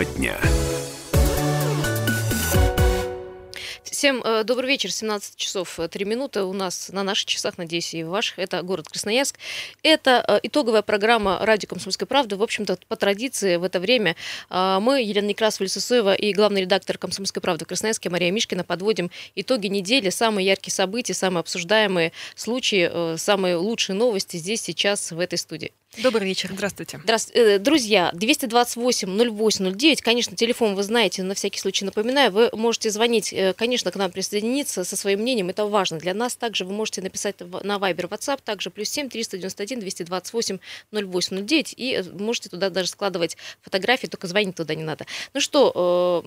Тема 0.00 0.04
дня. 0.16 0.40
Всем 3.82 4.22
э, 4.24 4.44
добрый 4.44 4.68
вечер, 4.68 4.90
17 4.90 5.36
часов 5.36 5.78
3 5.78 6.04
минуты 6.06 6.42
у 6.44 6.54
нас 6.54 6.88
на 6.90 7.02
наших 7.02 7.26
часах, 7.26 7.58
надеюсь, 7.58 7.92
и 7.92 8.02
ваших. 8.02 8.38
Это 8.38 8.62
город 8.62 8.88
Красноярск. 8.88 9.38
Это 9.82 10.24
э, 10.26 10.40
итоговая 10.44 10.80
программа 10.80 11.38
«Радио 11.42 11.68
Комсомольской 11.68 12.06
правды». 12.06 12.36
В 12.36 12.42
общем-то, 12.42 12.78
по 12.88 12.96
традиции 12.96 13.56
в 13.56 13.64
это 13.64 13.78
время 13.78 14.16
э, 14.48 14.78
мы, 14.80 15.02
Елена 15.02 15.26
Некрасова, 15.26 15.64
Лисусоева 15.64 16.14
и 16.14 16.32
главный 16.32 16.62
редактор 16.62 16.96
«Комсомольской 16.96 17.42
правды» 17.42 17.66
в 17.66 17.68
Красноярске 17.68 18.08
Мария 18.08 18.30
Мишкина 18.30 18.64
подводим 18.64 19.10
итоги 19.34 19.66
недели, 19.66 20.08
самые 20.08 20.46
яркие 20.46 20.72
события, 20.72 21.12
самые 21.12 21.40
обсуждаемые 21.40 22.12
случаи, 22.36 23.16
самые 23.18 23.56
лучшие 23.56 23.96
новости 23.96 24.38
здесь, 24.38 24.62
сейчас, 24.62 25.12
в 25.12 25.18
этой 25.20 25.36
студии. 25.36 25.72
Добрый 25.98 26.24
вечер. 26.28 26.50
Здравствуйте. 26.52 27.00
Здравствуйте. 27.02 27.58
Друзья, 27.58 28.12
228-08-09, 28.14 29.96
конечно, 30.00 30.36
телефон 30.36 30.76
вы 30.76 30.84
знаете, 30.84 31.24
на 31.24 31.34
всякий 31.34 31.58
случай 31.58 31.84
напоминаю, 31.84 32.30
вы 32.30 32.48
можете 32.52 32.90
звонить, 32.90 33.34
конечно, 33.56 33.90
к 33.90 33.96
нам 33.96 34.12
присоединиться 34.12 34.84
со 34.84 34.96
своим 34.96 35.18
мнением, 35.22 35.48
это 35.48 35.66
важно 35.66 35.98
для 35.98 36.14
нас. 36.14 36.36
Также 36.36 36.64
вы 36.64 36.72
можете 36.74 37.02
написать 37.02 37.40
на 37.40 37.78
Viber, 37.78 38.08
WhatsApp, 38.08 38.38
также 38.44 38.70
плюс 38.70 38.88
7 38.88 39.08
391 39.08 39.80
228 39.80 40.58
0809 40.92 41.74
и 41.76 42.04
можете 42.12 42.50
туда 42.50 42.70
даже 42.70 42.88
складывать 42.88 43.36
фотографии, 43.60 44.06
только 44.06 44.28
звонить 44.28 44.54
туда 44.54 44.76
не 44.76 44.84
надо. 44.84 45.06
Ну 45.34 45.40
что, 45.40 46.24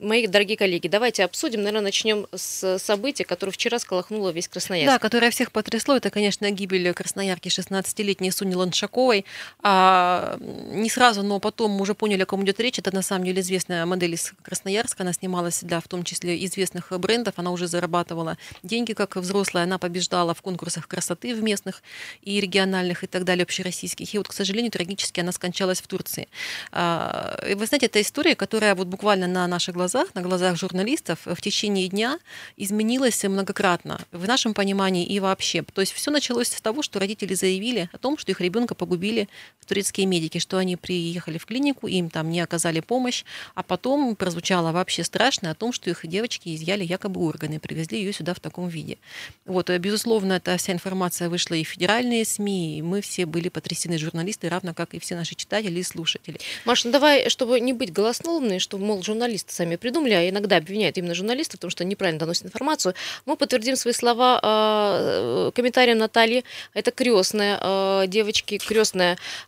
мои 0.00 0.26
дорогие 0.26 0.56
коллеги, 0.56 0.88
давайте 0.88 1.22
обсудим, 1.22 1.60
наверное, 1.62 1.82
начнем 1.82 2.26
с 2.34 2.80
события, 2.80 3.24
которое 3.24 3.52
вчера 3.52 3.78
сколохнуло 3.78 4.30
весь 4.30 4.48
Красноярск. 4.48 4.92
Да, 4.92 4.98
которое 4.98 5.30
всех 5.30 5.52
потрясло, 5.52 5.94
это, 5.96 6.10
конечно, 6.10 6.50
гибель 6.50 6.92
красноярки 6.92 7.46
16-летней 7.46 8.32
Суни 8.32 8.56
Ланшак 8.56 8.95
Ушаковой. 8.96 9.24
А, 9.62 10.38
не 10.40 10.88
сразу, 10.88 11.22
но 11.22 11.38
потом 11.38 11.72
мы 11.72 11.82
уже 11.82 11.94
поняли, 11.94 12.22
о 12.22 12.26
ком 12.26 12.44
идет 12.44 12.60
речь. 12.60 12.78
Это 12.78 12.94
на 12.94 13.02
самом 13.02 13.24
деле 13.24 13.40
известная 13.40 13.84
модель 13.86 14.14
из 14.14 14.32
Красноярска. 14.42 15.02
Она 15.02 15.12
снималась 15.12 15.60
для 15.62 15.80
в 15.80 15.88
том 15.88 16.04
числе 16.04 16.44
известных 16.46 16.92
брендов. 16.98 17.34
Она 17.36 17.50
уже 17.50 17.66
зарабатывала 17.66 18.38
деньги 18.62 18.92
как 18.92 19.16
взрослая. 19.16 19.64
Она 19.64 19.78
побеждала 19.78 20.34
в 20.34 20.42
конкурсах 20.42 20.88
красоты 20.88 21.34
в 21.34 21.42
местных 21.42 21.82
и 22.22 22.40
региональных 22.40 23.04
и 23.04 23.06
так 23.06 23.24
далее, 23.24 23.42
общероссийских. 23.42 24.14
И 24.14 24.18
вот, 24.18 24.28
к 24.28 24.32
сожалению, 24.32 24.72
трагически 24.72 25.20
она 25.20 25.32
скончалась 25.32 25.80
в 25.80 25.86
Турции. 25.86 26.28
А, 26.72 27.38
вы 27.54 27.66
знаете, 27.66 27.86
это 27.86 28.00
история, 28.00 28.34
которая 28.34 28.74
вот 28.74 28.86
буквально 28.86 29.26
на 29.26 29.46
наших 29.46 29.74
глазах, 29.74 30.14
на 30.14 30.22
глазах 30.22 30.56
журналистов 30.56 31.18
в 31.24 31.40
течение 31.40 31.88
дня 31.88 32.18
изменилась 32.56 33.22
многократно 33.24 34.00
в 34.12 34.26
нашем 34.26 34.54
понимании 34.54 35.04
и 35.04 35.20
вообще. 35.20 35.62
То 35.62 35.80
есть 35.80 35.92
все 35.92 36.10
началось 36.10 36.48
с 36.48 36.60
того, 36.60 36.82
что 36.82 36.98
родители 36.98 37.34
заявили 37.34 37.90
о 37.92 37.98
том, 37.98 38.16
что 38.16 38.30
их 38.30 38.40
ребенка 38.40 38.74
погубили 38.86 39.28
турецкие 39.66 40.06
медики, 40.06 40.38
что 40.38 40.58
они 40.58 40.76
приехали 40.76 41.38
в 41.38 41.44
клинику, 41.44 41.88
им 41.88 42.08
там 42.08 42.30
не 42.30 42.40
оказали 42.40 42.80
помощь, 42.80 43.24
а 43.54 43.62
потом 43.62 44.16
прозвучало 44.16 44.72
вообще 44.72 45.04
страшно 45.04 45.50
о 45.50 45.54
том, 45.54 45.72
что 45.72 45.90
их 45.90 46.06
девочки 46.06 46.54
изъяли 46.54 46.84
якобы 46.84 47.20
органы, 47.20 47.58
привезли 47.58 47.98
ее 47.98 48.12
сюда 48.12 48.32
в 48.32 48.40
таком 48.40 48.68
виде. 48.68 48.98
Вот, 49.44 49.68
э, 49.70 49.78
безусловно, 49.78 50.34
эта 50.34 50.56
вся 50.56 50.72
информация 50.72 51.28
вышла 51.28 51.54
и 51.54 51.64
в 51.64 51.68
федеральные 51.68 52.24
СМИ, 52.24 52.78
и 52.78 52.82
мы 52.82 53.00
все 53.00 53.26
были 53.26 53.48
потрясены, 53.48 53.98
журналисты, 53.98 54.48
равно 54.48 54.72
как 54.72 54.94
и 54.94 54.98
все 54.98 55.16
наши 55.16 55.34
читатели 55.34 55.80
и 55.80 55.82
слушатели. 55.82 56.38
Маша, 56.64 56.86
ну 56.86 56.92
давай, 56.92 57.28
чтобы 57.28 57.60
не 57.60 57.72
быть 57.72 57.92
голословной, 57.92 58.60
что, 58.60 58.78
мол, 58.78 59.02
журналисты 59.02 59.52
сами 59.52 59.76
придумали, 59.76 60.12
а 60.12 60.28
иногда 60.28 60.56
обвиняют 60.56 60.96
именно 60.96 61.14
журналистов, 61.14 61.58
потому 61.58 61.70
что 61.70 61.82
они 61.82 61.90
неправильно 61.90 62.20
доносят 62.20 62.46
информацию, 62.46 62.94
мы 63.24 63.36
подтвердим 63.36 63.76
свои 63.76 63.92
слова 63.92 64.40
э, 64.42 65.50
комментарием 65.54 65.98
Натальи. 65.98 66.44
Это 66.74 66.90
крестная 66.90 67.58
э, 67.60 68.04
девочки, 68.06 68.58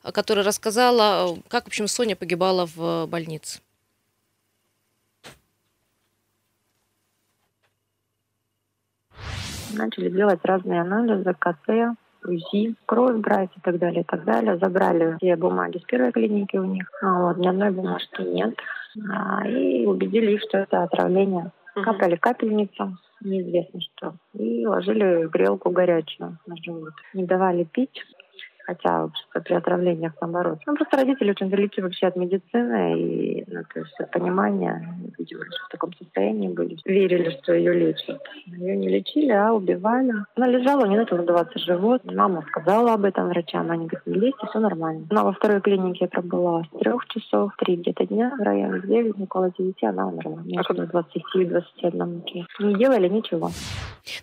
которая 0.02 0.44
рассказала, 0.44 1.36
как, 1.48 1.64
в 1.64 1.66
общем, 1.68 1.88
Соня 1.88 2.16
погибала 2.16 2.66
в 2.66 3.06
больнице. 3.06 3.60
Начали 9.74 10.10
делать 10.10 10.40
разные 10.44 10.80
анализы, 10.80 11.34
КТ, 11.38 11.96
УЗИ, 12.24 12.74
кровь 12.86 13.16
брать 13.16 13.50
и 13.56 13.60
так 13.60 13.78
далее, 13.78 14.00
и 14.00 14.04
так 14.04 14.24
далее. 14.24 14.58
Забрали 14.58 15.16
все 15.18 15.36
бумаги 15.36 15.78
с 15.78 15.84
первой 15.84 16.12
клиники 16.12 16.56
у 16.56 16.64
них. 16.64 16.90
А 17.02 17.22
вот, 17.22 17.36
ни 17.36 17.46
одной 17.46 17.70
бумажки 17.70 18.22
нет. 18.22 18.58
А, 19.10 19.46
и 19.46 19.86
убедили 19.86 20.32
их, 20.32 20.42
что 20.42 20.58
это 20.58 20.82
отравление. 20.82 21.52
Капали 21.74 22.16
капельницу, 22.16 22.96
неизвестно 23.20 23.80
что. 23.80 24.14
И 24.34 24.66
ложили 24.66 25.26
грелку 25.28 25.70
горячую 25.70 26.38
на 26.46 26.56
живот. 26.56 26.94
Не 27.14 27.24
давали 27.24 27.64
пить 27.64 28.02
хотя 28.68 29.08
при 29.32 29.54
отравлениях 29.54 30.12
наоборот. 30.20 30.58
Ну, 30.66 30.76
просто 30.76 30.96
родители 30.98 31.30
очень 31.30 31.48
далеки 31.48 31.80
вообще 31.80 32.06
от 32.06 32.16
медицины, 32.16 33.00
и 33.00 33.44
ну, 33.48 33.62
то 33.72 33.80
есть 33.80 34.00
от 34.00 34.10
понимания, 34.10 34.94
видимо, 35.18 35.44
в 35.44 35.70
таком 35.70 35.92
состоянии 35.94 36.48
были. 36.48 36.76
Верили, 36.84 37.30
что 37.42 37.54
ее 37.54 37.72
лечат. 37.72 38.22
Ее 38.46 38.76
не 38.76 38.88
лечили, 38.88 39.32
а 39.32 39.52
убивали. 39.52 40.12
Она 40.36 40.46
лежала, 40.48 40.86
не 40.86 40.96
начал 40.96 41.16
надуваться 41.16 41.58
живот. 41.58 42.02
Мама 42.04 42.44
сказала 42.48 42.94
об 42.94 43.04
этом 43.04 43.28
врачам, 43.28 43.70
они 43.70 43.86
говорят, 43.86 44.06
не 44.06 44.14
лезьте, 44.14 44.46
все 44.48 44.58
нормально. 44.58 45.06
Она 45.10 45.24
во 45.24 45.32
второй 45.32 45.60
клинике 45.60 46.06
пробыла 46.06 46.64
с 46.64 46.78
трех 46.78 47.06
часов, 47.08 47.52
три 47.58 47.76
где-то 47.76 48.06
дня, 48.06 48.34
в 48.38 48.42
районе 48.42 48.80
9, 48.80 49.20
около 49.20 49.50
9 49.56 49.82
она 49.84 50.08
умерла. 50.08 50.42
Между 50.44 50.86
20 50.86 51.22
и 51.34 51.44
21 51.44 52.24
Не 52.60 52.74
делали 52.74 53.08
ничего. 53.08 53.50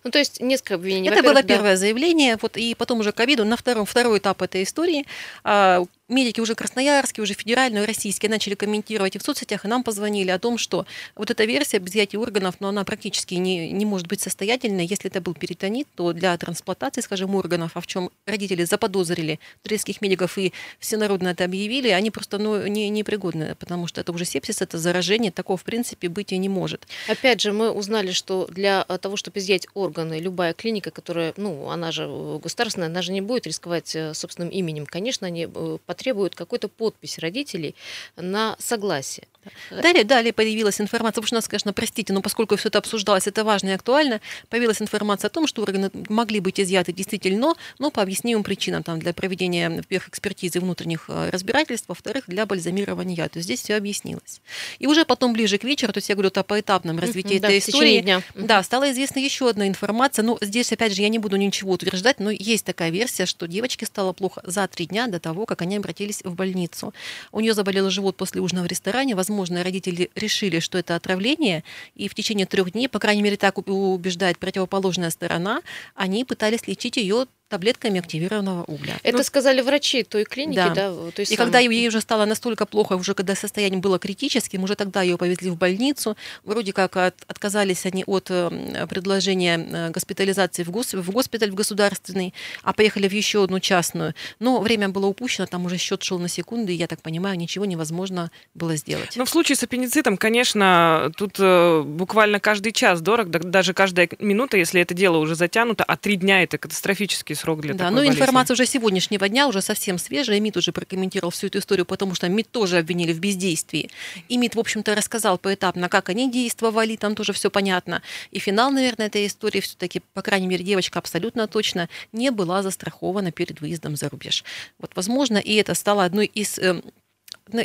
Ну, 0.03 0.11
то 0.11 0.17
есть 0.17 0.41
несколько 0.41 0.75
обвинений. 0.75 1.09
Это 1.09 1.23
было 1.23 1.43
первое 1.43 1.71
да. 1.71 1.77
заявление, 1.77 2.37
вот, 2.41 2.57
и 2.57 2.75
потом 2.75 2.99
уже 2.99 3.11
ковиду 3.11 3.45
на 3.45 3.55
втором, 3.55 3.85
второй 3.85 4.19
этап 4.19 4.34
этой 4.41 4.63
истории 4.63 5.05
а, 5.43 5.83
медики 6.07 6.39
уже 6.39 6.55
красноярские, 6.55 7.23
уже 7.23 7.33
федеральные, 7.33 7.85
российские 7.85 8.29
начали 8.29 8.55
комментировать 8.55 9.15
и 9.15 9.19
в 9.19 9.23
соцсетях, 9.23 9.65
и 9.65 9.67
нам 9.67 9.83
позвонили 9.83 10.29
о 10.29 10.39
том, 10.39 10.57
что 10.57 10.85
вот 11.15 11.31
эта 11.31 11.45
версия 11.45 11.77
об 11.77 11.87
изъятии 11.87 12.17
органов, 12.17 12.55
но 12.59 12.69
она 12.69 12.83
практически 12.83 13.35
не, 13.35 13.71
не 13.71 13.85
может 13.85 14.07
быть 14.07 14.21
состоятельной. 14.21 14.85
Если 14.85 15.09
это 15.09 15.21
был 15.21 15.33
перитонит, 15.33 15.87
то 15.95 16.13
для 16.13 16.37
трансплантации, 16.37 17.01
скажем, 17.01 17.35
органов, 17.35 17.71
а 17.73 17.81
в 17.81 17.87
чем 17.87 18.11
родители 18.25 18.63
заподозрили 18.63 19.39
турецких 19.63 20.01
медиков 20.01 20.37
и 20.37 20.53
всенародно 20.79 21.29
это 21.29 21.45
объявили, 21.45 21.89
они 21.89 22.11
просто 22.11 22.37
ну, 22.37 22.65
не, 22.67 22.89
непригодны, 22.89 23.55
потому 23.55 23.87
что 23.87 24.01
это 24.01 24.11
уже 24.11 24.25
сепсис, 24.25 24.61
это 24.61 24.77
заражение, 24.77 25.31
такого 25.31 25.57
в 25.57 25.63
принципе 25.63 26.07
быть 26.09 26.31
и 26.31 26.37
не 26.37 26.49
может. 26.49 26.87
Опять 27.07 27.41
же, 27.41 27.51
мы 27.51 27.71
узнали, 27.71 28.11
что 28.11 28.47
для 28.47 28.83
того, 28.83 29.15
чтобы 29.17 29.39
изъять 29.39 29.67
органы, 29.73 30.19
любая 30.19 30.53
клиника, 30.53 30.91
которая, 30.91 31.33
ну, 31.37 31.69
она 31.69 31.91
же 31.91 32.07
государственная, 32.41 32.87
она 32.87 33.01
же 33.01 33.11
не 33.11 33.21
будет 33.21 33.47
рисковать 33.47 33.95
э, 33.95 34.13
собственным 34.13 34.49
именем. 34.49 34.85
Конечно, 34.85 35.27
они 35.27 35.47
потребуют 35.95 36.35
какой-то 36.35 36.67
подпись 36.67 37.19
родителей 37.19 37.73
на 38.17 38.57
согласие. 38.59 39.27
Далее, 39.69 40.03
далее 40.03 40.33
появилась 40.33 40.79
информация, 40.81 41.21
потому 41.21 41.27
что 41.27 41.35
у 41.35 41.37
нас, 41.37 41.47
конечно, 41.47 41.73
простите, 41.73 42.13
но 42.13 42.21
поскольку 42.21 42.55
все 42.55 42.69
это 42.69 42.79
обсуждалось, 42.79 43.27
это 43.27 43.43
важно 43.43 43.69
и 43.69 43.71
актуально, 43.71 44.21
появилась 44.49 44.81
информация 44.81 45.27
о 45.27 45.31
том, 45.31 45.47
что 45.47 45.61
органы 45.61 45.91
могли 46.09 46.39
быть 46.39 46.59
изъяты 46.59 46.93
действительно, 46.93 47.55
но 47.79 47.91
по 47.91 48.01
объяснимым 48.01 48.43
причинам, 48.43 48.83
там, 48.83 48.99
для 48.99 49.13
проведения, 49.13 49.69
во-первых, 49.69 50.09
экспертизы 50.09 50.59
внутренних 50.59 51.05
э, 51.09 51.29
разбирательств, 51.29 51.87
во-вторых, 51.89 52.25
для 52.27 52.45
бальзамирования. 52.45 53.27
То 53.27 53.37
есть 53.37 53.45
здесь 53.45 53.61
все 53.61 53.75
объяснилось. 53.75 54.41
И 54.79 54.87
уже 54.87 55.05
потом, 55.05 55.33
ближе 55.33 55.57
к 55.57 55.63
вечеру, 55.63 55.93
то 55.93 55.97
есть 55.97 56.09
я 56.09 56.15
говорю 56.15 56.31
о 56.33 56.43
поэтапном 56.43 56.99
развитии 56.99 57.37
этой 57.37 57.59
истории, 57.59 58.01
дня. 58.01 58.21
да, 58.33 58.63
стала 58.63 58.91
известна 58.91 59.19
еще 59.19 59.49
одна 59.49 59.67
информация, 59.67 60.23
но 60.23 60.37
здесь, 60.41 60.71
опять 60.71 60.93
же, 60.93 61.01
я 61.01 61.09
не 61.09 61.19
буду 61.19 61.35
ничего 61.35 61.73
утверждать, 61.73 62.19
но 62.19 62.31
есть 62.31 62.65
такая 62.65 62.89
версия, 62.89 63.25
что 63.25 63.47
девочке 63.47 63.85
стало 63.85 64.13
плохо 64.13 64.41
за 64.43 64.67
три 64.67 64.85
дня 64.85 65.07
до 65.07 65.19
того, 65.19 65.45
как 65.45 65.61
они 65.61 65.77
обратились 65.77 66.21
в 66.23 66.33
больницу. 66.35 66.93
У 67.31 67.39
нее 67.39 67.53
заболел 67.53 67.89
живот 67.89 68.15
после 68.15 68.41
ужина 68.41 68.63
в 68.63 68.67
ресторане. 68.67 69.15
Возможно, 69.15 69.34
родители 69.63 70.09
решили, 70.15 70.59
что 70.59 70.77
это 70.77 70.95
отравление, 70.95 71.63
и 71.95 72.07
в 72.07 72.15
течение 72.15 72.45
трех 72.45 72.71
дней, 72.71 72.87
по 72.87 72.99
крайней 72.99 73.21
мере, 73.21 73.37
так 73.37 73.57
убеждает 73.57 74.37
противоположная 74.37 75.09
сторона, 75.09 75.61
они 75.95 76.25
пытались 76.25 76.67
лечить 76.67 76.97
ее 76.97 77.27
таблетками 77.47 77.99
активированного 77.99 78.63
угля. 78.63 78.97
Это 79.03 79.17
ну, 79.17 79.23
сказали 79.23 79.61
врачи 79.61 80.03
той 80.03 80.23
клиники, 80.23 80.55
да? 80.55 80.73
да 80.73 80.91
то 81.11 81.19
есть 81.19 81.31
и 81.31 81.35
самой... 81.35 81.45
когда 81.45 81.59
ей 81.59 81.87
уже 81.87 82.01
стало 82.01 82.25
настолько 82.25 82.65
плохо, 82.65 82.93
уже 82.93 83.13
когда 83.13 83.35
состояние 83.35 83.79
было 83.79 83.99
критическим, 83.99 84.63
уже 84.63 84.75
тогда 84.75 85.03
ее 85.03 85.17
повезли 85.17 85.51
в 85.51 85.57
больницу. 85.57 86.17
Вроде 86.43 86.73
как 86.73 86.97
от, 86.97 87.15
отказались 87.27 87.85
они 87.85 88.03
от 88.07 88.27
э, 88.29 88.87
предложения 88.89 89.57
э, 89.59 89.89
госпитализации 89.91 90.63
в, 90.63 90.71
гос, 90.71 90.93
в 90.93 91.11
госпиталь 91.11 91.51
в 91.51 91.55
государственный, 91.55 92.33
а 92.63 92.73
поехали 92.73 93.07
в 93.07 93.13
еще 93.13 93.43
одну 93.43 93.59
частную. 93.59 94.15
Но 94.39 94.59
время 94.59 94.89
было 94.89 95.05
упущено, 95.05 95.45
там 95.45 95.65
уже 95.65 95.77
счет 95.77 96.01
шел 96.01 96.17
на 96.17 96.27
секунды, 96.27 96.73
и 96.73 96.75
я 96.75 96.87
так 96.87 97.01
понимаю, 97.01 97.37
ничего 97.37 97.65
невозможно 97.65 98.31
было 98.55 98.75
сделать. 98.75 99.15
Но 99.15 99.21
ну, 99.21 99.25
в 99.25 99.29
случае 99.29 99.55
с 99.55 99.63
аппендицитом, 99.63 100.17
конечно, 100.17 101.11
тут 101.15 101.35
э, 101.37 101.83
буквально 101.83 102.39
каждый 102.39 102.71
час 102.71 103.01
дорог, 103.01 103.29
даже 103.29 103.75
каждая 103.75 104.09
минута, 104.19 104.57
если 104.57 104.81
это 104.81 104.95
дело 104.95 105.17
уже 105.17 105.35
затянуто, 105.35 105.83
а 105.83 105.95
три 105.95 106.15
дня 106.15 106.41
это 106.41 106.57
катастрофически 106.57 107.34
короткий 107.35 107.41
срок 107.41 107.61
для 107.61 107.73
да, 107.73 107.85
такой 107.85 107.91
но 107.91 107.97
болезни. 107.97 108.15
информация 108.15 108.53
уже 108.53 108.65
сегодняшнего 108.65 109.29
дня, 109.29 109.47
уже 109.47 109.61
совсем 109.61 109.97
свежая. 109.97 110.39
МИД 110.39 110.57
уже 110.57 110.71
прокомментировал 110.71 111.31
всю 111.31 111.47
эту 111.47 111.59
историю, 111.59 111.85
потому 111.85 112.15
что 112.15 112.27
МИД 112.27 112.49
тоже 112.51 112.77
обвинили 112.77 113.13
в 113.13 113.19
бездействии. 113.19 113.89
И 114.29 114.37
МИД, 114.37 114.55
в 114.55 114.59
общем-то, 114.59 114.95
рассказал 114.95 115.37
поэтапно, 115.37 115.89
как 115.89 116.09
они 116.09 116.31
действовали, 116.31 116.95
там 116.95 117.15
тоже 117.15 117.33
все 117.33 117.49
понятно. 117.49 118.01
И 118.31 118.39
финал, 118.39 118.71
наверное, 118.71 119.07
этой 119.07 119.27
истории 119.27 119.59
все-таки, 119.59 120.01
по 120.13 120.21
крайней 120.21 120.47
мере, 120.47 120.63
девочка 120.63 120.99
абсолютно 120.99 121.47
точно 121.47 121.89
не 122.11 122.31
была 122.31 122.63
застрахована 122.63 123.31
перед 123.31 123.61
выездом 123.61 123.95
за 123.95 124.09
рубеж. 124.09 124.43
Вот, 124.79 124.91
возможно, 124.95 125.37
и 125.37 125.55
это 125.55 125.73
стало 125.73 126.05
одной 126.05 126.25
из 126.25 126.57
эм, 126.59 126.81
ну, 126.83 126.91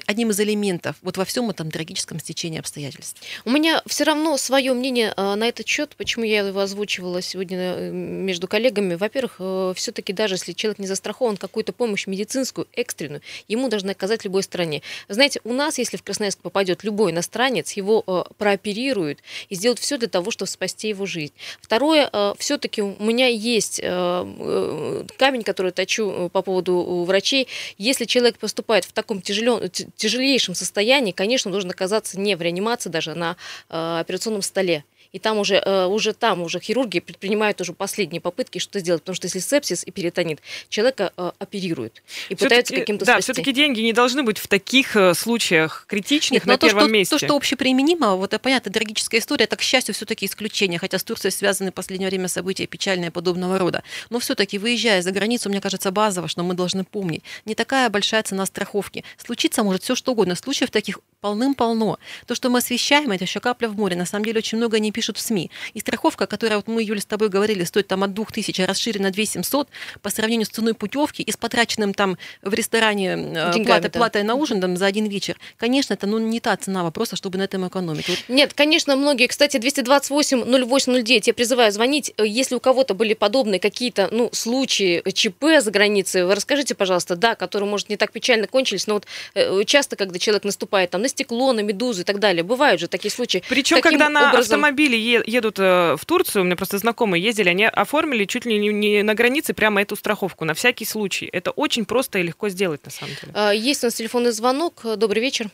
одним 0.06 0.30
из 0.30 0.40
элементов 0.40 0.96
вот 1.02 1.16
во 1.16 1.24
всем 1.24 1.48
этом 1.48 1.70
трагическом 1.70 2.20
стечении 2.20 2.58
обстоятельств. 2.58 3.22
У 3.44 3.50
меня 3.50 3.82
все 3.86 4.04
равно 4.04 4.36
свое 4.36 4.74
мнение 4.74 5.14
э, 5.16 5.34
на 5.34 5.48
этот 5.48 5.66
счет, 5.66 5.94
почему 5.96 6.24
я 6.24 6.40
его 6.40 6.60
озвучивала 6.60 7.22
сегодня 7.22 7.58
э, 7.58 7.90
между 7.90 8.46
коллегами. 8.46 8.94
Во-первых, 8.94 9.36
э, 9.38 9.72
все-таки 9.74 10.12
даже 10.12 10.34
если 10.34 10.52
человек 10.52 10.80
не 10.80 10.86
застрахован, 10.86 11.38
какую-то 11.38 11.72
помощь 11.72 12.06
медицинскую, 12.06 12.68
экстренную, 12.74 13.22
ему 13.48 13.68
должны 13.68 13.90
оказать 13.90 14.20
в 14.20 14.24
любой 14.24 14.42
стране. 14.42 14.82
Знаете, 15.08 15.40
у 15.44 15.52
нас, 15.54 15.78
если 15.78 15.96
в 15.96 16.02
Красноярск 16.02 16.40
попадет 16.40 16.84
любой 16.84 17.12
иностранец, 17.12 17.72
его 17.72 18.26
прооперируют 18.36 19.20
и 19.48 19.54
сделают 19.54 19.78
все 19.78 19.96
для 19.96 20.08
того, 20.08 20.30
чтобы 20.30 20.50
спасти 20.50 20.88
его 20.88 21.06
жизнь. 21.06 21.32
Второе, 21.60 22.10
все-таки 22.38 22.82
у 22.82 23.02
меня 23.02 23.28
есть 23.28 23.80
камень, 23.80 25.42
который 25.44 25.72
точу 25.72 26.30
по 26.32 26.42
поводу 26.42 27.04
врачей. 27.04 27.48
Если 27.78 28.04
человек 28.04 28.38
поступает 28.38 28.84
в 28.84 28.92
таком 28.92 29.22
тяжелом, 29.22 29.69
тяжелейшем 29.70 30.54
состоянии, 30.54 31.12
конечно, 31.12 31.50
должен 31.50 31.70
оказаться 31.70 32.18
не 32.18 32.36
в 32.36 32.42
реанимации 32.42 32.90
даже, 32.90 33.12
а 33.12 33.14
на 33.14 33.36
э, 33.68 34.00
операционном 34.00 34.42
столе 34.42 34.84
и 35.12 35.18
там 35.18 35.38
уже, 35.38 35.56
э, 35.56 35.86
уже 35.86 36.12
там 36.12 36.42
уже 36.42 36.60
хирурги 36.60 37.00
предпринимают 37.00 37.60
уже 37.60 37.72
последние 37.72 38.20
попытки 38.20 38.58
что 38.58 38.78
сделать, 38.78 39.02
потому 39.02 39.16
что 39.16 39.26
если 39.26 39.38
сепсис 39.40 39.82
и 39.84 39.90
перитонит, 39.90 40.40
человека 40.68 41.12
э, 41.16 41.32
оперируют 41.38 42.02
и 42.28 42.34
пытаются 42.34 42.74
каким-то 42.74 43.04
Да, 43.04 43.14
спасти. 43.14 43.32
все-таки 43.32 43.52
деньги 43.52 43.80
не 43.80 43.92
должны 43.92 44.22
быть 44.22 44.38
в 44.38 44.48
таких 44.48 44.96
э, 44.96 45.14
случаях 45.14 45.84
критичных 45.88 46.42
Нет, 46.42 46.46
на 46.46 46.52
но 46.54 46.58
первом 46.58 46.80
то, 46.80 46.84
что, 46.86 46.92
месте. 46.92 47.18
То, 47.18 47.26
что 47.26 47.36
общеприменимо, 47.36 48.16
вот 48.16 48.34
понятно, 48.40 48.72
трагическая 48.72 49.20
история, 49.20 49.44
это, 49.44 49.56
к 49.56 49.62
счастью, 49.62 49.94
все-таки 49.94 50.26
исключение, 50.26 50.78
хотя 50.78 50.98
с 50.98 51.04
Турцией 51.04 51.32
связаны 51.32 51.70
в 51.70 51.74
последнее 51.74 52.08
время 52.08 52.28
события 52.28 52.66
печальные 52.66 53.10
подобного 53.10 53.58
рода. 53.58 53.82
Но 54.10 54.18
все-таки, 54.18 54.58
выезжая 54.58 55.02
за 55.02 55.10
границу, 55.10 55.48
мне 55.48 55.60
кажется, 55.60 55.90
базово, 55.90 56.28
что 56.28 56.42
мы 56.42 56.54
должны 56.54 56.84
помнить, 56.84 57.22
не 57.44 57.54
такая 57.54 57.88
большая 57.90 58.22
цена 58.22 58.46
страховки. 58.46 59.04
Случиться 59.18 59.62
может 59.62 59.82
все 59.82 59.94
что 59.94 60.12
угодно. 60.12 60.34
Случаев 60.36 60.70
таких 60.70 61.00
полным-полно. 61.20 61.98
То, 62.26 62.34
что 62.34 62.48
мы 62.50 62.58
освещаем, 62.58 63.10
это 63.12 63.24
еще 63.24 63.40
капля 63.40 63.68
в 63.68 63.76
море. 63.76 63.96
На 63.96 64.06
самом 64.06 64.24
деле 64.24 64.38
очень 64.38 64.58
много 64.58 64.78
не 64.78 64.92
пишут 65.00 65.16
в 65.16 65.20
СМИ. 65.22 65.50
И 65.72 65.80
страховка, 65.80 66.26
которая, 66.26 66.58
вот 66.58 66.68
мы, 66.68 66.82
Юля, 66.82 67.00
с 67.00 67.06
тобой 67.06 67.30
говорили, 67.30 67.64
стоит 67.64 67.88
там 67.88 68.02
от 68.02 68.12
2000, 68.12 68.60
а 68.60 68.66
расширена 68.66 69.10
2700 69.10 69.66
по 70.02 70.10
сравнению 70.10 70.44
с 70.44 70.50
ценой 70.50 70.74
путевки 70.74 71.22
и 71.22 71.32
с 71.32 71.38
потраченным 71.38 71.94
там 71.94 72.18
в 72.42 72.52
ресторане 72.52 73.12
э, 73.12 73.52
Деньгами, 73.54 73.64
платой, 73.64 73.90
да. 73.90 73.98
платой 73.98 74.22
на 74.24 74.34
ужин 74.34 74.60
там, 74.60 74.76
за 74.76 74.84
один 74.84 75.06
вечер. 75.06 75.38
Конечно, 75.56 75.94
это 75.94 76.06
ну, 76.06 76.18
не 76.18 76.38
та 76.38 76.54
цена 76.58 76.82
вопроса, 76.82 77.16
чтобы 77.16 77.38
на 77.38 77.44
этом 77.44 77.66
экономить. 77.66 78.10
Вот. 78.10 78.18
Нет, 78.28 78.52
конечно, 78.52 78.94
многие, 78.94 79.26
кстати, 79.26 79.56
228 79.56 80.42
08 80.44 81.02
09, 81.02 81.26
я 81.28 81.32
призываю 81.32 81.72
звонить, 81.72 82.12
если 82.18 82.54
у 82.54 82.60
кого-то 82.60 82.92
были 82.92 83.14
подобные 83.14 83.58
какие-то 83.58 84.10
ну, 84.12 84.28
случаи 84.32 85.02
ЧП 85.10 85.44
за 85.60 85.70
границей, 85.70 86.26
вы 86.26 86.34
расскажите, 86.34 86.74
пожалуйста, 86.74 87.16
да, 87.16 87.36
которые, 87.36 87.70
может, 87.70 87.88
не 87.88 87.96
так 87.96 88.12
печально 88.12 88.46
кончились, 88.46 88.86
но 88.86 88.94
вот 88.94 89.06
э, 89.34 89.64
часто, 89.64 89.96
когда 89.96 90.18
человек 90.18 90.44
наступает 90.44 90.90
там 90.90 91.00
на 91.00 91.08
стекло, 91.08 91.54
на 91.54 91.60
медузу 91.60 92.02
и 92.02 92.04
так 92.04 92.18
далее, 92.18 92.42
бывают 92.42 92.82
же 92.82 92.86
такие 92.86 93.10
случаи. 93.10 93.42
Причем, 93.48 93.80
когда 93.80 94.10
на 94.10 94.28
образом... 94.28 94.60
автомобиле 94.90 95.22
едут 95.26 95.58
э, 95.58 95.96
в 95.96 96.04
Турцию, 96.04 96.42
у 96.42 96.44
меня 96.44 96.56
просто 96.56 96.78
знакомые 96.78 97.22
ездили, 97.22 97.48
они 97.48 97.64
оформили 97.64 98.24
чуть 98.24 98.46
ли 98.46 98.58
не 98.58 99.02
на 99.02 99.14
границе 99.14 99.54
прямо 99.54 99.82
эту 99.82 99.96
страховку, 99.96 100.44
на 100.44 100.54
всякий 100.54 100.84
случай. 100.84 101.28
Это 101.32 101.50
очень 101.50 101.84
просто 101.84 102.18
и 102.18 102.22
легко 102.22 102.48
сделать, 102.48 102.84
на 102.84 102.90
самом 102.90 103.14
деле. 103.20 103.32
А, 103.34 103.52
есть 103.52 103.82
у 103.84 103.86
нас 103.86 103.94
телефонный 103.94 104.32
звонок. 104.32 104.82
Добрый 104.96 105.22
вечер. 105.22 105.46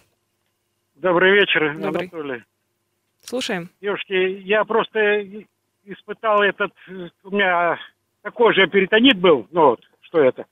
Добрый 0.94 1.32
вечер, 1.32 1.74
Добрый. 1.78 2.08
Анатолий. 2.12 2.42
Слушаем. 3.22 3.68
Девушки, 3.80 4.40
я 4.44 4.64
просто 4.64 5.24
испытал 5.84 6.42
этот... 6.42 6.72
У 7.24 7.30
меня 7.30 7.78
такой 8.22 8.54
же 8.54 8.66
перитонит 8.66 9.18
был, 9.18 9.46
ну 9.50 9.70
вот, 9.70 9.80
что 10.00 10.20
это. 10.20 10.46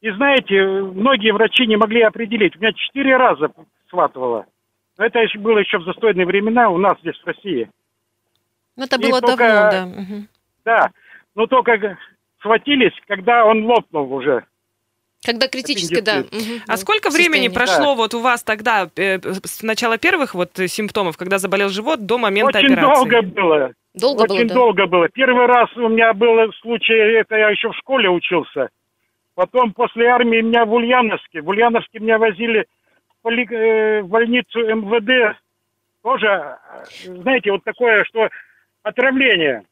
И 0.00 0.10
знаете, 0.10 0.60
многие 0.62 1.32
врачи 1.32 1.66
не 1.66 1.76
могли 1.76 2.02
определить. 2.02 2.56
У 2.56 2.58
меня 2.58 2.72
четыре 2.72 3.16
раза 3.16 3.52
схватывало. 3.86 4.46
Но 4.98 5.06
это 5.06 5.20
еще 5.20 5.38
было 5.38 5.58
еще 5.58 5.78
в 5.78 5.84
застойные 5.84 6.26
времена 6.26 6.68
у 6.68 6.76
нас 6.76 6.98
здесь 7.00 7.16
в 7.18 7.26
России. 7.26 7.70
Ну, 8.76 8.84
это 8.84 8.98
было 8.98 9.20
только, 9.20 9.70
давно, 9.70 9.96
да. 9.96 10.22
Да, 10.64 10.90
но 11.34 11.46
только 11.46 11.98
схватились, 12.38 12.92
когда 13.06 13.44
он 13.44 13.64
лопнул 13.64 14.12
уже. 14.12 14.44
Когда 15.24 15.46
критически, 15.46 16.00
да. 16.00 16.20
Угу. 16.20 16.62
А 16.66 16.76
сколько 16.76 17.10
времени 17.10 17.46
прошло 17.46 17.92
да. 17.92 17.94
вот 17.94 18.14
у 18.14 18.20
вас 18.20 18.42
тогда, 18.42 18.90
э, 18.96 19.20
с 19.20 19.62
начала 19.62 19.96
первых 19.96 20.34
вот 20.34 20.50
симптомов, 20.66 21.16
когда 21.16 21.38
заболел 21.38 21.68
живот, 21.68 22.06
до 22.06 22.18
момента 22.18 22.58
Очень 22.58 22.72
операции? 22.72 23.02
Очень 23.02 23.10
долго 23.10 23.22
было. 23.22 23.72
Долго 23.94 24.22
Очень 24.22 24.48
было, 24.48 24.54
долго 24.54 24.86
было. 24.86 25.08
Первый 25.10 25.46
раз 25.46 25.68
у 25.76 25.88
меня 25.88 26.12
был 26.12 26.52
случай, 26.60 26.94
это 26.94 27.36
я 27.36 27.50
еще 27.50 27.70
в 27.70 27.76
школе 27.76 28.08
учился. 28.08 28.70
Потом 29.34 29.72
после 29.72 30.06
армии 30.06 30.40
меня 30.40 30.64
в 30.64 30.72
Ульяновске. 30.72 31.40
В 31.40 31.48
Ульяновске 31.48 32.00
меня 32.00 32.18
возили 32.18 32.66
в, 33.08 33.22
поли, 33.22 33.46
э, 33.48 34.02
в 34.02 34.08
больницу 34.08 34.58
МВД. 34.58 35.38
Тоже, 36.02 36.26
э, 36.26 36.84
знаете, 37.04 37.52
вот 37.52 37.62
такое, 37.62 38.04
что 38.04 38.28
отравление. 38.82 39.64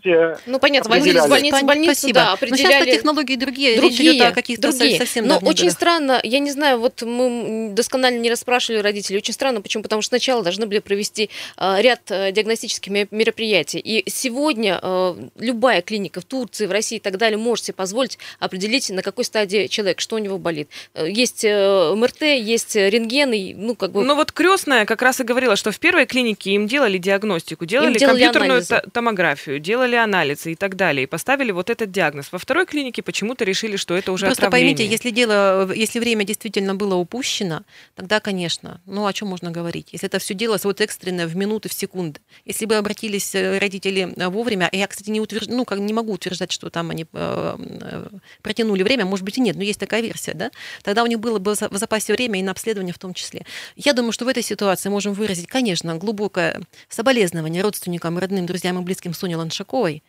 Все 0.00 0.36
ну, 0.46 0.58
понятно, 0.58 0.90
возили 0.90 1.18
из 1.18 1.26
больницы 1.26 1.60
в 1.60 1.64
больницу, 1.64 1.92
Спасибо. 1.92 2.14
да, 2.14 2.32
определяли... 2.32 2.62
Но 2.62 2.84
сейчас 2.84 2.96
технологии 2.96 3.36
другие, 3.36 3.76
другие 3.76 3.98
речь 3.98 4.16
идет 4.16 4.26
о 4.26 4.32
каких-то 4.32 4.70
другие. 4.70 4.98
совсем 4.98 5.26
Но 5.26 5.36
очень 5.36 5.64
годах. 5.64 5.72
странно, 5.72 6.20
я 6.22 6.38
не 6.38 6.50
знаю, 6.50 6.78
вот 6.78 7.02
мы 7.02 7.70
досконально 7.72 8.18
не 8.20 8.30
расспрашивали 8.30 8.80
родителей, 8.80 9.18
очень 9.18 9.34
странно, 9.34 9.60
почему? 9.60 9.82
Потому 9.82 10.02
что 10.02 10.08
сначала 10.10 10.42
должны 10.42 10.66
были 10.66 10.78
провести 10.80 11.30
э, 11.56 11.76
ряд 11.80 12.02
э, 12.10 12.32
диагностических 12.32 12.90
мероприятий, 13.10 13.78
и 13.78 14.08
сегодня 14.10 14.78
э, 14.82 15.14
любая 15.38 15.82
клиника 15.82 16.20
в 16.20 16.24
Турции, 16.24 16.66
в 16.66 16.72
России 16.72 16.96
и 16.96 17.00
так 17.00 17.16
далее 17.16 17.38
может 17.38 17.66
себе 17.66 17.74
позволить 17.74 18.18
определить, 18.38 18.90
на 18.90 19.02
какой 19.02 19.24
стадии 19.24 19.66
человек, 19.66 20.00
что 20.00 20.16
у 20.16 20.18
него 20.18 20.38
болит. 20.38 20.68
Есть 20.94 21.44
э, 21.44 21.94
МРТ, 21.94 22.22
есть 22.22 22.76
рентген, 22.76 23.32
и, 23.32 23.54
ну, 23.54 23.74
как 23.74 23.92
бы... 23.92 24.04
Ну, 24.04 24.14
вот 24.14 24.32
крестная 24.32 24.84
как 24.84 25.02
раз 25.02 25.20
и 25.20 25.24
говорила, 25.24 25.56
что 25.56 25.70
в 25.70 25.78
первой 25.78 26.06
клинике 26.06 26.50
им 26.52 26.66
делали 26.66 26.98
диагностику, 26.98 27.66
делали, 27.66 27.98
делали 27.98 28.20
компьютерную 28.24 28.50
анализы. 28.58 28.82
томографию, 28.92 29.59
делали 29.60 29.96
анализы 29.96 30.52
и 30.52 30.54
так 30.54 30.76
далее, 30.76 31.04
и 31.04 31.06
поставили 31.06 31.52
вот 31.52 31.70
этот 31.70 31.90
диагноз. 31.90 32.32
Во 32.32 32.38
второй 32.38 32.66
клинике 32.66 33.02
почему-то 33.02 33.44
решили, 33.44 33.76
что 33.76 33.94
это 33.96 34.12
уже 34.12 34.26
Просто 34.26 34.46
отравление. 34.46 34.76
поймите, 34.76 34.92
если 34.92 35.10
дело, 35.10 35.72
если 35.72 35.98
время 35.98 36.24
действительно 36.24 36.74
было 36.74 36.94
упущено, 36.94 37.62
тогда, 37.94 38.20
конечно, 38.20 38.80
ну 38.86 39.06
о 39.06 39.12
чем 39.12 39.28
можно 39.28 39.50
говорить? 39.50 39.88
Если 39.92 40.06
это 40.06 40.18
все 40.18 40.34
делалось 40.34 40.64
вот 40.64 40.80
экстренно 40.80 41.26
в 41.26 41.36
минуты, 41.36 41.68
в 41.68 41.72
секунды. 41.72 42.20
Если 42.44 42.66
бы 42.66 42.76
обратились 42.76 43.34
э, 43.34 43.58
родители 43.58 44.12
э, 44.16 44.28
вовремя, 44.28 44.68
я, 44.72 44.86
кстати, 44.86 45.10
не, 45.10 45.20
утвержд... 45.20 45.48
ну, 45.48 45.64
как, 45.64 45.78
не 45.78 45.92
могу 45.92 46.12
утверждать, 46.12 46.52
что 46.52 46.70
там 46.70 46.90
они 46.90 47.06
э, 47.12 48.06
протянули 48.42 48.82
время, 48.82 49.04
может 49.04 49.24
быть 49.24 49.38
и 49.38 49.40
нет, 49.40 49.56
но 49.56 49.62
есть 49.62 49.80
такая 49.80 50.00
версия, 50.00 50.34
да? 50.34 50.50
Тогда 50.82 51.02
у 51.02 51.06
них 51.06 51.20
было 51.20 51.38
бы 51.38 51.54
в 51.54 51.76
запасе 51.78 52.12
время 52.12 52.38
и 52.40 52.42
на 52.42 52.52
обследование 52.52 52.94
в 52.94 52.98
том 52.98 53.14
числе. 53.14 53.44
Я 53.76 53.92
думаю, 53.92 54.12
что 54.12 54.24
в 54.24 54.28
этой 54.28 54.42
ситуации 54.42 54.88
можем 54.88 55.12
выразить, 55.12 55.46
конечно, 55.46 55.96
глубокое 55.96 56.60
соболезнование 56.88 57.62
родственникам, 57.62 58.18
родным, 58.18 58.46
друзьям 58.46 58.78
и 58.78 58.82
близким 58.82 59.14
Сони 59.14 59.34
Ланшаковой, 59.40 60.02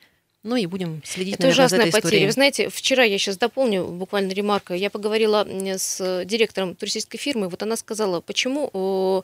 ну 0.44 0.56
и 0.56 0.66
будем 0.66 1.04
следить, 1.06 1.36
Это 1.36 1.44
наверное, 1.44 1.66
ужасная 1.66 1.80
за 1.80 1.84
этой 1.84 1.92
потеря. 1.92 2.08
историей. 2.08 2.26
Вы 2.26 2.32
знаете, 2.32 2.70
вчера 2.70 3.04
я 3.04 3.18
сейчас 3.20 3.38
дополню 3.38 3.86
буквально 3.86 4.32
ремарка. 4.32 4.74
Я 4.74 4.90
поговорила 4.90 5.46
с 5.48 6.26
директором 6.26 6.74
туристической 6.76 7.20
фирмы. 7.20 7.48
Вот 7.48 7.62
она 7.62 7.76
сказала, 7.76 8.22
почему 8.22 9.24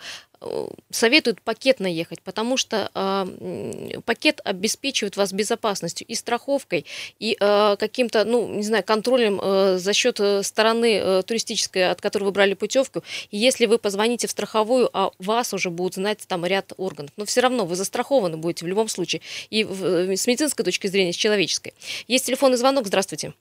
советуют 0.90 1.42
пакетно 1.42 1.88
ехать, 1.88 2.22
потому 2.22 2.58
что 2.58 2.92
э, 2.94 4.00
пакет 4.06 4.42
обеспечивает 4.44 5.18
вас 5.18 5.34
безопасностью 5.34 6.08
и 6.08 6.16
страховкой, 6.16 6.86
и 7.20 7.38
э, 7.40 7.76
каким-то, 7.78 8.24
ну, 8.26 8.48
не 8.48 8.64
знаю, 8.64 8.84
контролем 8.84 9.40
э, 9.42 9.78
за 9.78 9.94
счет 9.94 10.20
стороны 10.46 10.98
э, 10.98 11.24
туристической, 11.24 11.90
от 11.90 12.02
которой 12.02 12.26
вы 12.26 12.32
брали 12.32 12.54
путевку. 12.54 13.04
И 13.32 13.38
если 13.38 13.66
вы 13.66 13.78
позвоните 13.78 14.28
в 14.28 14.32
страховую, 14.32 14.90
а 14.94 15.12
вас 15.20 15.54
уже 15.54 15.70
будут 15.70 15.96
знать 15.96 16.26
там 16.28 16.46
ряд 16.46 16.74
органов, 16.78 17.12
но 17.18 17.26
все 17.26 17.42
равно 17.42 17.66
вы 17.66 17.76
застрахованы 17.76 18.38
будете 18.38 18.66
в 18.66 18.68
любом 18.68 18.88
случае. 18.88 19.22
И 19.50 19.64
в, 19.64 20.16
с 20.16 20.28
медицинской 20.28 20.64
точки 20.64 20.88
зрения, 20.88 21.14
с 21.14 21.16
человеческой. 21.16 21.74
Есть 22.08 22.26
телефонный 22.26 22.58
звонок. 22.58 22.88
Здравствуйте. 22.88 23.34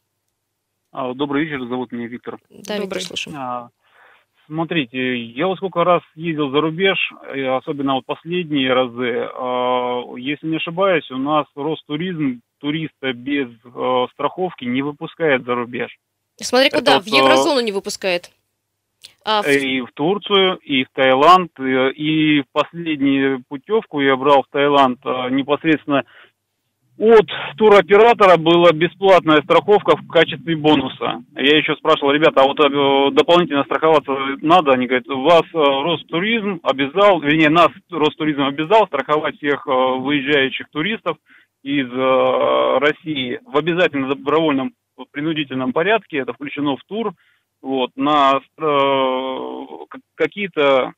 А, 0.92 1.12
добрый 1.14 1.44
вечер, 1.44 1.66
зовут 1.68 1.92
меня 1.92 2.06
Виктор. 2.06 2.38
Да, 2.48 2.78
Добрый. 2.78 3.00
Виктор, 3.00 3.02
слушаем. 3.02 3.70
А, 4.46 4.52
Смотрите, 4.52 5.16
я 5.16 5.46
вот 5.46 5.56
сколько 5.58 5.84
раз 5.84 6.02
ездил 6.14 6.50
за 6.50 6.60
рубеж, 6.60 6.98
особенно 7.58 7.94
вот 7.94 8.06
последние 8.06 8.72
разы, 8.72 9.28
а, 9.34 10.02
если 10.16 10.46
не 10.46 10.56
ошибаюсь, 10.56 11.10
у 11.10 11.18
нас 11.18 11.46
Ростуризм 11.54 12.40
туриста 12.58 13.12
без 13.12 13.48
а, 13.64 14.06
страховки 14.12 14.64
не 14.64 14.82
выпускает 14.82 15.44
за 15.44 15.54
рубеж. 15.54 15.96
Смотри, 16.36 16.70
куда, 16.70 16.96
Это 16.96 17.04
в 17.04 17.06
еврозону 17.06 17.60
не 17.60 17.72
выпускает. 17.72 18.30
А 19.24 19.42
в... 19.42 19.48
И 19.48 19.80
в 19.80 19.90
Турцию, 19.92 20.56
и 20.58 20.84
в 20.84 20.88
Таиланд, 20.92 21.50
и 21.58 22.42
в 22.42 22.44
последнюю 22.52 23.42
путевку 23.48 24.00
я 24.00 24.16
брал 24.16 24.42
в 24.42 24.48
Таиланд 24.52 25.04
непосредственно 25.30 26.04
от 26.98 27.26
туроператора 27.56 28.38
была 28.38 28.72
бесплатная 28.72 29.42
страховка 29.42 29.96
в 29.96 30.08
качестве 30.08 30.56
бонуса. 30.56 31.22
Я 31.34 31.58
еще 31.58 31.76
спрашивал, 31.76 32.12
ребята, 32.12 32.42
а 32.42 32.46
вот 32.46 32.58
э, 32.58 33.14
дополнительно 33.14 33.64
страховаться 33.64 34.12
надо? 34.40 34.72
Они 34.72 34.86
говорят, 34.86 35.06
вас 35.06 35.44
э, 35.52 35.58
Ростуризм 35.58 36.60
обязал, 36.62 37.20
вернее, 37.20 37.50
нас 37.50 37.68
Ростуризм 37.90 38.42
обязал 38.42 38.86
страховать 38.86 39.36
всех 39.36 39.66
э, 39.66 39.70
выезжающих 39.70 40.68
туристов 40.70 41.18
из 41.62 41.90
России 41.90 43.40
в 43.44 43.56
обязательно 43.56 44.08
добровольном 44.14 44.72
принудительном 45.10 45.72
порядке. 45.72 46.18
Это 46.18 46.32
включено 46.32 46.76
в 46.76 46.84
тур. 46.86 47.12
вот, 47.60 47.90
на 47.96 48.40
какие-то 50.14 50.92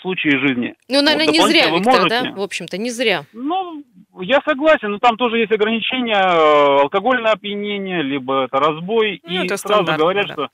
случаи 0.00 0.34
жизни. 0.38 0.74
Ну, 0.88 1.02
наверное, 1.02 1.26
вот, 1.26 1.34
не 1.34 1.40
зря, 1.40 1.70
Виктор, 1.70 2.00
можете... 2.00 2.08
да? 2.08 2.32
В 2.32 2.40
общем-то, 2.40 2.78
не 2.78 2.90
зря. 2.90 3.24
Ну, 3.34 3.84
я 4.20 4.40
согласен, 4.46 4.92
но 4.92 4.98
там 4.98 5.16
тоже 5.16 5.38
есть 5.38 5.52
ограничения, 5.52 6.20
э, 6.20 6.80
алкогольное 6.82 7.32
опьянение, 7.32 8.02
либо 8.02 8.44
это 8.44 8.58
разбой. 8.58 9.20
Ну, 9.24 9.30
и 9.30 9.44
это 9.44 9.56
сразу 9.56 9.84
говорят, 9.84 10.26
да. 10.28 10.32
что 10.32 10.48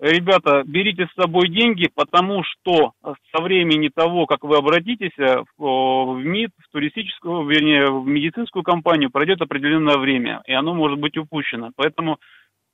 ребята, 0.00 0.62
берите 0.64 1.06
с 1.06 1.20
собой 1.20 1.48
деньги, 1.48 1.88
потому 1.94 2.42
что 2.44 2.92
со 3.02 3.42
времени 3.42 3.88
того, 3.88 4.26
как 4.26 4.44
вы 4.44 4.56
обратитесь 4.56 5.16
э, 5.18 5.42
в, 5.56 6.20
МИД, 6.22 6.50
в 6.58 6.72
туристическую, 6.72 7.46
вернее, 7.46 7.90
в 7.90 8.06
медицинскую 8.06 8.62
компанию, 8.62 9.10
пройдет 9.10 9.40
определенное 9.42 9.96
время, 9.96 10.42
и 10.46 10.52
оно 10.52 10.74
может 10.74 10.98
быть 10.98 11.16
упущено. 11.16 11.70
Поэтому 11.76 12.18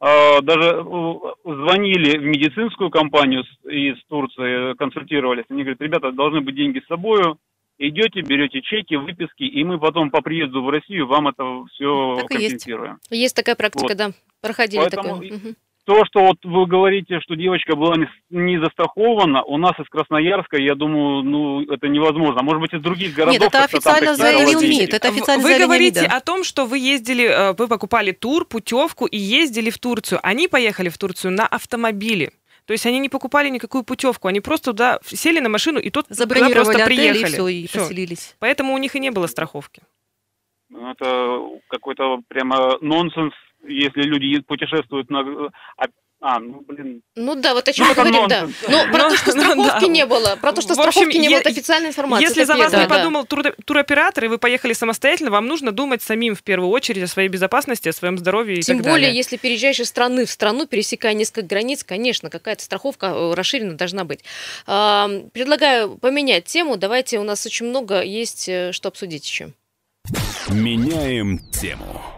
э, 0.00 0.40
даже 0.42 0.82
звонили 1.44 2.18
в 2.18 2.24
медицинскую 2.24 2.90
компанию 2.90 3.44
из 3.64 3.96
Турции, 4.08 4.74
консультировались, 4.74 5.44
они 5.48 5.62
говорят, 5.62 5.80
ребята, 5.80 6.12
должны 6.12 6.40
быть 6.40 6.56
деньги 6.56 6.80
с 6.80 6.88
собой, 6.88 7.22
идете, 7.78 8.20
берете 8.20 8.60
чеки, 8.62 8.94
выписки, 8.94 9.42
и 9.42 9.64
мы 9.64 9.78
потом 9.78 10.10
по 10.10 10.22
приезду 10.22 10.62
в 10.62 10.68
Россию 10.68 11.06
вам 11.06 11.28
это 11.28 11.42
все 11.72 12.16
так 12.18 12.28
компенсируем. 12.28 12.98
Есть. 13.10 13.22
есть 13.22 13.36
такая 13.36 13.54
практика, 13.54 13.88
вот. 13.88 13.96
да, 13.96 14.10
проходили 14.40 14.80
Поэтому 14.80 15.20
такое. 15.20 15.54
То, 15.86 16.02
что 16.06 16.20
вот 16.20 16.38
вы 16.44 16.66
говорите, 16.66 17.20
что 17.20 17.34
девочка 17.34 17.76
была 17.76 17.96
не, 17.96 18.08
не 18.30 18.58
застрахована, 18.58 19.42
у 19.42 19.58
нас 19.58 19.78
из 19.78 19.86
Красноярска, 19.90 20.56
я 20.56 20.74
думаю, 20.74 21.22
ну, 21.22 21.60
это 21.60 21.88
невозможно. 21.88 22.42
Может 22.42 22.62
быть, 22.62 22.72
из 22.72 22.80
других 22.80 23.12
городов... 23.14 23.38
Нет, 23.38 23.48
это 23.48 23.64
официально 23.64 24.14
заявил 24.14 24.62
МИД. 24.62 24.94
Это 24.94 25.08
официально 25.08 25.42
вы 25.42 25.58
говорите 25.58 26.00
МИДа. 26.00 26.16
о 26.16 26.20
том, 26.20 26.42
что 26.42 26.64
вы 26.64 26.78
ездили, 26.78 27.26
э, 27.26 27.52
вы 27.52 27.68
покупали 27.68 28.12
тур, 28.12 28.46
путевку 28.46 29.04
и 29.04 29.18
ездили 29.18 29.68
в 29.68 29.78
Турцию. 29.78 30.20
Они 30.22 30.48
поехали 30.48 30.88
в 30.88 30.96
Турцию 30.96 31.32
на 31.32 31.46
автомобиле. 31.46 32.30
То 32.66 32.72
есть 32.72 32.86
они 32.86 32.98
не 32.98 33.08
покупали 33.08 33.48
никакую 33.50 33.84
путевку, 33.84 34.28
они 34.28 34.40
просто 34.40 34.72
туда 34.72 34.98
сели 35.04 35.40
на 35.40 35.48
машину 35.48 35.78
и 35.78 35.90
тут 35.90 36.06
Забронировали 36.08 36.64
просто 36.64 36.86
приехали. 36.86 37.32
И 37.32 37.34
все, 37.34 37.48
и 37.48 37.66
все. 37.66 37.78
поселились. 37.80 38.36
Поэтому 38.38 38.74
у 38.74 38.78
них 38.78 38.96
и 38.96 39.00
не 39.00 39.10
было 39.10 39.26
страховки. 39.26 39.82
Ну, 40.70 40.90
это 40.90 41.40
какой-то 41.68 42.20
прямо 42.28 42.78
нонсенс 42.80 43.34
если 43.66 44.02
люди 44.02 44.40
путешествуют 44.40 45.10
на... 45.10 45.50
А, 46.26 46.40
ну, 46.40 46.62
блин. 46.66 47.02
Ну 47.16 47.34
да, 47.34 47.52
вот 47.52 47.68
о 47.68 47.72
чем 47.74 47.86
ну, 47.86 47.90
мы 47.90 47.96
говорим, 47.96 48.28
да. 48.28 48.48
Но 48.66 48.90
про 48.90 49.10
то, 49.10 49.16
что 49.18 49.32
страховки 49.32 49.84
не 49.84 50.06
было, 50.06 50.38
про 50.40 50.52
то, 50.52 50.62
что 50.62 50.72
страховки 50.72 51.18
не 51.18 51.28
было, 51.28 51.36
это 51.36 51.50
официальная 51.50 51.90
информация. 51.90 52.26
Если 52.26 52.44
за 52.44 52.56
вас 52.56 52.72
не 52.72 52.88
подумал 52.88 53.26
туроператор, 53.26 54.24
и 54.24 54.28
вы 54.28 54.38
поехали 54.38 54.72
самостоятельно, 54.72 55.30
вам 55.30 55.46
нужно 55.46 55.70
думать 55.70 56.00
самим 56.00 56.34
в 56.34 56.42
первую 56.42 56.70
очередь 56.70 57.02
о 57.02 57.08
своей 57.08 57.28
безопасности, 57.28 57.90
о 57.90 57.92
своем 57.92 58.16
здоровье 58.16 58.56
и 58.56 58.62
Тем 58.62 58.78
так 58.78 58.86
более, 58.86 59.08
далее. 59.08 59.16
если 59.18 59.36
переезжаешь 59.36 59.80
из 59.80 59.88
страны 59.88 60.24
в 60.24 60.30
страну, 60.30 60.66
пересекая 60.66 61.12
несколько 61.12 61.42
границ, 61.42 61.84
конечно, 61.84 62.30
какая-то 62.30 62.62
страховка 62.62 63.08
э, 63.08 63.34
расширена 63.34 63.74
должна 63.74 64.06
быть. 64.06 64.20
Предлагаю 64.64 65.98
поменять 65.98 66.46
тему. 66.46 66.78
Давайте, 66.78 67.18
у 67.18 67.22
нас 67.22 67.44
очень 67.44 67.66
много 67.66 68.00
есть, 68.02 68.48
э, 68.48 68.72
что 68.72 68.88
обсудить 68.88 69.28
еще. 69.28 69.50
Меняем 70.48 71.38
тему. 71.50 72.13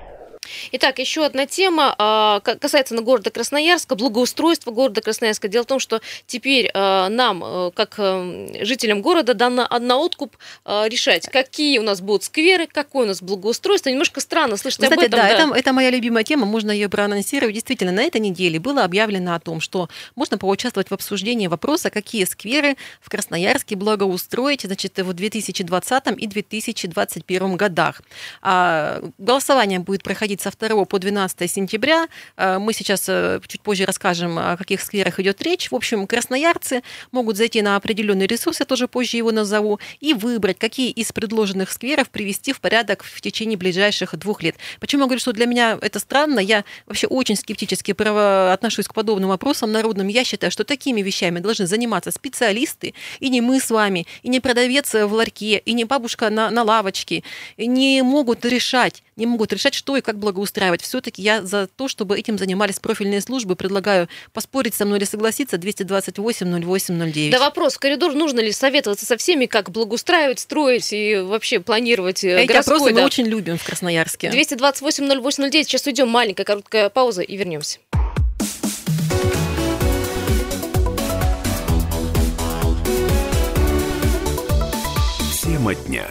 Итак, 0.78 0.99
еще 0.99 1.25
одна 1.25 1.47
тема 1.47 1.95
а, 1.97 2.40
касается 2.40 2.95
на 2.95 3.00
города 3.00 3.30
Красноярска, 3.30 3.95
благоустройства 3.95 4.73
города 4.73 5.00
Красноярска. 5.00 5.49
Дело 5.49 5.62
в 5.62 5.66
том, 5.66 5.78
что 5.78 6.02
теперь 6.26 6.71
а, 6.75 7.09
нам, 7.09 7.42
э, 7.42 7.71
как 7.75 7.95
э, 7.97 8.62
жителям 8.62 9.00
города, 9.00 9.33
дано 9.33 9.66
на 9.80 9.97
откуп 9.97 10.37
а, 10.66 10.87
решать, 10.87 11.30
какие 11.30 11.78
у 11.78 11.83
нас 11.83 12.02
будут 12.02 12.25
скверы, 12.25 12.66
какое 12.66 13.04
у 13.04 13.09
нас 13.09 13.23
благоустройство. 13.23 13.88
Немножко 13.88 14.21
странно 14.21 14.59
слышать 14.59 14.83
Кстати, 14.83 14.99
об 14.99 15.04
этом. 15.06 15.18
Да, 15.18 15.23
да. 15.23 15.30
Это, 15.30 15.54
это 15.54 15.73
моя 15.73 15.88
любимая 15.88 16.25
тема, 16.25 16.45
можно 16.45 16.71
ее 16.71 16.90
проанонсировать. 16.90 17.54
Действительно, 17.54 17.92
на 17.92 18.02
этой 18.02 18.21
неделе 18.21 18.61
было 18.61 18.85
объявлено 18.85 19.35
о 19.35 19.40
том, 19.40 19.62
что 19.62 19.88
можно 20.14 20.37
поучаствовать 20.37 20.90
в 20.90 20.92
обсуждении 20.92 21.47
вопроса, 21.47 21.88
какие 21.88 22.25
скверы 22.25 22.76
в 23.00 23.09
Красноярске 23.09 23.76
благоустроить 23.76 24.61
значит, 24.61 24.99
в 24.99 25.12
2020 25.14 26.04
и 26.18 26.26
2021 26.26 27.56
годах. 27.56 28.02
Голосование 28.42 29.78
будет 29.78 30.02
проходить 30.02 30.42
со 30.42 30.50
2 30.50 30.65
по 30.68 30.99
12 30.99 31.50
сентября. 31.50 32.08
Э, 32.37 32.58
мы 32.58 32.73
сейчас 32.73 33.04
э, 33.08 33.40
чуть 33.46 33.61
позже 33.61 33.85
расскажем, 33.85 34.38
о 34.38 34.56
каких 34.56 34.80
скверах 34.80 35.20
идет 35.20 35.40
речь. 35.42 35.70
В 35.70 35.75
общем, 35.75 36.06
красноярцы 36.06 36.82
могут 37.12 37.37
зайти 37.37 37.62
на 37.62 37.76
определенный 37.76 38.26
ресурс, 38.26 38.61
я 38.61 38.66
тоже 38.66 38.88
позже 38.88 39.16
его 39.16 39.32
назову, 39.32 39.78
и 40.00 40.14
выбрать, 40.14 40.58
какие 40.58 40.90
из 40.90 41.12
предложенных 41.12 41.70
скверов 41.70 42.11
привести 42.11 42.52
в 42.52 42.61
порядок 42.61 43.04
в 43.04 43.20
течение 43.20 43.56
ближайших 43.56 44.16
двух 44.16 44.42
лет. 44.42 44.56
Почему 44.80 45.02
я 45.02 45.06
говорю, 45.06 45.20
что 45.20 45.32
для 45.32 45.46
меня 45.46 45.78
это 45.80 45.99
странно? 45.99 46.40
Я 46.40 46.64
вообще 46.87 47.06
очень 47.06 47.37
скептически 47.37 47.94
отношусь 48.52 48.87
к 48.87 48.94
подобным 48.94 49.28
вопросам 49.28 49.73
народным. 49.73 50.08
Я 50.08 50.25
считаю, 50.25 50.50
что 50.50 50.64
такими 50.64 51.02
вещами 51.02 51.38
должны 51.38 51.66
заниматься 51.66 52.11
специалисты, 52.11 52.94
и 53.20 53.28
не 53.28 53.40
мы 53.40 53.61
с 53.61 53.70
вами, 53.70 54.06
и 54.23 54.28
не 54.28 54.40
продавец 54.40 54.94
в 54.94 55.12
ларьке, 55.12 55.58
и 55.58 55.73
не 55.73 55.85
бабушка 55.85 56.30
на, 56.30 56.50
на 56.50 56.62
лавочке, 56.62 57.23
не 57.56 58.02
могут 58.02 58.44
решать, 58.44 59.02
не 59.16 59.26
могут 59.26 59.52
решать, 59.52 59.75
что 59.75 59.96
и 59.96 60.00
как 60.00 60.18
благоустроить 60.18 60.46
устраивать. 60.47 60.83
Все-таки 60.83 61.23
я 61.23 61.43
за 61.43 61.67
то, 61.67 61.88
чтобы 61.88 62.19
этим 62.19 62.38
занимались 62.38 62.79
профильные 62.79 63.21
службы. 63.21 63.57
Предлагаю 63.57 64.09
поспорить 64.33 64.75
со 64.75 64.85
мной 64.85 64.99
или 64.99 65.05
согласиться 65.05 65.59
228 65.59 66.65
08 66.65 67.12
09. 67.12 67.33
Да 67.33 67.38
вопрос, 67.41 67.75
в 67.75 67.79
коридор 67.79 68.15
нужно 68.15 68.41
ли 68.41 68.53
советоваться 68.53 69.05
со 69.05 69.17
всеми, 69.17 69.47
как 69.47 69.71
благоустраивать, 69.71 70.38
строить 70.38 70.93
и 70.93 71.17
вообще 71.17 71.61
планировать 71.61 72.25
э, 72.25 72.38
Эти 72.38 72.49
городской, 72.49 72.76
опросы 72.76 72.95
да. 72.95 73.00
мы 73.00 73.07
очень 73.07 73.26
любим 73.26 73.59
в 73.59 73.65
Красноярске. 73.65 74.31
228 74.31 75.21
08 75.21 75.50
09. 75.50 75.67
Сейчас 75.69 75.87
уйдем, 75.87 76.09
маленькая 76.09 76.45
короткая 76.45 76.88
пауза 76.88 77.23
и 77.23 77.37
вернемся. 77.37 77.79
Тема 85.43 85.75
дня. 85.75 86.07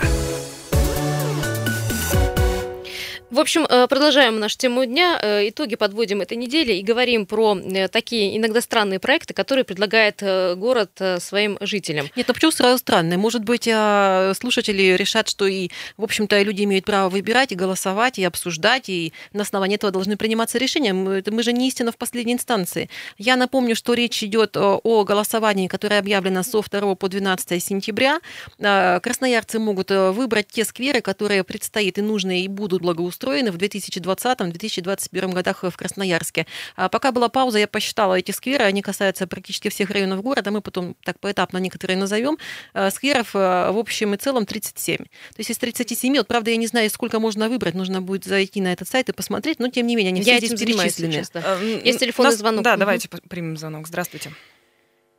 В 3.36 3.40
общем, 3.42 3.66
э, 3.70 3.88
продолжаем 3.90 4.40
нашу 4.40 4.58
тему 4.58 4.86
дня. 4.86 5.20
Э, 5.22 5.50
итоги 5.50 5.76
подводим 5.76 6.22
этой 6.22 6.38
недели 6.38 6.72
и 6.72 6.82
говорим 6.82 7.26
про 7.26 7.58
э, 7.58 7.90
такие 7.90 8.38
иногда 8.38 8.62
странные 8.62 8.98
проекты, 8.98 9.34
которые 9.34 9.66
предлагает 9.66 10.24
город 10.58 10.92
своим 11.20 11.58
жителям. 11.60 12.10
Нет, 12.16 12.30
ну 12.30 12.34
почему 12.34 12.52
сразу 12.52 12.78
странные? 12.78 13.18
Может 13.18 13.44
быть, 13.44 13.68
а, 13.70 14.32
слушатели 14.40 14.96
решат, 14.96 15.28
что 15.28 15.48
и, 15.48 15.70
в 15.98 16.04
общем-то, 16.06 16.42
люди 16.44 16.64
имеют 16.64 16.86
право 16.86 17.10
выбирать 17.10 17.52
и 17.52 17.56
голосовать, 17.56 18.20
и 18.20 18.24
обсуждать, 18.24 18.88
и 18.88 19.12
на 19.34 19.42
основании 19.42 19.76
этого 19.76 19.92
должны 19.92 20.16
приниматься 20.16 20.58
решения. 20.58 20.94
Мы, 20.94 21.22
мы 21.30 21.44
же 21.44 21.52
не 21.52 21.68
истина 21.68 21.92
в 21.92 21.98
последней 21.98 22.34
инстанции. 22.34 22.90
Я 23.18 23.36
напомню, 23.36 23.76
что 23.76 23.96
речь 23.96 24.24
идет 24.24 24.56
о 24.56 25.04
голосовании, 25.04 25.68
которое 25.68 26.00
объявлено 26.00 26.42
со 26.42 26.62
2 26.62 26.96
по 26.96 27.10
12 27.10 27.62
сентября. 27.62 28.22
Красноярцы 28.58 29.60
могут 29.60 29.92
выбрать 29.92 30.48
те 30.48 30.64
скверы, 30.64 31.02
которые 31.02 31.44
предстоит 31.44 31.98
и 31.98 32.02
нужны, 32.02 32.42
и 32.42 32.48
будут 32.48 32.82
благоустроены 32.82 33.25
устроены 33.26 33.52
в 33.52 33.58
2020-2021 33.58 35.34
годах 35.34 35.64
в 35.64 35.76
Красноярске. 35.76 36.46
А 36.76 36.90
пока 36.90 37.12
была 37.12 37.30
пауза, 37.30 37.60
я 37.60 37.68
посчитала 37.68 38.16
эти 38.16 38.32
скверы, 38.32 38.66
они 38.66 38.82
касаются 38.82 39.26
практически 39.28 39.70
всех 39.70 39.90
районов 39.90 40.22
города, 40.22 40.52
мы 40.52 40.62
потом 40.62 40.96
так 41.04 41.20
поэтапно 41.20 41.58
некоторые 41.58 41.98
назовем. 41.98 42.38
А, 42.74 42.92
скверов 42.92 43.32
а, 43.34 43.72
в 43.72 43.78
общем 43.78 44.14
и 44.14 44.18
целом 44.18 44.46
37. 44.46 44.98
То 44.98 45.06
есть 45.38 45.50
из 45.50 45.58
37, 45.58 46.18
вот 46.18 46.28
правда 46.28 46.52
я 46.52 46.58
не 46.58 46.68
знаю, 46.68 46.90
сколько 46.90 47.20
можно 47.20 47.50
выбрать, 47.50 47.74
нужно 47.74 48.02
будет 48.02 48.26
зайти 48.26 48.62
на 48.62 48.74
этот 48.74 48.88
сайт 48.88 49.10
и 49.10 49.14
посмотреть, 49.14 49.60
но 49.60 49.70
тем 49.70 49.88
не 49.88 49.96
менее 49.96 50.12
они 50.12 50.22
я 50.22 50.38
все 50.38 50.48
здесь 50.48 50.60
перечислены. 50.60 51.24
Да. 51.34 51.60
Есть 51.60 52.00
телефонный 52.00 52.30
Нас... 52.30 52.40
звонок. 52.40 52.64
Да, 52.64 52.74
угу. 52.74 52.80
давайте 52.80 53.10
примем 53.30 53.58
звонок. 53.58 53.88
Здравствуйте. 53.88 54.32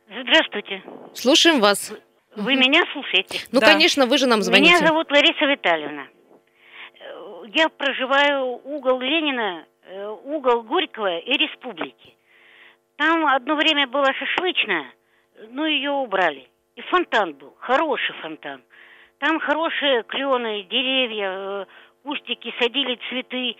Здравствуйте. 0.07 0.81
Слушаем 1.13 1.59
вас. 1.59 1.91
Вы 2.35 2.55
меня 2.55 2.83
слушаете? 2.93 3.39
Ну, 3.51 3.59
да. 3.59 3.65
конечно, 3.65 4.05
вы 4.05 4.17
же 4.17 4.27
нам 4.27 4.41
звоните. 4.43 4.75
Меня 4.75 4.87
зовут 4.87 5.11
Лариса 5.11 5.45
Витальевна 5.45 6.07
я 7.53 7.69
проживаю 7.69 8.61
угол 8.63 8.99
Ленина, 8.99 9.65
э, 9.83 10.07
угол 10.25 10.63
Горького 10.63 11.19
и 11.19 11.31
Республики. 11.33 12.15
Там 12.97 13.25
одно 13.27 13.55
время 13.55 13.87
была 13.87 14.13
шашлычная, 14.13 14.93
но 15.49 15.65
ее 15.65 15.91
убрали. 15.91 16.49
И 16.75 16.81
фонтан 16.81 17.33
был, 17.33 17.53
хороший 17.59 18.13
фонтан. 18.21 18.61
Там 19.19 19.39
хорошие 19.39 20.03
клены, 20.03 20.63
деревья, 20.63 21.31
э, 21.31 21.65
кустики, 22.03 22.53
садили 22.59 22.99
цветы. 23.09 23.55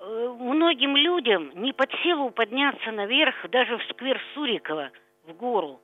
Э, 0.00 0.36
многим 0.38 0.96
людям 0.96 1.52
не 1.54 1.72
под 1.72 1.90
силу 2.02 2.30
подняться 2.30 2.90
наверх, 2.90 3.34
даже 3.50 3.76
в 3.78 3.82
сквер 3.90 4.20
Сурикова, 4.34 4.90
в 5.26 5.32
гору. 5.34 5.80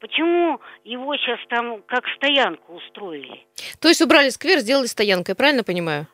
Почему 0.00 0.60
его 0.84 1.16
сейчас 1.16 1.38
там 1.48 1.82
как 1.82 2.04
стоянку 2.16 2.74
устроили? 2.74 3.46
То 3.80 3.88
есть 3.88 4.00
убрали 4.00 4.30
сквер, 4.30 4.58
сделали 4.60 4.86
стоянкой, 4.86 5.34
правильно 5.34 5.62
понимаю? 5.62 6.06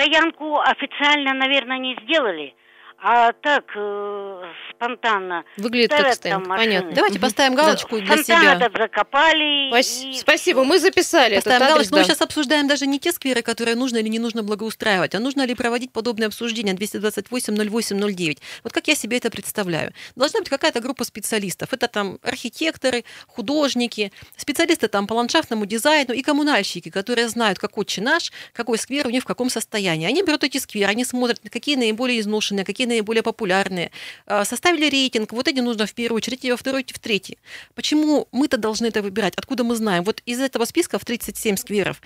Стоянку 0.00 0.58
официально, 0.60 1.34
наверное, 1.34 1.78
не 1.78 1.96
сделали, 2.02 2.54
А 3.02 3.32
так, 3.32 3.64
э, 3.74 4.42
спонтанно. 4.70 5.44
Выглядит 5.56 5.90
как 5.90 6.12
стенд, 6.14 6.46
понятно. 6.46 6.92
Давайте 6.92 7.18
поставим 7.18 7.54
галочку 7.54 7.98
да. 7.98 8.04
для 8.04 8.16
Фонтан 8.16 8.58
себя. 8.58 8.70
закопали. 8.76 9.70
Пас- 9.70 10.04
и... 10.04 10.18
Спасибо, 10.18 10.64
мы 10.64 10.78
записали 10.78 11.36
Поставим 11.36 11.60
галочку. 11.60 11.76
адрес, 11.78 11.90
Мы 11.92 12.04
сейчас 12.04 12.20
обсуждаем 12.20 12.68
даже 12.68 12.86
не 12.86 12.98
те 12.98 13.12
скверы, 13.12 13.40
которые 13.40 13.74
нужно 13.74 13.96
или 13.98 14.08
не 14.08 14.18
нужно 14.18 14.42
благоустраивать, 14.42 15.14
а 15.14 15.18
нужно 15.18 15.46
ли 15.46 15.54
проводить 15.54 15.92
подобные 15.92 16.26
обсуждения 16.26 16.74
228-08-09. 16.74 18.38
Вот 18.64 18.72
как 18.74 18.86
я 18.86 18.94
себе 18.94 19.16
это 19.16 19.30
представляю. 19.30 19.94
Должна 20.14 20.40
быть 20.40 20.50
какая-то 20.50 20.80
группа 20.80 21.04
специалистов. 21.04 21.72
Это 21.72 21.88
там 21.88 22.18
архитекторы, 22.22 23.04
художники, 23.26 24.12
специалисты 24.36 24.88
там 24.88 25.06
по 25.06 25.14
ландшафтному 25.14 25.64
дизайну 25.64 26.12
и 26.12 26.20
коммунальщики, 26.22 26.90
которые 26.90 27.28
знают, 27.28 27.58
какой 27.58 27.80
наш, 27.96 28.30
какой 28.52 28.76
сквер 28.76 29.06
у 29.06 29.10
них 29.10 29.22
в 29.22 29.26
каком 29.26 29.48
состоянии. 29.48 30.06
Они 30.06 30.22
берут 30.22 30.44
эти 30.44 30.58
скверы, 30.58 30.90
они 30.90 31.04
смотрят, 31.04 31.40
какие 31.50 31.76
наиболее 31.76 32.20
изношенные, 32.20 32.64
какие 32.64 32.89
наиболее 32.90 33.22
популярные. 33.22 33.90
А, 34.26 34.44
составили 34.44 34.90
рейтинг, 34.90 35.32
вот 35.32 35.48
эти 35.48 35.60
нужно 35.60 35.86
в 35.86 35.94
первую 35.94 36.18
очередь, 36.18 36.44
во 36.44 36.56
второй, 36.56 36.84
в 36.86 36.98
третий. 36.98 37.38
Почему 37.74 38.28
мы-то 38.32 38.56
должны 38.56 38.86
это 38.86 39.02
выбирать? 39.02 39.34
Откуда 39.36 39.64
мы 39.64 39.76
знаем? 39.76 40.04
Вот 40.04 40.22
из 40.26 40.40
этого 40.40 40.64
списка 40.64 40.98
в 40.98 41.04
37 41.04 41.56
скверов 41.56 42.00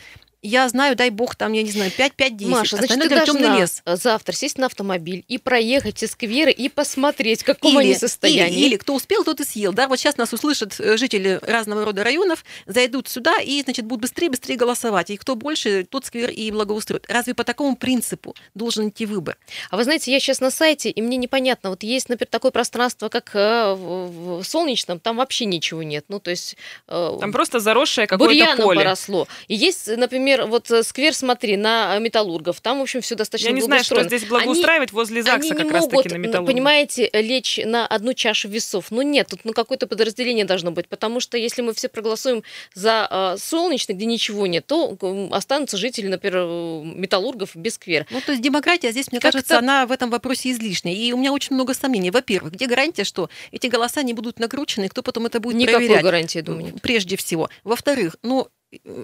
я 0.44 0.68
знаю, 0.68 0.94
дай 0.94 1.08
бог, 1.08 1.34
там, 1.36 1.52
я 1.54 1.62
не 1.62 1.70
знаю, 1.70 1.90
5-5-10. 1.90 2.46
Маша, 2.48 2.76
значит, 2.76 3.00
ты 3.00 3.08
должна 3.08 3.58
лес. 3.58 3.82
завтра 3.86 4.34
сесть 4.34 4.58
на 4.58 4.66
автомобиль 4.66 5.24
и 5.26 5.38
проехать 5.38 5.96
все 5.96 6.06
скверы 6.06 6.52
и 6.52 6.68
посмотреть, 6.68 7.42
в 7.42 7.46
каком 7.46 7.80
или, 7.80 7.88
они 7.88 7.94
состоянии. 7.94 8.58
Или, 8.58 8.66
или 8.66 8.76
кто 8.76 8.94
успел, 8.94 9.24
тот 9.24 9.40
и 9.40 9.44
съел. 9.44 9.72
Да, 9.72 9.88
вот 9.88 9.98
сейчас 9.98 10.18
нас 10.18 10.32
услышат 10.34 10.78
э, 10.78 10.98
жители 10.98 11.40
разного 11.42 11.86
рода 11.86 12.04
районов, 12.04 12.44
зайдут 12.66 13.08
сюда 13.08 13.40
и, 13.40 13.62
значит, 13.62 13.86
будут 13.86 14.02
быстрее-быстрее 14.02 14.56
голосовать. 14.56 15.08
И 15.10 15.16
кто 15.16 15.34
больше, 15.34 15.86
тот 15.88 16.04
сквер 16.04 16.28
и 16.28 16.50
благоустроит. 16.50 17.06
Разве 17.08 17.32
по 17.32 17.44
такому 17.44 17.74
принципу 17.74 18.36
должен 18.54 18.90
идти 18.90 19.06
выбор? 19.06 19.38
А 19.70 19.78
вы 19.78 19.84
знаете, 19.84 20.12
я 20.12 20.20
сейчас 20.20 20.40
на 20.40 20.50
сайте, 20.50 20.90
и 20.90 21.00
мне 21.00 21.16
непонятно, 21.16 21.70
вот 21.70 21.82
есть, 21.82 22.10
например, 22.10 22.28
такое 22.30 22.50
пространство, 22.50 23.08
как 23.08 23.30
э, 23.34 23.74
в 23.74 24.42
Солнечном, 24.42 25.00
там 25.00 25.16
вообще 25.16 25.46
ничего 25.46 25.82
нет. 25.82 26.04
Ну, 26.08 26.20
то 26.20 26.30
есть... 26.30 26.56
Э, 26.86 27.16
там 27.18 27.32
просто 27.32 27.60
заросшее 27.60 28.06
какое-то 28.06 28.56
поле. 28.62 28.80
поросло. 28.80 29.26
И 29.48 29.54
есть, 29.54 29.86
например, 29.86 30.33
например, 30.36 30.50
вот 30.50 30.70
э, 30.70 30.82
сквер, 30.82 31.14
смотри, 31.14 31.56
на 31.56 31.96
э, 31.96 32.00
Металлургов, 32.00 32.60
там, 32.60 32.78
в 32.78 32.82
общем, 32.82 33.00
все 33.00 33.14
достаточно 33.14 33.48
Я 33.48 33.54
не 33.54 33.60
знаю, 33.60 33.84
что 33.84 34.02
здесь 34.02 34.24
благоустраивать 34.24 34.90
они, 34.90 34.96
возле 34.96 35.22
ЗАГСа 35.22 35.54
они 35.54 35.62
как 35.62 35.72
раз-таки 35.72 36.08
на 36.08 36.16
Металлургов. 36.16 36.54
понимаете, 36.54 37.10
лечь 37.12 37.60
на 37.64 37.86
одну 37.86 38.14
чашу 38.14 38.48
весов. 38.48 38.86
Ну 38.90 39.02
нет, 39.02 39.28
тут 39.28 39.40
ну, 39.44 39.52
какое-то 39.52 39.86
подразделение 39.86 40.44
должно 40.44 40.70
быть, 40.70 40.88
потому 40.88 41.20
что 41.20 41.36
если 41.36 41.62
мы 41.62 41.74
все 41.74 41.88
проголосуем 41.88 42.42
за 42.74 43.08
э, 43.10 43.36
солнечный, 43.38 43.94
где 43.94 44.06
ничего 44.06 44.46
нет, 44.46 44.66
то 44.66 44.96
останутся 45.30 45.76
жители, 45.76 46.08
например, 46.08 46.36
э, 46.38 46.82
Металлургов 46.84 47.50
без 47.54 47.74
сквер. 47.74 48.06
Ну, 48.10 48.20
то 48.20 48.32
есть 48.32 48.42
демократия 48.42 48.90
здесь, 48.90 49.10
мне 49.10 49.20
как 49.20 49.32
кажется, 49.32 49.58
она 49.58 49.86
в 49.86 49.92
этом 49.92 50.10
вопросе 50.10 50.50
излишняя. 50.50 50.94
И 50.94 51.12
у 51.12 51.16
меня 51.16 51.32
очень 51.32 51.54
много 51.54 51.74
сомнений. 51.74 52.10
Во-первых, 52.10 52.52
где 52.54 52.66
гарантия, 52.66 53.04
что 53.04 53.28
эти 53.52 53.66
голоса 53.66 54.02
не 54.02 54.14
будут 54.14 54.38
накручены, 54.38 54.86
и 54.86 54.88
кто 54.88 55.02
потом 55.02 55.26
это 55.26 55.40
будет 55.40 55.56
Никакой 55.56 55.74
проверять? 55.74 55.96
Никакой 55.98 56.10
гарантии, 56.10 56.40
думаю. 56.40 56.74
Прежде 56.80 57.16
всего. 57.16 57.48
Во-вторых, 57.64 58.16
ну, 58.22 58.48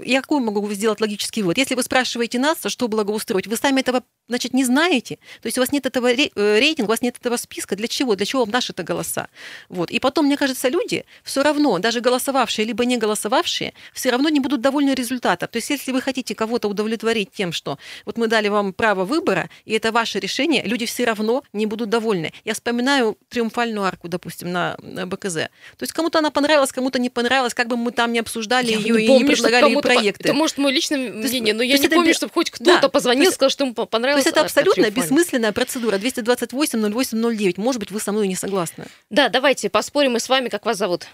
я 0.05 0.21
какой 0.23 0.41
могу 0.41 0.69
сделать 0.73 1.01
логический 1.01 1.43
вывод? 1.43 1.59
Если 1.59 1.75
вы 1.75 1.83
спрашиваете 1.83 2.39
нас, 2.39 2.59
что 2.67 2.89
благоустроить, 2.89 3.47
вы 3.47 3.57
сами 3.57 3.81
этого, 3.81 4.03
значит, 4.31 4.55
не 4.55 4.65
знаете. 4.65 5.17
То 5.43 5.47
есть 5.47 5.59
у 5.59 5.61
вас 5.61 5.73
нет 5.73 5.87
этого 5.87 6.11
э, 6.13 6.29
рейтинга, 6.35 6.89
у 6.89 6.91
вас 6.91 7.03
нет 7.03 7.17
этого 7.21 7.37
списка. 7.37 7.77
Для 7.77 7.89
чего? 7.89 8.15
Для 8.15 8.25
чего 8.25 8.43
вам 8.43 8.51
наши-то 8.51 8.83
голоса? 8.83 9.29
Вот. 9.69 9.91
И 9.91 9.99
потом, 9.99 10.27
мне 10.27 10.37
кажется, 10.37 10.69
люди 10.69 11.05
все 11.25 11.43
равно, 11.43 11.79
даже 11.79 12.01
голосовавшие 12.01 12.65
либо 12.65 12.85
не 12.85 12.97
голосовавшие, 12.97 13.75
все 13.93 14.11
равно 14.11 14.29
не 14.29 14.41
будут 14.41 14.61
довольны 14.61 14.95
результатом. 14.95 15.49
То 15.49 15.57
есть 15.57 15.71
если 15.71 15.93
вы 15.93 16.01
хотите 16.01 16.35
кого-то 16.35 16.69
удовлетворить 16.69 17.31
тем, 17.33 17.53
что 17.53 17.79
вот 18.07 18.19
мы 18.19 18.29
дали 18.29 18.49
вам 18.49 18.73
право 18.73 19.05
выбора, 19.05 19.51
и 19.65 19.73
это 19.73 19.93
ваше 19.93 20.21
решение, 20.21 20.63
люди 20.65 20.87
все 20.87 21.05
равно 21.05 21.43
не 21.53 21.67
будут 21.67 21.91
довольны. 21.91 22.33
Я 22.45 22.55
вспоминаю 22.55 23.19
триумфальную 23.29 23.85
арку, 23.85 24.09
допустим, 24.09 24.53
на 24.53 24.77
БКЗ. 24.81 25.35
То 25.35 25.83
есть 25.83 25.93
кому-то 25.93 26.21
она 26.21 26.31
понравилась, 26.31 26.73
кому-то 26.73 26.99
не 26.99 27.11
понравилась, 27.11 27.55
как 27.55 27.67
бы 27.67 27.77
мы 27.77 27.91
там 27.91 28.13
не 28.13 28.21
обсуждали 28.21 28.71
я 28.71 28.79
ее 28.79 29.05
и 29.05 29.09
не 29.09 29.25
предлагали 29.25 29.63
кому 29.63 29.81
проекты. 29.81 30.25
Это 30.25 30.35
может 30.35 30.59
мое 30.59 30.73
личное 30.73 31.13
мнение, 31.13 31.55
но 31.55 31.63
я 31.63 31.79
не 31.79 31.89
помню, 31.89 32.15
чтобы 32.15 32.33
хоть 32.33 32.51
кто-то 32.51 32.89
позвонил, 32.89 33.33
сказал, 33.33 33.51
что 33.51 33.65
ему 33.65 33.75
понравилось. 33.75 34.20
Есть 34.21 34.37
это 34.37 34.43
абсолютно 34.43 34.91
бессмысленная 34.91 35.53
процедура. 35.53 35.99
228 35.99 36.93
08 36.93 37.37
09. 37.37 37.59
Может 37.59 37.81
быть, 37.81 37.91
вы 37.91 38.01
со 38.01 38.13
мной 38.13 38.29
не 38.29 38.37
согласны. 38.37 38.87
Да, 39.11 39.29
давайте 39.29 39.69
поспорим 39.71 40.13
мы 40.13 40.21
с 40.21 40.29
вами, 40.29 40.49
как 40.49 40.67
вас 40.67 40.77
зовут. 40.79 41.07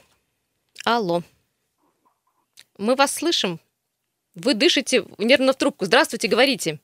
Алло. 0.85 1.23
Мы 2.79 2.95
вас 2.95 3.15
слышим. 3.15 3.59
Вы 4.35 4.55
дышите 4.55 5.05
нервно 5.19 5.53
в 5.53 5.57
трубку. 5.57 5.87
Здравствуйте, 5.87 6.29
говорите. 6.29 6.79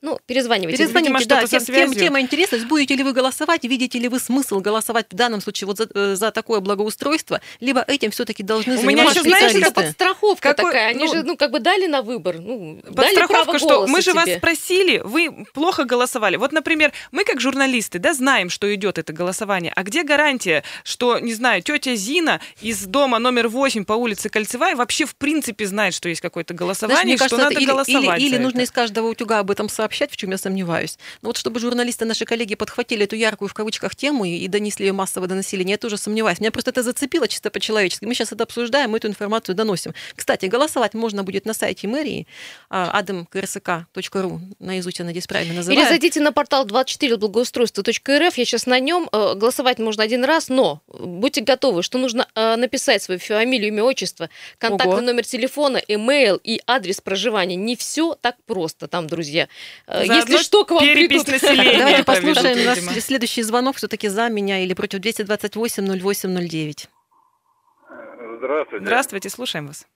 Ну, 0.00 0.18
перезванивайте. 0.26 0.78
Перезвоните, 0.78 1.12
Видимо, 1.12 1.40
да, 1.40 1.46
тем, 1.46 1.64
тем, 1.64 1.94
тема 1.94 2.20
интересна. 2.20 2.58
Будете 2.66 2.94
ли 2.96 3.02
вы 3.02 3.12
голосовать, 3.12 3.64
видите 3.64 3.98
ли 3.98 4.08
вы 4.08 4.18
смысл 4.18 4.60
голосовать 4.60 5.06
в 5.10 5.14
данном 5.14 5.40
случае 5.40 5.66
вот 5.66 5.78
за, 5.78 5.88
э, 5.94 6.14
за 6.14 6.30
такое 6.30 6.60
благоустройство, 6.60 7.40
либо 7.60 7.84
этим 7.86 8.10
все-таки 8.10 8.42
должны 8.42 8.76
У 8.76 8.82
меня 8.82 9.04
еще, 9.04 9.22
знаете, 9.22 9.60
как 9.60 9.74
подстраховка 9.74 10.54
Какой, 10.54 10.72
такая. 10.72 10.88
Они 10.88 11.04
ну, 11.04 11.14
же, 11.14 11.22
ну, 11.22 11.36
как 11.36 11.50
бы 11.50 11.60
дали 11.60 11.86
на 11.86 12.02
выбор. 12.02 12.38
Ну, 12.38 12.80
подстраховка, 12.94 13.58
что 13.58 13.86
мы 13.86 14.00
же 14.00 14.12
тебе. 14.12 14.20
вас 14.20 14.38
спросили, 14.38 14.98
вы 15.04 15.46
плохо 15.54 15.84
голосовали. 15.84 16.36
Вот, 16.36 16.52
например, 16.52 16.92
мы 17.10 17.24
как 17.24 17.40
журналисты, 17.40 17.98
да, 17.98 18.14
знаем, 18.14 18.50
что 18.50 18.72
идет 18.74 18.98
это 18.98 19.12
голосование. 19.12 19.72
А 19.74 19.82
где 19.82 20.02
гарантия, 20.02 20.64
что, 20.84 21.18
не 21.18 21.34
знаю, 21.34 21.62
тетя 21.62 21.94
Зина 21.94 22.40
из 22.60 22.84
дома 22.86 23.18
номер 23.18 23.48
8 23.48 23.84
по 23.84 23.94
улице 23.94 24.28
Кольцевая 24.28 24.76
вообще 24.76 25.04
в 25.04 25.14
принципе 25.14 25.66
знает, 25.66 25.94
что 25.94 26.08
есть 26.08 26.20
какое-то 26.20 26.54
голосование, 26.54 27.16
Знаешь, 27.16 27.30
что 27.30 27.36
кажется, 27.36 27.50
надо 27.50 27.60
или, 27.60 27.70
голосовать 27.70 28.20
Или, 28.20 28.36
или 28.36 28.38
нужно 28.38 28.60
из 28.62 28.70
каждого 28.70 29.08
утюга 29.08 29.38
об 29.38 29.50
этом 29.52 29.68
сообщать, 29.68 30.10
в 30.10 30.16
чем 30.16 30.30
я 30.30 30.38
сомневаюсь. 30.38 30.98
Но 31.22 31.28
вот 31.28 31.36
чтобы 31.36 31.60
журналисты, 31.60 32.04
наши 32.04 32.24
коллеги, 32.24 32.54
подхватили 32.54 33.04
эту 33.04 33.16
яркую 33.16 33.48
в 33.48 33.54
кавычках 33.54 33.94
тему 33.94 34.24
и, 34.24 34.48
донесли 34.48 34.86
ее 34.86 34.92
массово 34.92 35.26
до 35.26 35.34
населения, 35.34 35.72
я 35.72 35.78
тоже 35.78 35.96
сомневаюсь. 35.96 36.40
Меня 36.40 36.50
просто 36.50 36.70
это 36.70 36.82
зацепило 36.82 37.28
чисто 37.28 37.50
по-человечески. 37.50 38.04
Мы 38.04 38.14
сейчас 38.14 38.32
это 38.32 38.44
обсуждаем, 38.44 38.90
мы 38.90 38.98
эту 38.98 39.08
информацию 39.08 39.54
доносим. 39.54 39.94
Кстати, 40.16 40.46
голосовать 40.46 40.94
можно 40.94 41.22
будет 41.22 41.46
на 41.46 41.54
сайте 41.54 41.88
мэрии 41.88 42.26
adamkrsk.ru, 42.70 44.40
наизусть 44.58 44.98
я 44.98 45.04
надеюсь 45.04 45.26
правильно 45.26 45.54
называю. 45.54 45.80
Или 45.80 45.88
зайдите 45.88 46.20
на 46.20 46.32
портал 46.32 46.64
24 46.64 47.16
благоустройства.рф, 47.16 48.38
я 48.38 48.44
сейчас 48.44 48.66
на 48.66 48.78
нем, 48.80 49.08
э, 49.12 49.34
голосовать 49.34 49.78
можно 49.78 50.02
один 50.02 50.24
раз, 50.24 50.48
но 50.48 50.82
будьте 50.88 51.40
готовы, 51.40 51.82
что 51.82 51.98
нужно 51.98 52.26
э, 52.34 52.56
написать 52.56 53.02
свою 53.02 53.20
фамилию, 53.20 53.68
имя, 53.68 53.84
отчество, 53.84 54.28
контактный 54.58 54.94
Ого. 54.94 55.02
номер 55.02 55.24
телефона, 55.24 55.78
имейл 55.88 56.40
и 56.42 56.60
адрес 56.66 57.00
проживания. 57.00 57.56
Не 57.56 57.76
все 57.76 58.16
так 58.20 58.36
просто 58.46 58.88
там, 58.88 59.06
друзья. 59.06 59.41
Э, 59.86 60.04
Заодно 60.04 60.14
Если 60.14 60.36
что, 60.38 60.64
к 60.64 60.70
вам 60.70 60.82
перепись 60.84 61.24
придут. 61.24 61.42
населения. 61.42 61.78
Давайте 61.78 62.04
послушаем 62.04 62.56
видимо. 62.56 63.00
следующий 63.00 63.42
звонок 63.42 63.76
все-таки 63.76 64.08
за 64.08 64.28
меня 64.28 64.62
или 64.62 64.74
против 64.74 65.00
228 65.00 66.00
08 66.00 66.48
09. 66.48 66.88
Здравствуйте. 68.38 68.84
Здравствуйте, 68.84 69.28
слушаем 69.30 69.66
вас. 69.68 69.86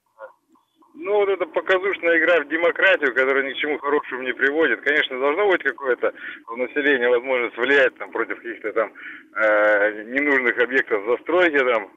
Ну, 0.94 1.12
вот 1.14 1.28
эта 1.28 1.44
показушная 1.46 2.18
игра 2.18 2.40
в 2.40 2.48
демократию, 2.48 3.14
которая 3.14 3.44
ни 3.44 3.52
к 3.52 3.56
чему 3.58 3.78
хорошему 3.78 4.22
не 4.22 4.32
приводит. 4.32 4.80
Конечно, 4.80 5.18
должно 5.20 5.46
быть 5.48 5.62
какое-то 5.62 6.12
у 6.48 6.56
населения 6.56 7.08
возможность 7.08 7.56
влиять 7.56 7.96
там, 7.98 8.10
против 8.10 8.36
каких-то 8.36 8.72
там 8.72 8.92
э, 9.36 10.02
ненужных 10.04 10.58
объектов 10.58 11.04
застройки 11.06 11.58
там. 11.58 11.92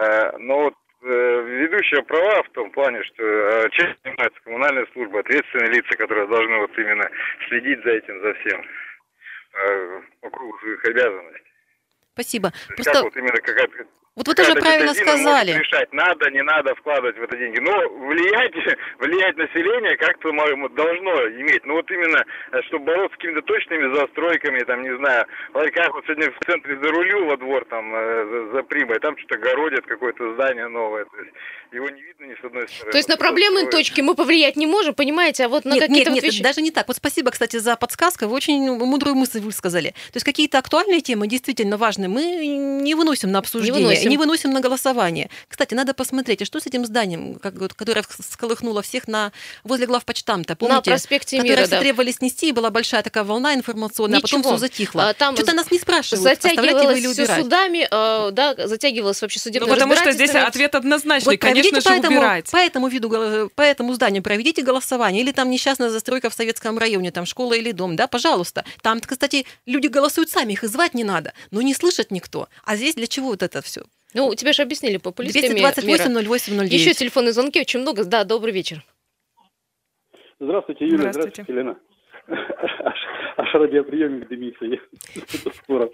Э, 0.00 0.36
но 0.38 0.62
вот 0.62 0.74
ведущая 1.02 2.02
права 2.02 2.42
в 2.42 2.50
том 2.50 2.70
плане, 2.70 3.02
что 3.04 3.22
э, 3.22 3.70
чем 3.70 3.96
занимается 4.04 4.40
коммунальная 4.42 4.86
служба, 4.92 5.20
ответственные 5.20 5.72
лица, 5.72 5.96
которые 5.96 6.26
должны 6.26 6.58
вот 6.58 6.78
именно 6.78 7.08
следить 7.48 7.82
за 7.84 7.90
этим, 7.90 8.20
за 8.20 8.34
всем 8.34 8.64
э, 9.54 10.02
по 10.20 10.30
кругу 10.30 10.58
своих 10.58 10.84
обязанностей. 10.84 11.52
Спасибо. 12.14 12.52
Просто... 12.74 12.92
Как 12.92 13.02
вот 13.04 13.16
именно 13.16 13.40
какая-то 13.40 13.86
вот 14.18 14.26
вы 14.26 14.34
тоже 14.34 14.54
правильно 14.56 14.94
сказали. 14.94 15.52
решать, 15.52 15.92
надо, 15.92 16.28
не 16.30 16.42
надо 16.42 16.74
вкладывать 16.74 17.16
в 17.16 17.22
это 17.22 17.36
деньги. 17.36 17.60
Но 17.60 17.72
влиять, 18.06 18.52
влиять 18.98 19.36
население 19.36 19.96
как-то 19.96 20.32
должно 20.74 21.12
иметь. 21.40 21.64
Ну 21.64 21.74
вот 21.74 21.90
именно, 21.90 22.24
э, 22.52 22.62
чтобы 22.66 22.86
бороться 22.86 23.14
с 23.14 23.18
какими-то 23.18 23.42
точными 23.42 23.94
застройками, 23.94 24.58
там, 24.64 24.82
не 24.82 24.96
знаю, 24.96 25.24
как 25.52 25.94
вот 25.94 26.04
сегодня 26.04 26.32
в 26.32 26.44
центре 26.44 26.78
зарулю 26.82 27.26
во 27.26 27.36
двор, 27.36 27.64
там, 27.66 27.94
э, 27.94 28.24
за, 28.24 28.56
за 28.56 28.62
Примой, 28.64 28.98
там 28.98 29.16
что-то 29.18 29.38
городят, 29.38 29.86
какое-то 29.86 30.34
здание 30.34 30.66
новое. 30.68 31.04
То 31.04 31.16
есть 31.18 31.32
его 31.72 31.88
не 31.88 32.02
видно 32.02 32.24
ни 32.24 32.34
с 32.34 32.44
одной 32.44 32.68
стороны. 32.68 32.92
То 32.92 32.98
есть 32.98 33.08
на 33.08 33.16
проблемные 33.16 33.66
точки 33.68 34.00
мы 34.00 34.14
повлиять 34.14 34.56
не 34.56 34.66
можем, 34.66 34.94
понимаете, 34.94 35.44
а 35.44 35.48
вот 35.48 35.64
на 35.64 35.74
какие-то 35.74 35.92
нет, 35.92 36.08
вот 36.08 36.14
нет, 36.14 36.24
вещи... 36.24 36.42
даже 36.42 36.62
не 36.62 36.70
так. 36.70 36.88
Вот 36.88 36.96
спасибо, 36.96 37.30
кстати, 37.30 37.58
за 37.58 37.76
подсказку. 37.76 38.26
Вы 38.26 38.34
очень 38.34 38.76
мудрую 38.78 39.14
мысль 39.14 39.40
высказали. 39.40 39.90
То 39.90 40.16
есть 40.16 40.24
какие-то 40.24 40.58
актуальные 40.58 41.00
темы 41.02 41.28
действительно 41.28 41.76
важны. 41.76 42.08
Мы 42.08 42.46
не 42.46 42.94
выносим 42.94 43.30
на 43.30 43.38
обсуждение. 43.38 44.07
Не 44.07 44.07
не 44.08 44.16
выносим 44.18 44.50
на 44.50 44.60
голосование. 44.60 45.30
Кстати, 45.48 45.74
надо 45.74 45.94
посмотреть, 45.94 46.42
а 46.42 46.44
что 46.44 46.60
с 46.60 46.66
этим 46.66 46.84
зданием, 46.84 47.36
как, 47.36 47.54
которое 47.74 48.04
всколыхнуло 48.08 48.82
всех 48.82 49.08
на, 49.08 49.32
возле 49.64 49.86
главпочтамта, 49.86 50.56
помните? 50.56 50.76
На 50.76 50.82
проспекте 50.82 51.40
Мира, 51.40 51.62
все 51.62 51.70
да. 51.70 51.80
требовали 51.80 52.12
снести, 52.12 52.48
и 52.48 52.52
была 52.52 52.70
большая 52.70 53.02
такая 53.02 53.24
волна 53.24 53.54
информационная, 53.54 54.18
а 54.18 54.22
потом 54.22 54.40
Ничего. 54.40 54.52
все 54.56 54.60
затихло. 54.60 55.08
А, 55.08 55.14
там 55.14 55.34
Что-то 55.36 55.54
нас 55.54 55.70
не 55.70 55.78
спрашивают, 55.78 56.22
Затягивалось 56.22 56.98
или 56.98 57.12
все 57.12 57.22
убирать. 57.22 57.42
судами, 57.42 57.88
э, 57.90 58.30
да, 58.32 58.54
затягивалось 58.66 59.20
вообще 59.22 59.38
Ну, 59.38 59.42
судебное 59.42 59.72
потому 59.74 59.96
что 59.96 60.12
здесь 60.12 60.34
ответ 60.34 60.74
однозначный, 60.74 61.32
Вот 61.34 61.40
конечно 61.40 61.80
же, 61.80 61.90
этому, 61.90 62.18
убирать. 62.18 62.50
по 62.50 62.56
этому 62.56 62.88
виду, 62.88 63.50
по 63.54 63.62
этому 63.62 63.94
зданию 63.94 64.22
проведите 64.22 64.62
голосование, 64.62 65.22
или 65.22 65.32
там 65.32 65.50
несчастная 65.50 65.90
застройка 65.90 66.30
в 66.30 66.34
советском 66.34 66.78
районе, 66.78 67.10
там 67.10 67.26
школа 67.26 67.54
или 67.54 67.72
дом, 67.72 67.96
да, 67.96 68.06
пожалуйста. 68.06 68.64
Там, 68.82 69.00
кстати, 69.00 69.46
люди 69.66 69.86
голосуют 69.86 70.30
сами, 70.30 70.52
их 70.52 70.64
и 70.64 70.66
звать 70.66 70.94
не 70.94 71.04
надо, 71.04 71.32
но 71.50 71.62
не 71.62 71.74
слышат 71.74 72.10
никто. 72.10 72.48
А 72.64 72.76
здесь 72.76 72.94
для 72.94 73.06
чего 73.06 73.28
вот 73.28 73.42
это 73.42 73.62
все? 73.62 73.82
Ну, 74.14 74.34
тебе 74.34 74.52
же 74.52 74.62
объяснили 74.62 74.96
популисты 74.96 75.40
228 75.40 76.12
08 76.28 76.56
09. 76.56 76.72
Еще 76.72 76.92
телефонные 76.94 77.32
звонки 77.32 77.60
очень 77.60 77.80
много. 77.80 78.04
Да, 78.04 78.24
добрый 78.24 78.52
вечер. 78.52 78.82
Здравствуйте, 80.40 80.86
Юля. 80.86 80.98
Здравствуйте. 81.12 81.42
Здравствуйте, 81.42 81.52
Лена. 81.52 81.78
Аж, 82.30 82.98
аж 83.36 83.54
радиоприемник 83.54 84.28
дымится. 84.28 84.64
Скоро. 85.62 85.90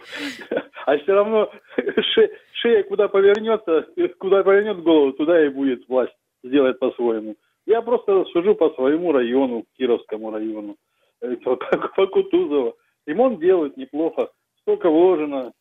А 0.87 0.99
все 0.99 1.13
равно 1.13 1.51
ше- 1.77 2.31
шея 2.53 2.83
куда 2.85 3.09
повернется, 3.09 3.87
куда 4.19 4.43
повернет 4.43 4.83
голову, 4.83 5.13
туда 5.13 5.45
и 5.45 5.49
будет 5.49 5.89
власть. 5.89 6.13
Сделает 6.43 6.79
по-своему. 6.79 7.37
Я 7.67 7.81
просто 7.81 8.25
сужу 8.27 8.55
по 8.55 8.71
своему 8.75 9.13
району, 9.13 9.65
Кировскому 9.79 10.31
району, 10.31 10.77
э, 11.23 11.37
по, 11.37 11.57
по 11.57 12.07
Кутузово. 12.07 12.75
Ремонт 13.07 13.41
делают 13.41 13.77
неплохо, 13.79 14.29
столько 14.61 14.91
вложено, 14.91 15.53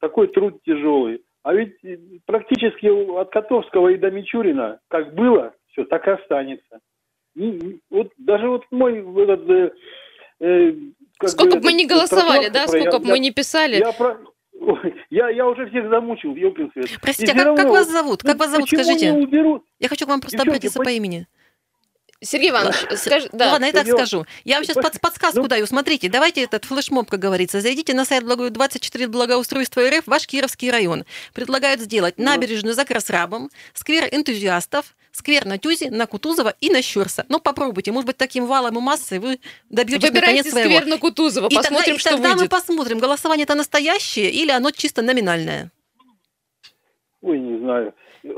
такой 0.00 0.26
труд 0.28 0.60
тяжелый. 0.64 1.22
А 1.42 1.54
ведь 1.54 1.74
э, 1.84 1.96
практически 2.24 2.86
от 2.86 3.30
Котовского 3.30 3.88
и 3.88 3.96
до 3.96 4.10
Мичурина, 4.10 4.78
как 4.88 5.14
было, 5.14 5.54
все 5.72 5.84
так 5.84 6.06
и 6.06 6.10
останется. 6.12 6.78
Не- 7.34 7.52
не- 7.52 7.80
вот 7.90 8.12
даже 8.16 8.48
вот 8.48 8.64
мой 8.70 8.98
этот, 9.22 9.50
э, 9.50 9.72
э, 10.40 10.72
как 11.18 11.30
Сколько 11.30 11.56
бы 11.58 11.64
мы 11.64 11.72
ни 11.72 11.84
этот, 11.84 11.96
голосовали, 11.96 12.48
да, 12.48 12.66
сколько 12.68 12.98
бы 13.00 13.08
мы 13.08 13.18
ни 13.18 13.30
писали. 13.30 13.76
Я, 13.76 13.92
про- 13.92 14.18
я, 15.10 15.30
я 15.30 15.46
уже 15.48 15.68
всех 15.70 15.88
замучил, 15.88 16.36
ёлкин 16.36 16.70
свет. 16.72 16.90
Простите, 17.00 17.32
И 17.32 17.34
а 17.34 17.38
как, 17.38 17.46
как 17.56 17.64
равно, 17.64 17.72
вас 17.72 17.90
зовут? 17.90 18.22
Как 18.22 18.34
ну, 18.34 18.38
вас 18.38 18.50
зовут, 18.50 18.68
скажите? 18.68 19.12
не? 19.12 19.60
Я 19.80 19.88
хочу 19.88 20.06
к 20.06 20.08
вам 20.08 20.20
просто 20.20 20.36
Девчонки, 20.36 20.50
обратиться 20.50 20.78
по- 20.78 20.84
по 20.84 20.90
имени. 20.90 21.26
Сергей 22.24 22.50
Иванович, 22.50 22.76
скажи, 22.98 23.28
Ну 23.32 23.38
да. 23.38 23.50
ладно, 23.52 23.64
я 23.64 23.72
так 23.72 23.86
скажу. 23.86 24.24
Я 24.44 24.56
вам 24.56 24.64
сейчас 24.64 24.76
Иванович, 24.76 25.00
подсказку 25.00 25.40
ну- 25.42 25.48
даю. 25.48 25.66
Смотрите, 25.66 26.08
давайте 26.08 26.42
этот 26.44 26.64
флешмоб, 26.64 27.10
как 27.10 27.18
говорится. 27.18 27.60
Зайдите 27.60 27.94
на 27.94 28.04
сайт 28.04 28.22
благо- 28.24 28.48
24 28.48 29.08
благоустройства 29.08 29.82
РФ, 29.90 30.06
ваш 30.06 30.26
Кировский 30.28 30.70
район. 30.70 31.04
Предлагают 31.34 31.80
сделать 31.80 32.14
Ну. 32.18 32.24
набережную 32.26 32.74
за 32.74 32.84
Красрабом, 32.84 33.50
сквер 33.74 34.04
энтузиастов, 34.12 34.94
сквер 35.10 35.46
на 35.46 35.58
Тюзе, 35.58 35.90
на 35.90 36.06
Кутузова 36.06 36.54
и 36.60 36.70
на 36.70 36.80
Щерса. 36.80 37.26
Ну, 37.28 37.40
попробуйте. 37.40 37.90
Может 37.90 38.06
быть, 38.06 38.16
таким 38.16 38.46
валом 38.46 38.78
и 38.78 38.80
массой 38.80 39.18
вы 39.18 39.40
добьетесь 39.68 40.04
Выбирайте 40.08 40.36
наконец 40.44 40.50
своего. 40.50 40.70
сквер 40.76 40.86
на 40.86 40.98
Кутузова, 40.98 41.48
И 41.48 41.54
посмотрим, 41.56 41.78
тогда, 41.84 41.92
и 41.94 41.98
что 41.98 42.10
тогда 42.10 42.28
мы 42.30 42.34
выйдет. 42.36 42.50
посмотрим, 42.50 42.98
голосование 43.00 43.44
это 43.44 43.56
настоящее 43.56 44.30
или 44.30 44.50
оно 44.52 44.70
чисто 44.70 45.02
номинальное. 45.02 45.70
Ой, 47.20 47.38
не 47.38 47.58
знаю. 47.58 47.94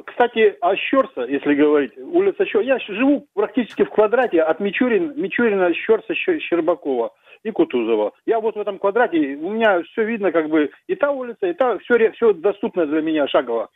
Кстати, 0.06 0.54
о 0.60 0.76
Щерса, 0.76 1.22
если 1.28 1.54
говорить, 1.54 1.92
улица 1.98 2.44
Щерса. 2.46 2.66
Я 2.66 2.78
живу 2.88 3.26
практически 3.34 3.82
в 3.84 3.90
квадрате 3.90 4.40
от 4.42 4.60
Мичурин, 4.60 5.12
Мичурина, 5.16 5.74
Щерса, 5.74 6.14
Щербакова 6.14 7.10
и 7.42 7.50
Кутузова. 7.50 8.12
Я 8.24 8.40
вот 8.40 8.56
в 8.56 8.58
этом 8.60 8.78
квадрате, 8.78 9.18
у 9.18 9.50
меня 9.50 9.82
все 9.92 10.04
видно, 10.04 10.32
как 10.32 10.48
бы 10.48 10.70
и 10.86 10.94
та 10.94 11.10
улица, 11.10 11.46
и 11.46 11.52
та, 11.52 11.76
все, 11.80 12.10
все 12.12 12.32
доступно 12.32 12.86
для 12.86 13.02
меня 13.02 13.28
шагово. 13.28 13.68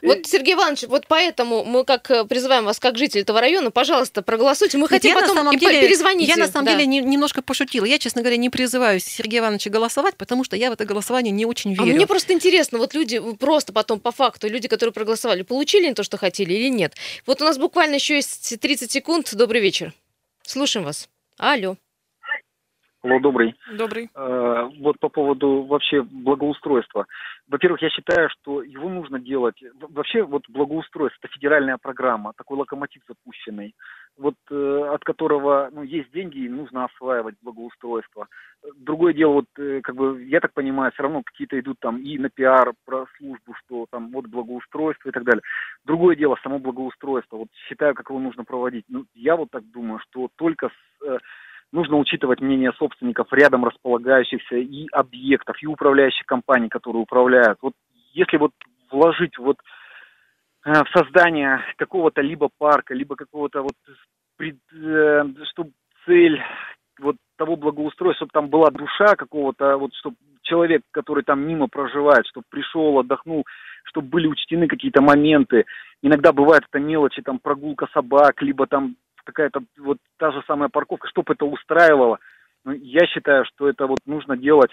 И- 0.00 0.06
Вот, 0.06 0.18
Сергей 0.26 0.54
Иванович, 0.54 0.84
вот 0.88 1.06
поэтому 1.08 1.64
мы 1.64 1.84
как 1.84 2.08
э, 2.12 2.24
призываем 2.24 2.64
вас, 2.66 2.78
как 2.78 2.96
житель 2.96 3.22
этого 3.22 3.40
района, 3.40 3.72
пожалуйста, 3.72 4.22
проголосуйте. 4.22 4.78
Мы 4.78 4.86
хотим 4.86 5.10
я 5.10 5.20
потом 5.20 5.34
на 5.34 5.42
самом 5.42 5.56
и 5.56 5.58
деле, 5.58 5.80
перезвоните. 5.80 6.30
Я 6.30 6.36
на 6.36 6.46
самом 6.46 6.66
Да. 6.66 6.74
деле 6.76 6.86
не- 6.86 7.00
немножко 7.00 7.42
пошутила. 7.42 7.84
Я, 7.84 7.98
честно 7.98 8.22
говоря, 8.22 8.36
не 8.36 8.48
призываю 8.48 9.00
Сергея 9.00 9.40
Ивановича 9.40 9.70
голосовать, 9.70 10.16
потому 10.16 10.44
что 10.44 10.54
я 10.54 10.70
в 10.70 10.74
это 10.74 10.84
голосование 10.84 11.32
не 11.32 11.46
очень 11.46 11.72
А 11.76 11.82
верю. 11.82 11.96
мне 11.96 12.06
просто 12.06 12.32
интересно, 12.32 12.78
вот 12.78 12.94
люди 12.94 13.20
просто 13.40 13.72
потом 13.72 13.98
по 13.98 14.12
факту, 14.12 14.46
люди, 14.48 14.68
которые 14.68 14.92
проголосовали, 14.92 15.42
получили 15.42 15.55
то, 15.94 16.02
что 16.02 16.16
хотели 16.16 16.54
или 16.54 16.68
нет? 16.68 16.94
Вот 17.26 17.40
у 17.40 17.44
нас 17.44 17.58
буквально 17.58 17.94
еще 17.94 18.16
есть 18.16 18.58
30 18.60 18.90
секунд. 18.90 19.34
Добрый 19.34 19.60
вечер. 19.60 19.92
Слушаем 20.42 20.84
вас. 20.84 21.08
Алло. 21.38 21.76
Алло, 23.06 23.20
добрый. 23.20 23.54
Добрый. 23.72 24.10
Э, 24.16 24.68
Вот 24.80 24.98
по 24.98 25.08
поводу 25.08 25.62
вообще 25.62 26.02
благоустройства. 26.02 27.06
Во-первых, 27.46 27.80
я 27.80 27.88
считаю, 27.88 28.28
что 28.30 28.62
его 28.62 28.88
нужно 28.88 29.20
делать. 29.20 29.62
Вообще 29.80 30.24
вот 30.24 30.42
благоустройство 30.48 31.20
это 31.22 31.32
федеральная 31.32 31.78
программа, 31.80 32.32
такой 32.36 32.58
локомотив 32.58 33.02
запущенный, 33.06 33.76
вот 34.18 34.34
э, 34.50 34.90
от 34.92 35.04
которого 35.04 35.70
ну, 35.72 35.84
есть 35.84 36.10
деньги 36.10 36.38
и 36.38 36.48
нужно 36.48 36.86
осваивать 36.86 37.36
благоустройство. 37.42 38.26
Другое 38.74 39.14
дело, 39.14 39.34
вот 39.34 39.46
э, 39.56 39.82
как 39.82 39.94
бы 39.94 40.24
я 40.24 40.40
так 40.40 40.52
понимаю, 40.52 40.90
все 40.90 41.04
равно 41.04 41.22
какие-то 41.22 41.60
идут 41.60 41.78
там 41.78 41.98
и 41.98 42.18
на 42.18 42.28
пиар 42.28 42.72
про 42.84 43.06
службу, 43.18 43.54
что 43.64 43.86
там 43.88 44.10
вот 44.10 44.26
благоустройство 44.26 45.10
и 45.10 45.12
так 45.12 45.22
далее. 45.22 45.42
Другое 45.84 46.16
дело 46.16 46.36
само 46.42 46.58
благоустройство. 46.58 47.36
Вот 47.36 47.48
считаю, 47.68 47.94
как 47.94 48.10
его 48.10 48.18
нужно 48.18 48.42
проводить. 48.42 48.84
Ну, 48.88 49.04
я 49.14 49.36
вот 49.36 49.50
так 49.52 49.62
думаю, 49.70 50.00
что 50.00 50.28
только 50.34 50.70
с 50.70 51.04
э, 51.06 51.18
нужно 51.72 51.96
учитывать 51.96 52.40
мнение 52.40 52.72
собственников 52.78 53.32
рядом 53.32 53.64
располагающихся 53.64 54.56
и 54.56 54.86
объектов, 54.92 55.56
и 55.62 55.66
управляющих 55.66 56.26
компаний, 56.26 56.68
которые 56.68 57.02
управляют. 57.02 57.58
Вот 57.62 57.74
если 58.12 58.36
вот 58.36 58.52
вложить 58.90 59.36
вот 59.38 59.58
э, 60.64 60.72
в 60.72 60.88
создание 60.96 61.60
какого-то 61.76 62.22
либо 62.22 62.48
парка, 62.58 62.94
либо 62.94 63.16
какого-то 63.16 63.62
вот 63.62 63.74
пред, 64.36 64.56
э, 64.72 65.24
чтоб 65.50 65.68
цель 66.04 66.40
вот 66.98 67.16
того 67.36 67.56
благоустройства, 67.56 68.26
чтобы 68.26 68.32
там 68.32 68.48
была 68.48 68.70
душа 68.70 69.16
какого-то, 69.16 69.76
вот 69.76 69.92
чтобы 69.94 70.16
человек, 70.42 70.82
который 70.92 71.24
там 71.24 71.46
мимо 71.46 71.68
проживает, 71.68 72.26
чтобы 72.26 72.46
пришел, 72.48 72.98
отдохнул, 72.98 73.44
чтобы 73.84 74.08
были 74.08 74.26
учтены 74.26 74.68
какие-то 74.68 75.02
моменты. 75.02 75.64
Иногда 76.02 76.32
бывает 76.32 76.62
это 76.68 76.78
мелочи, 76.78 77.20
там 77.22 77.38
прогулка 77.38 77.88
собак, 77.92 78.40
либо 78.42 78.66
там 78.66 78.96
какая-то 79.26 79.60
вот 79.78 79.98
та 80.18 80.30
же 80.32 80.42
самая 80.46 80.68
парковка, 80.68 81.08
чтобы 81.08 81.34
это 81.34 81.44
устраивало. 81.44 82.18
Ну, 82.64 82.72
я 82.72 83.06
считаю, 83.06 83.44
что 83.44 83.68
это 83.68 83.86
вот 83.86 83.98
нужно 84.06 84.36
делать 84.36 84.70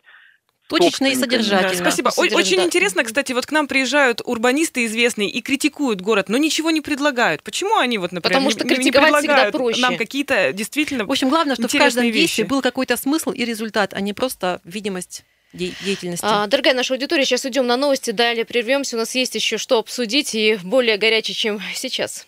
Точечно 0.69 1.07
и 1.07 1.15
содержательно. 1.15 1.69
Да, 1.73 1.75
спасибо. 1.75 2.09
Содержательно, 2.09 2.39
Очень 2.39 2.57
да. 2.57 2.63
интересно, 2.63 3.03
кстати, 3.03 3.33
вот 3.33 3.45
к 3.45 3.51
нам 3.51 3.67
приезжают 3.67 4.21
урбанисты 4.23 4.85
известные 4.85 5.29
и 5.29 5.41
критикуют 5.41 5.99
город, 6.01 6.29
но 6.29 6.37
ничего 6.37 6.71
не 6.71 6.79
предлагают. 6.81 7.43
Почему 7.43 7.77
они 7.77 7.97
вот, 7.97 8.11
например, 8.13 8.33
Потому 8.39 8.49
что 8.49 8.63
не, 8.63 8.69
не 8.69 8.75
критиковать 8.77 9.25
всегда 9.25 9.51
проще. 9.51 9.81
нам 9.81 9.97
какие-то 9.97 10.53
действительно 10.53 11.05
В 11.05 11.11
общем, 11.11 11.29
главное, 11.29 11.55
что 11.55 11.67
в 11.67 11.71
каждом 11.77 12.05
вещи? 12.05 12.17
действии 12.17 12.43
был 12.43 12.61
какой-то 12.61 12.95
смысл 12.95 13.31
и 13.31 13.43
результат, 13.43 13.93
а 13.93 13.99
не 13.99 14.13
просто 14.13 14.61
видимость 14.63 15.25
де- 15.51 15.73
деятельности. 15.83 16.25
А, 16.27 16.47
дорогая 16.47 16.73
наша 16.73 16.93
аудитория, 16.93 17.25
сейчас 17.25 17.43
уйдем 17.43 17.67
на 17.67 17.75
новости, 17.75 18.11
далее 18.11 18.45
прервемся. 18.45 18.95
У 18.95 18.99
нас 18.99 19.13
есть 19.15 19.35
еще 19.35 19.57
что 19.57 19.79
обсудить 19.79 20.33
и 20.33 20.57
более 20.63 20.97
горячее, 20.97 21.35
чем 21.35 21.59
сейчас. 21.75 22.25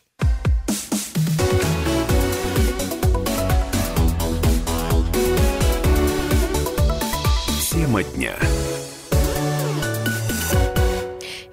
Тема 7.95 8.03
дня. 8.15 8.35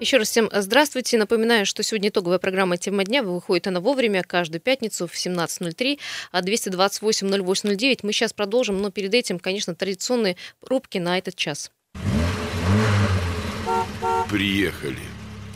Еще 0.00 0.16
раз 0.16 0.28
всем 0.28 0.50
здравствуйте. 0.52 1.16
Напоминаю, 1.16 1.66
что 1.66 1.84
сегодня 1.84 2.08
итоговая 2.08 2.40
программа 2.40 2.78
«Тема 2.78 3.04
дня». 3.04 3.22
Выходит 3.22 3.68
она 3.68 3.78
вовремя, 3.78 4.24
каждую 4.24 4.60
пятницу 4.60 5.06
в 5.06 5.14
17.03, 5.14 6.00
а 6.32 6.42
228-0809. 6.42 8.00
Мы 8.02 8.12
сейчас 8.12 8.32
продолжим, 8.32 8.82
но 8.82 8.90
перед 8.90 9.14
этим, 9.14 9.38
конечно, 9.38 9.76
традиционные 9.76 10.36
рубки 10.62 10.98
на 10.98 11.16
этот 11.16 11.36
час. 11.36 11.70
Приехали. 14.28 15.11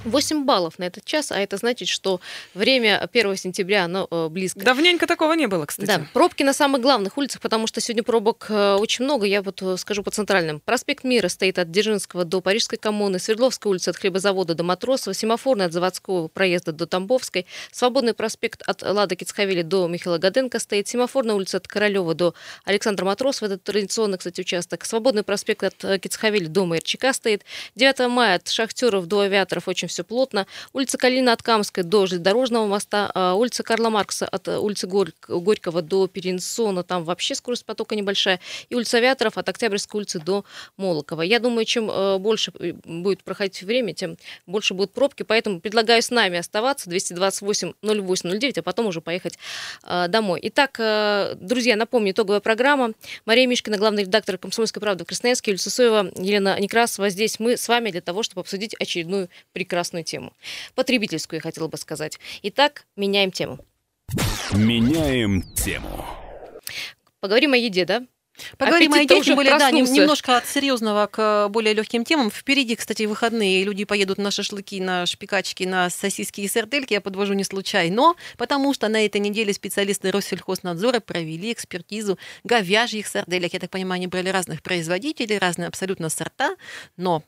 8 0.07 0.45
баллов 0.45 0.79
на 0.79 0.85
этот 0.85 1.05
час, 1.05 1.33
а 1.33 1.39
это 1.39 1.57
значит, 1.57 1.89
что 1.89 2.21
время 2.55 3.09
1 3.13 3.37
сентября, 3.37 3.85
оно 3.85 4.07
э, 4.11 4.29
близко. 4.29 4.61
Давненько 4.61 5.07
такого 5.07 5.33
не 5.33 5.47
было, 5.49 5.67
кстати. 5.67 5.87
Да, 5.87 6.07
пробки 6.13 6.45
на 6.45 6.53
самых 6.53 6.81
главных 6.81 7.19
улицах, 7.19 7.41
потому 7.41 7.67
что 7.67 7.81
сегодня 7.81 8.05
пробок 8.05 8.47
э, 8.49 8.75
очень 8.75 9.05
много. 9.05 9.27
Я 9.27 9.43
вот 9.43 9.61
э, 9.63 9.77
скажу 9.77 10.03
по 10.03 10.11
центральным. 10.13 10.61
Проспект 10.61 11.03
Мира 11.05 11.29
стоит 11.29 11.59
от 11.59 11.71
Дзержинского 11.71 12.25
до 12.25 12.41
Парижской 12.41 12.79
коммуны, 12.79 13.19
Свердловская 13.19 13.71
улица 13.71 13.91
от 13.91 13.97
Хлебозавода 13.97 14.55
до 14.55 14.63
Матросова, 14.63 15.13
Семафорный 15.13 15.65
от 15.65 15.73
Заводского 15.73 16.29
проезда 16.29 16.73
до 16.73 16.87
Тамбовской, 16.87 17.47
Свободный 17.73 18.15
проспект 18.15 18.63
от 18.67 18.83
Лада 18.83 19.17
Кицхавели 19.17 19.63
до 19.63 19.89
Михаила 19.89 20.19
Гаденко 20.19 20.61
стоит, 20.61 20.87
Семафорная 20.87 21.35
улица 21.35 21.57
от 21.57 21.67
Королева 21.67 22.15
до 22.15 22.35
Александра 22.65 23.05
Матросова, 23.05 23.49
это 23.49 23.59
традиционный, 23.59 24.19
кстати, 24.19 24.41
участок, 24.41 24.85
Свободный 24.85 25.25
проспект 25.25 25.65
от 25.65 26.01
Кицхавели 26.01 26.47
до 26.47 26.65
Майорчака 26.65 27.13
стоит, 27.13 27.45
9 27.75 28.09
мая 28.09 28.37
от 28.37 28.49
Шахтеров 28.49 29.07
до 29.07 29.21
Авиаторов 29.21 29.67
очень 29.67 29.89
все 29.89 29.96
все 29.97 30.05
плотно. 30.05 30.47
Улица 30.75 30.99
Калина 30.99 31.33
от 31.33 31.43
Камской 31.43 31.83
до 31.83 32.05
железнодорожного 32.05 32.67
моста, 32.67 33.11
а, 33.15 33.33
улица 33.35 33.63
Карла 33.63 33.89
Маркса 33.89 34.27
от 34.27 34.47
э, 34.47 34.59
улицы 34.59 34.87
Горь- 34.87 35.15
Горького 35.27 35.81
до 35.81 36.07
Перенсона, 36.07 36.83
там 36.83 37.03
вообще 37.05 37.35
скорость 37.35 37.65
потока 37.65 37.97
небольшая. 37.97 38.39
И 38.69 38.75
улица 38.75 38.99
Авиаторов 38.99 39.39
от 39.39 39.49
Октябрьской 39.49 40.01
улицы 40.01 40.19
до 40.19 40.45
Молокова. 40.77 41.23
Я 41.23 41.39
думаю, 41.39 41.65
чем 41.65 41.91
э, 41.91 42.19
больше 42.19 42.53
э, 42.59 42.75
будет 42.85 43.25
проходить 43.25 43.63
время, 43.63 43.95
тем 43.95 44.19
больше 44.47 44.75
будут 44.75 44.93
пробки, 44.93 45.23
поэтому 45.23 45.61
предлагаю 45.61 46.03
с 46.03 46.11
нами 46.11 46.37
оставаться 46.39 46.91
228 46.91 47.73
08 47.81 48.39
09, 48.39 48.59
а 48.59 48.63
потом 48.63 48.87
уже 48.89 49.01
поехать 49.01 49.39
э, 49.83 50.09
домой. 50.09 50.41
Итак, 50.43 50.77
друзья, 51.41 51.77
напомню, 51.77 52.11
итоговая 52.13 52.41
программа. 52.41 52.93
Мария 53.25 53.47
Мишкина, 53.47 53.79
главный 53.79 54.03
редактор 54.03 54.37
«Комсомольской 54.37 54.83
правды» 54.83 55.05
в 55.05 55.07
Красноярске, 55.07 55.53
Юлия 55.53 55.63
Сысоева, 55.63 56.13
Елена 56.17 56.61
Некрасова. 56.61 57.09
Здесь 57.09 57.41
мы 57.41 57.57
с 57.57 57.67
вами 57.67 57.91
для 57.91 58.03
того, 58.03 58.23
чтобы 58.23 58.43
обсудить 58.43 58.75
очередную 58.79 59.31
прекрасную 59.55 59.86
тему. 60.03 60.33
Потребительскую, 60.75 61.39
я 61.39 61.43
хотела 61.43 61.69
бы 61.69 61.77
сказать. 61.77 62.19
Итак, 62.43 62.87
меняем 62.97 63.31
тему. 63.31 63.59
Меняем 64.53 65.43
тему. 65.55 66.05
Поговорим 67.21 67.53
о 67.55 67.57
еде, 67.57 67.85
да? 67.85 68.03
Поговорим 68.59 68.93
о 68.93 68.97
Аппетит-то 68.97 69.15
еде, 69.15 69.21
уже 69.21 69.31
тем 69.31 69.37
более, 69.37 69.59
да, 69.59 69.71
немножко 69.71 70.37
от 70.37 70.47
серьезного 70.47 71.07
к 71.07 71.49
более 71.49 71.75
легким 71.75 72.05
темам. 72.05 72.31
Впереди, 72.31 72.77
кстати, 72.77 73.05
выходные, 73.05 73.63
и 73.63 73.65
люди 73.65 73.85
поедут 73.85 74.19
на 74.19 74.31
шашлыки, 74.31 74.81
на 74.81 75.07
шпикачки, 75.07 75.65
на 75.65 75.89
сосиски 75.91 76.43
и 76.43 76.49
сардельки. 76.49 76.93
Я 76.93 77.01
подвожу 77.01 77.33
не 77.33 77.45
случайно, 77.45 78.15
потому 78.37 78.75
что 78.75 78.89
на 78.89 79.05
этой 79.05 79.21
неделе 79.21 79.53
специалисты 79.53 80.11
Россельхознадзора 80.11 81.01
провели 81.01 81.53
экспертизу 81.53 82.19
говяжьих 82.45 83.07
сарделек. 83.07 83.55
Я 83.55 83.61
так 83.61 83.71
понимаю, 83.71 84.01
они 84.01 84.07
брали 84.07 84.29
разных 84.29 84.63
производителей, 84.63 85.39
разные 85.39 85.69
абсолютно 85.69 86.09
сорта, 86.09 86.57
но... 86.97 87.23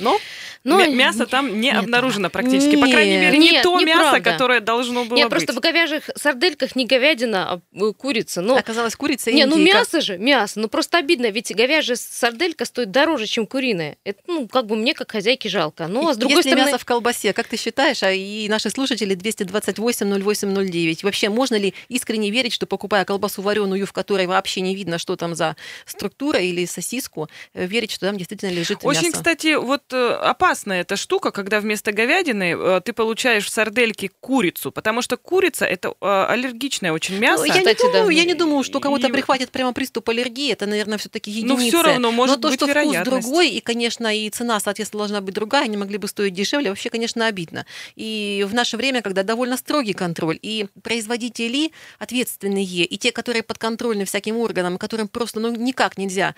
Но 0.00 0.18
Но 0.64 0.78
Мя- 0.78 0.86
Мясо 0.86 1.26
там 1.26 1.60
не 1.60 1.68
нет, 1.68 1.76
обнаружено 1.76 2.28
практически. 2.30 2.74
По 2.76 2.88
крайней 2.88 3.16
мере, 3.18 3.38
Нет, 3.38 3.52
не 3.52 3.62
то 3.62 3.78
мясо, 3.78 3.96
неправда. 3.98 4.20
которое 4.32 4.60
должно 4.60 5.04
было 5.04 5.16
Нет, 5.16 5.28
быть. 5.28 5.44
просто 5.46 5.52
в 5.52 5.60
говяжьих 5.62 6.10
сардельках 6.16 6.74
не 6.74 6.84
говядина, 6.86 7.52
а 7.52 7.60
э, 7.78 7.92
курица. 7.92 8.40
Но 8.40 8.56
оказалось 8.56 8.96
курица 8.96 9.30
и 9.30 9.34
Не, 9.34 9.46
ну 9.46 9.56
мясо 9.56 10.00
же, 10.00 10.18
мясо. 10.18 10.58
Ну 10.58 10.68
просто 10.68 10.98
обидно, 10.98 11.30
ведь 11.30 11.54
говяжья 11.54 11.94
сарделька 11.96 12.64
стоит 12.64 12.90
дороже, 12.90 13.26
чем 13.26 13.46
куриная. 13.46 13.96
Это, 14.04 14.20
ну, 14.26 14.48
как 14.48 14.66
бы 14.66 14.74
мне, 14.76 14.94
как 14.94 15.12
хозяйке, 15.12 15.48
жалко. 15.48 15.86
Ну, 15.86 16.08
а 16.08 16.14
с 16.14 16.16
другой 16.16 16.38
Если 16.38 16.50
стороны... 16.50 16.66
мясо 16.70 16.78
в 16.78 16.84
колбасе, 16.84 17.32
как 17.32 17.46
ты 17.46 17.56
считаешь, 17.56 18.02
а 18.02 18.10
и 18.10 18.48
наши 18.48 18.70
слушатели 18.70 19.14
228-08-09, 19.14 20.98
вообще 21.02 21.28
можно 21.28 21.56
ли 21.56 21.74
искренне 21.88 22.30
верить, 22.30 22.52
что 22.52 22.66
покупая 22.66 23.04
колбасу 23.04 23.42
вареную, 23.42 23.86
в 23.86 23.92
которой 23.92 24.26
вообще 24.26 24.60
не 24.60 24.74
видно, 24.74 24.98
что 24.98 25.16
там 25.16 25.34
за 25.34 25.56
структура 25.86 26.38
или 26.40 26.64
сосиску, 26.64 27.28
э, 27.54 27.66
верить, 27.66 27.90
что 27.92 28.06
там 28.06 28.16
действительно 28.16 28.50
лежит 28.50 28.78
Очень, 28.82 29.06
мясо? 29.08 29.18
кстати, 29.18 29.54
вот 29.54 29.82
э, 29.92 30.10
опасная 30.22 30.80
эта 30.82 30.96
штука, 30.96 31.30
когда 31.30 31.60
вместо 31.60 31.92
говядины 31.92 32.54
э, 32.56 32.80
ты 32.84 32.92
получаешь 32.92 33.46
в 33.46 33.50
сардельке 33.50 34.10
курицу, 34.20 34.70
потому 34.72 35.02
что 35.02 35.16
курица 35.16 35.64
это 35.64 35.94
э, 36.00 36.26
аллергичное 36.28 36.92
очень 36.92 37.18
мясо. 37.18 37.42
Ну, 37.42 37.46
я, 37.46 37.58
Кстати, 37.58 37.82
не 37.84 37.92
думаю, 37.92 38.06
да. 38.06 38.12
я 38.12 38.24
не 38.24 38.34
думаю, 38.34 38.62
что 38.64 38.80
кого-то 38.80 39.08
И- 39.08 39.12
прихватит 39.12 39.50
прямо 39.50 39.72
приступ 39.72 40.08
аллергии. 40.08 40.52
Это, 40.52 40.66
наверное, 40.66 40.98
все-таки 40.98 41.30
Ну, 41.30 41.54
единицы. 41.56 41.68
всё 41.76 41.82
равно 41.82 42.10
может 42.12 42.36
Но 42.36 42.42
то, 42.42 42.48
быть 42.48 42.58
что 42.60 42.66
вкус 42.68 42.96
другой, 43.04 43.48
и, 43.50 43.60
конечно, 43.60 44.14
и 44.16 44.30
цена, 44.30 44.60
соответственно, 44.60 44.98
должна 45.00 45.20
быть 45.20 45.34
другая, 45.34 45.64
они 45.64 45.76
могли 45.76 45.98
бы 45.98 46.08
стоить 46.08 46.32
дешевле, 46.34 46.70
вообще, 46.70 46.90
конечно, 46.90 47.26
обидно. 47.26 47.66
И 47.96 48.44
в 48.48 48.54
наше 48.54 48.76
время, 48.76 49.02
когда 49.02 49.22
довольно 49.22 49.56
строгий 49.56 49.92
контроль, 49.92 50.38
и 50.40 50.66
производители 50.82 51.72
ответственные, 51.98 52.64
и 52.84 52.96
те, 52.96 53.12
которые 53.12 53.42
подконтрольны 53.42 54.04
всяким 54.04 54.36
органам, 54.38 54.78
которым 54.78 55.08
просто 55.08 55.40
ну, 55.40 55.50
никак 55.54 55.98
нельзя 55.98 56.34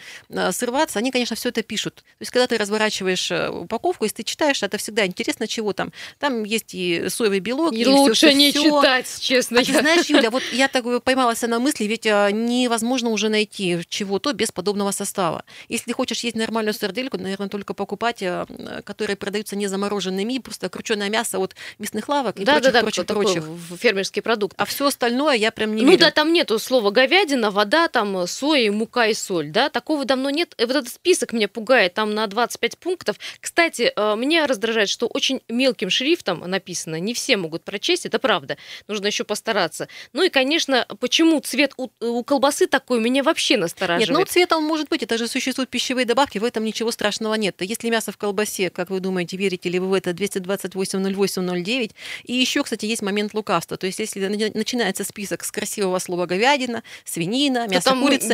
срываться, 0.52 0.98
они, 0.98 1.10
конечно, 1.10 1.36
все 1.36 1.50
это 1.50 1.62
пишут. 1.62 1.96
То 1.96 2.02
есть, 2.20 2.32
когда 2.32 2.46
ты 2.46 2.56
разворачиваешь 2.58 3.30
упаковку, 3.52 4.04
если 4.04 4.16
ты 4.16 4.22
читаешь, 4.24 4.62
это 4.62 4.78
всегда 4.78 5.06
интересно, 5.06 5.46
чего 5.46 5.72
там. 5.72 5.92
Там 6.18 6.44
есть 6.44 6.74
и 6.74 7.08
соевый 7.08 7.40
белок, 7.40 7.72
И 7.72 7.82
и 7.82 7.86
лучше 7.86 8.28
всё- 8.28 8.32
не 8.32 8.50
всё. 8.50 8.80
читать, 8.80 9.18
честно. 9.20 9.60
А 9.60 9.64
ты 9.64 9.72
знаешь, 9.72 10.06
Юля, 10.06 10.30
вот 10.30 10.42
я 10.52 10.68
так 10.68 10.84
поймалась 11.04 11.42
на 11.42 11.58
мысли, 11.58 11.84
ведь 11.84 12.06
а, 12.06 12.30
невозможно 12.30 13.10
уже 13.10 13.28
найти 13.28 13.78
чего-то 13.88 14.32
без 14.32 14.50
подобного 14.52 14.90
состава. 14.90 15.44
Если 15.68 15.92
хочешь 15.92 16.20
есть 16.24 16.36
нормальную 16.36 16.74
сардельку, 16.74 17.18
наверное, 17.18 17.48
только 17.48 17.74
покупать, 17.74 18.22
а, 18.22 18.46
которые 18.84 19.16
продаются 19.16 19.56
не 19.56 19.66
замороженными, 19.66 20.38
просто 20.38 20.68
крученое 20.68 21.08
мясо 21.10 21.38
от 21.38 21.54
мясных 21.78 22.08
лавок 22.08 22.38
и 22.38 22.44
да, 22.44 22.54
прочих, 22.54 22.72
да, 22.72 22.78
да, 22.78 22.82
прочих, 22.82 23.06
прочих. 23.06 23.44
фермерский 23.80 24.22
продукт. 24.22 24.54
А 24.58 24.64
все 24.64 24.86
остальное 24.86 25.34
я 25.36 25.50
прям 25.50 25.74
не 25.74 25.82
ну 25.82 25.88
верю. 25.90 26.00
да, 26.00 26.10
там 26.10 26.32
нету 26.32 26.58
слова 26.58 26.90
говядина, 26.90 27.50
вода, 27.50 27.88
там 27.88 28.16
э, 28.18 28.26
соя, 28.26 28.70
мука 28.72 29.06
и 29.06 29.14
соль, 29.14 29.50
да, 29.50 29.68
такого 29.68 30.04
давно 30.04 30.30
нет. 30.30 30.54
И 30.58 30.64
вот 30.64 30.76
этот 30.76 30.92
список 30.92 31.32
меня 31.32 31.48
пугает, 31.48 31.94
там 31.94 32.14
на 32.14 32.26
25 32.26 32.78
пунктов. 32.78 33.16
Кстати, 33.40 33.92
э, 33.94 34.16
меня 34.16 34.46
раздражает, 34.46 34.88
что 34.88 35.06
очень 35.06 35.40
мелким 35.48 35.90
шрифтом 35.90 36.40
написано, 36.40 36.98
не 37.00 37.14
все 37.14 37.36
могут 37.36 37.64
прочесть, 37.64 38.06
это 38.06 38.18
правда, 38.18 38.56
нужно 38.88 39.06
еще 39.06 39.24
постараться. 39.24 39.88
Ну 40.12 40.22
и, 40.22 40.28
конечно, 40.28 40.86
почему 41.00 41.40
цвет 41.40 41.72
у, 41.76 41.88
у 42.00 42.22
колбасы 42.24 42.66
такой, 42.66 43.00
меня 43.00 43.22
вообще 43.22 43.54
Нет, 43.54 43.62
настораживает. 43.62 44.18
ну 44.18 44.24
цвет 44.24 44.52
он 44.52 44.64
может 44.64 44.88
быть, 44.88 45.02
это 45.02 45.18
же 45.18 45.28
существуют 45.28 45.70
пищевые 45.70 46.04
добавки, 46.06 46.38
в 46.38 46.44
этом 46.44 46.64
ничего 46.64 46.90
страшного 46.90 47.34
нет. 47.34 47.56
Если 47.60 47.90
мясо 47.90 48.12
в 48.12 48.16
колбасе, 48.16 48.70
как 48.70 48.90
вы 48.90 49.00
думаете, 49.00 49.36
верите 49.36 49.68
ли 49.68 49.78
вы 49.78 49.88
в 49.88 49.92
это 49.94 50.10
228-08-09, 50.10 51.92
и 52.24 52.32
еще, 52.34 52.62
кстати, 52.62 52.86
есть 52.86 53.02
момент 53.02 53.34
лукавства. 53.34 53.76
То 53.76 53.86
есть 53.86 53.98
если 53.98 54.26
на- 54.26 54.50
начинается 54.54 55.04
список 55.04 55.44
с 55.44 55.50
красивого 55.50 55.98
слова 55.98 56.26
говядина, 56.26 56.82
свинина, 57.04 57.66
мясо 57.68 57.90
курицы, 58.02 58.28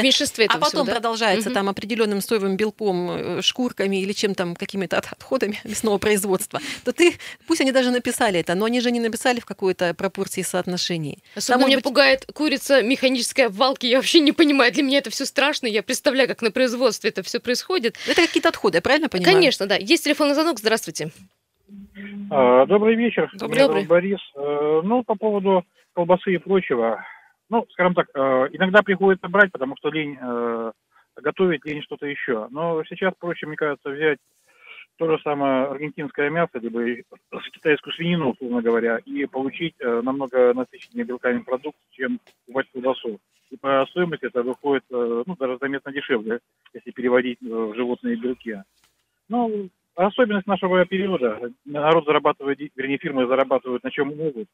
а 0.48 0.58
потом 0.58 0.68
всего, 0.68 0.84
да? 0.84 0.92
продолжается 0.92 1.48
Мгм. 1.50 1.54
там 1.54 1.68
определенным 1.68 2.20
соевым 2.20 2.56
белком, 2.56 3.10
э, 3.10 3.42
шкурками 3.42 4.00
или 4.02 4.12
чем 4.12 4.34
там, 4.34 4.54
какими-то 4.82 4.98
от- 4.98 5.12
отходами 5.12 5.58
мясного 5.64 5.98
производства, 5.98 6.60
то 6.84 6.92
ты, 6.92 7.14
пусть 7.46 7.60
они 7.60 7.72
даже 7.72 7.90
написали 7.90 8.40
это, 8.40 8.54
но 8.54 8.64
они 8.64 8.80
же 8.80 8.90
не 8.90 9.00
написали 9.00 9.40
в 9.40 9.44
какой-то 9.46 9.94
пропорции 9.94 10.40
и 10.40 10.44
соотношении. 10.44 11.18
Особенно 11.36 11.60
может 11.60 11.68
меня 11.68 11.76
быть- 11.78 11.84
пугает 11.84 12.26
курица 12.34 12.82
механической 12.82 13.46
обвалки. 13.46 13.86
Я 13.86 13.98
вообще 13.98 14.20
не 14.20 14.32
понимаю. 14.32 14.72
Для 14.72 14.82
меня 14.82 14.98
это 14.98 15.10
все 15.10 15.24
страшно. 15.26 15.66
Я 15.66 15.82
представляю, 15.82 16.28
как 16.28 16.42
на 16.42 16.50
производстве 16.50 17.10
это 17.10 17.22
все 17.22 17.40
происходит. 17.40 17.96
Это 18.08 18.22
какие-то 18.22 18.48
отходы, 18.48 18.78
я 18.78 18.82
правильно 18.82 19.08
понимаю? 19.08 19.34
Конечно, 19.34 19.66
да. 19.66 19.76
Есть 19.76 20.04
телефонный 20.04 20.34
звонок. 20.34 20.58
Здравствуйте. 20.58 21.10
А, 22.30 22.66
Добрый 22.66 22.96
вечер. 22.96 23.30
Добрый. 23.34 23.56
Меня 23.58 23.66
зовут 23.72 23.86
Борис. 23.86 24.20
Э, 24.34 24.80
Ну, 24.84 25.04
по 25.04 25.14
поводу 25.14 25.64
колбасы 25.94 26.34
и 26.34 26.38
прочего. 26.38 27.04
Ну, 27.50 27.66
скажем 27.72 27.94
так, 27.94 28.06
э, 28.14 28.18
иногда 28.52 28.82
приходится 28.82 29.28
брать, 29.28 29.52
потому 29.52 29.76
что 29.76 29.90
лень 29.90 30.18
э, 30.20 30.72
готовить, 31.16 31.64
лень 31.64 31.82
что-то 31.82 32.06
еще. 32.06 32.48
Но 32.50 32.82
сейчас 32.88 33.12
проще, 33.18 33.46
мне 33.46 33.56
кажется, 33.56 33.90
взять 33.90 34.18
то 34.96 35.10
же 35.10 35.22
самое 35.22 35.66
аргентинское 35.66 36.30
мясо, 36.30 36.58
либо 36.58 36.84
китайскую 37.52 37.92
свинину, 37.94 38.30
условно 38.30 38.62
говоря, 38.62 38.98
и 39.04 39.26
получить 39.26 39.74
э, 39.80 40.00
намного 40.02 40.52
насыщеннее 40.54 41.04
белками 41.04 41.40
продукт, 41.40 41.78
чем 41.90 42.20
покупать 42.46 42.66
колбасу. 42.72 43.18
И 43.50 43.56
по 43.56 43.84
стоимости 43.90 44.26
это 44.26 44.42
выходит, 44.42 44.84
э, 44.90 45.22
ну, 45.26 45.36
даже 45.36 45.58
заметно 45.60 45.92
дешевле, 45.92 46.40
если 46.72 46.90
переводить 46.90 47.38
э, 47.42 47.46
в 47.46 47.74
животные 47.74 48.16
белки. 48.16 48.62
Ну, 49.28 49.68
особенность 49.94 50.46
нашего 50.46 50.84
периода. 50.86 51.52
Народ 51.64 52.04
зарабатывает, 52.06 52.58
вернее, 52.74 52.98
фирмы 52.98 53.26
зарабатывают 53.26 53.82
на 53.82 53.90
чем 53.90 54.16
могут. 54.16 54.48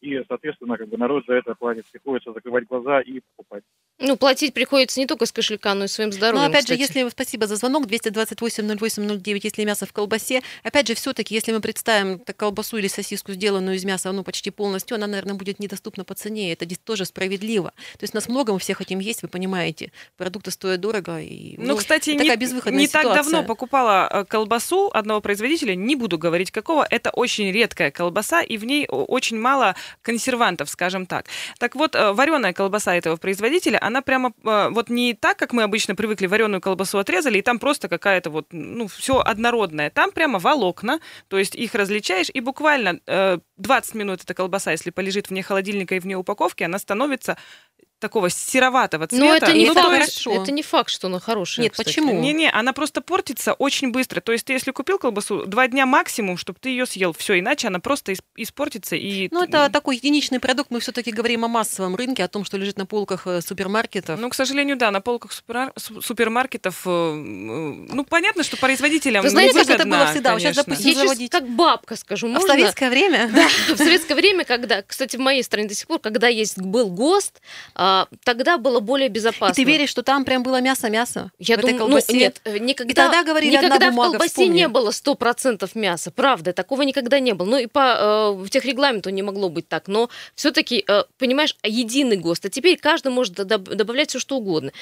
И, 0.00 0.22
соответственно, 0.28 0.76
как 0.76 0.88
бы 0.88 0.96
народ 0.96 1.24
за 1.26 1.34
это 1.34 1.54
платит. 1.54 1.84
Приходится 1.90 2.32
закрывать 2.32 2.66
глаза 2.68 3.00
и 3.00 3.20
покупать. 3.36 3.64
Ну, 4.00 4.16
платить 4.16 4.54
приходится 4.54 5.00
не 5.00 5.06
только 5.06 5.26
с 5.26 5.32
кошелька, 5.32 5.74
но 5.74 5.84
и 5.84 5.88
своим 5.88 6.10
Но 6.10 6.16
здоровьем, 6.16 6.42
Ну, 6.44 6.48
опять 6.50 6.64
кстати. 6.66 6.78
же, 6.78 6.82
если 7.00 7.08
спасибо 7.10 7.48
за 7.48 7.56
звонок 7.56 7.86
228-08-09, 7.86 9.40
если 9.42 9.64
мясо 9.64 9.86
в 9.86 9.92
колбасе, 9.92 10.42
опять 10.62 10.86
же, 10.86 10.94
все-таки, 10.94 11.34
если 11.34 11.52
мы 11.52 11.60
представим 11.60 12.18
так, 12.20 12.36
колбасу 12.36 12.76
или 12.76 12.86
сосиску, 12.88 13.32
сделанную 13.32 13.76
из 13.76 13.84
мяса, 13.84 14.12
ну 14.12 14.22
почти 14.22 14.50
полностью, 14.50 14.94
она, 14.96 15.06
наверное, 15.06 15.34
будет 15.34 15.58
недоступна 15.58 16.04
по 16.04 16.14
цене. 16.14 16.52
Это 16.52 16.64
здесь 16.64 16.78
тоже 16.78 17.04
справедливо. 17.04 17.72
То 17.98 18.04
есть 18.04 18.14
нас 18.14 18.28
много, 18.28 18.52
мы 18.52 18.58
все 18.58 18.74
хотим 18.74 19.00
есть, 19.00 19.22
вы 19.22 19.28
понимаете. 19.28 19.90
Продукты 20.16 20.50
стоят 20.50 20.80
дорого. 20.80 21.20
И, 21.20 21.56
Ну, 21.58 21.76
кстати, 21.76 22.12
такая 22.16 22.36
не, 22.36 22.40
безвыходная 22.40 22.80
не 22.80 22.88
так 22.88 23.02
ситуация. 23.02 23.22
давно 23.24 23.44
покупала 23.46 24.08
э, 24.12 24.24
колбасу 24.24 24.90
одного 24.92 25.20
производителя, 25.20 25.74
не 25.74 25.96
буду 25.96 26.18
говорить 26.18 26.50
какого, 26.50 26.86
это 26.88 27.10
очень 27.10 27.50
редкая 27.52 27.90
колбаса, 27.90 28.42
и 28.42 28.56
в 28.58 28.64
ней 28.64 28.86
очень 28.88 29.38
мало 29.38 29.74
консервантов, 30.02 30.70
скажем 30.70 31.06
так. 31.06 31.26
Так 31.58 31.74
вот, 31.74 31.94
вареная 31.94 32.52
колбаса 32.52 32.94
этого 32.94 33.16
производителя, 33.16 33.78
она 33.80 34.02
прямо 34.02 34.32
э, 34.44 34.68
вот 34.70 34.90
не 34.90 35.14
так, 35.14 35.38
как 35.38 35.52
мы 35.52 35.62
обычно 35.62 35.94
привыкли, 35.94 36.26
вареную 36.26 36.60
колбасу 36.60 36.98
отрезали, 36.98 37.38
и 37.38 37.42
там 37.42 37.58
просто 37.58 37.88
какая-то 37.88 38.30
вот, 38.30 38.46
ну, 38.52 38.88
все 38.88 39.20
однородное. 39.20 39.90
Там 39.90 40.12
прямо 40.12 40.38
волокна, 40.38 41.00
то 41.28 41.38
есть 41.38 41.54
их 41.54 41.74
различаешь, 41.74 42.30
и 42.32 42.40
буквально 42.40 43.00
э, 43.06 43.38
20 43.56 43.94
минут 43.94 44.22
эта 44.22 44.34
колбаса, 44.34 44.72
если 44.72 44.90
полежит 44.90 45.30
вне 45.30 45.42
холодильника 45.42 45.94
и 45.94 46.00
вне 46.00 46.16
упаковки, 46.16 46.62
она 46.62 46.78
становится 46.78 47.36
такого 47.98 48.30
сероватого 48.30 49.06
цвета. 49.06 49.24
Но 49.24 49.34
это 49.34 49.52
не, 49.52 49.66
Ну, 49.66 49.74
факт, 49.74 49.98
есть- 50.06 50.26
это 50.26 50.52
не 50.52 50.62
факт, 50.62 50.90
что 50.90 51.08
она 51.08 51.20
хорошая. 51.20 51.64
Нет, 51.64 51.72
кстати. 51.72 51.88
почему? 51.88 52.12
Не-не, 52.20 52.50
она 52.50 52.72
просто 52.72 53.00
портится 53.00 53.52
очень 53.54 53.90
быстро. 53.90 54.20
То 54.20 54.32
есть 54.32 54.44
ты, 54.44 54.52
если 54.52 54.70
купил 54.70 54.98
колбасу, 54.98 55.44
два 55.46 55.68
дня 55.68 55.86
максимум, 55.86 56.36
чтобы 56.36 56.58
ты 56.60 56.70
ее 56.70 56.86
съел. 56.86 57.12
Все, 57.12 57.38
иначе 57.38 57.68
она 57.68 57.80
просто 57.80 58.12
ис- 58.12 58.20
испортится. 58.36 58.96
И... 58.96 59.28
Ну, 59.30 59.42
это 59.44 59.68
такой 59.70 59.96
единичный 59.96 60.40
продукт. 60.40 60.70
Мы 60.70 60.80
все-таки 60.80 61.10
говорим 61.12 61.44
о 61.44 61.48
массовом 61.48 61.96
рынке, 61.96 62.24
о 62.24 62.28
том, 62.28 62.44
что 62.44 62.56
лежит 62.56 62.78
на 62.78 62.86
полках 62.86 63.26
э, 63.26 63.40
супермаркетов. 63.42 64.18
Ну, 64.20 64.28
к 64.30 64.34
сожалению, 64.34 64.76
да, 64.76 64.90
на 64.90 65.00
полках 65.00 65.32
супер- 65.32 65.72
су- 65.76 66.00
супермаркетов, 66.02 66.82
э, 66.86 67.12
ну, 67.14 68.04
понятно, 68.04 68.42
что 68.42 68.56
производителям 68.56 69.22
Вы 69.22 69.30
знаете, 69.30 69.58
как 69.58 69.68
это 69.70 69.84
было 69.86 70.06
всегда? 70.06 70.32
Вот 70.32 70.40
сейчас, 70.40 70.56
конечно. 70.56 70.64
допустим, 70.64 70.92
Я 70.92 70.98
заводить. 71.06 71.32
как 71.32 71.48
бабка 71.48 71.96
скажу, 71.96 72.26
А 72.26 72.30
в 72.30 72.32
можно? 72.34 72.48
советское 72.48 72.90
время? 72.90 73.28
Да, 73.34 73.48
в 73.74 73.78
советское 73.78 74.14
время, 74.14 74.44
когда, 74.44 74.82
кстати, 74.82 75.16
в 75.16 75.20
моей 75.20 75.42
стране 75.42 75.68
до 75.68 75.74
сих 75.74 75.86
пор, 75.86 75.98
когда 75.98 76.28
есть 76.28 76.58
был 76.58 76.88
ГОСТ, 76.90 77.40
а, 77.74 77.87
тогда 78.24 78.58
было 78.58 78.80
более 78.80 79.08
И 79.08 79.10
безопасно. 79.10 79.54
ты 79.54 79.64
веришь, 79.64 79.90
что 79.90 80.02
там 80.02 80.24
прям 80.24 80.42
было 80.42 80.60
мясо-мясо? 80.60 81.30
Я 81.38 81.56
думаю, 81.56 81.88
ну 81.88 81.98
нет, 82.08 82.40
э, 82.44 82.58
никогда, 82.58 82.92
И 82.92 82.94
тогда 82.94 83.24
говорили, 83.24 83.56
никогда 83.56 83.90
в 83.90 83.94
колбасе 83.96 84.28
вспомни. 84.28 84.56
не 84.56 84.68
было 84.68 84.90
100% 84.90 85.70
мяса, 85.74 86.10
правда, 86.10 86.52
такого 86.52 86.82
никогда 86.82 87.20
не 87.20 87.32
было. 87.34 87.46
Ну 87.46 87.56
и 87.58 87.66
по 87.66 88.40
э, 88.44 88.48
техрегламенту 88.50 89.10
не 89.10 89.22
могло 89.22 89.48
быть 89.48 89.68
так, 89.68 89.88
но 89.88 90.08
все-таки, 90.34 90.84
понимаешь, 91.18 91.56
единый 91.62 92.16
ГОСТ, 92.16 92.46
а 92.46 92.48
теперь 92.48 92.78
каждый 92.78 93.12
может 93.12 93.38
доб- 93.38 93.74
добавлять 93.74 94.10
все 94.10 94.18
что 94.18 94.36
угодно. 94.36 94.72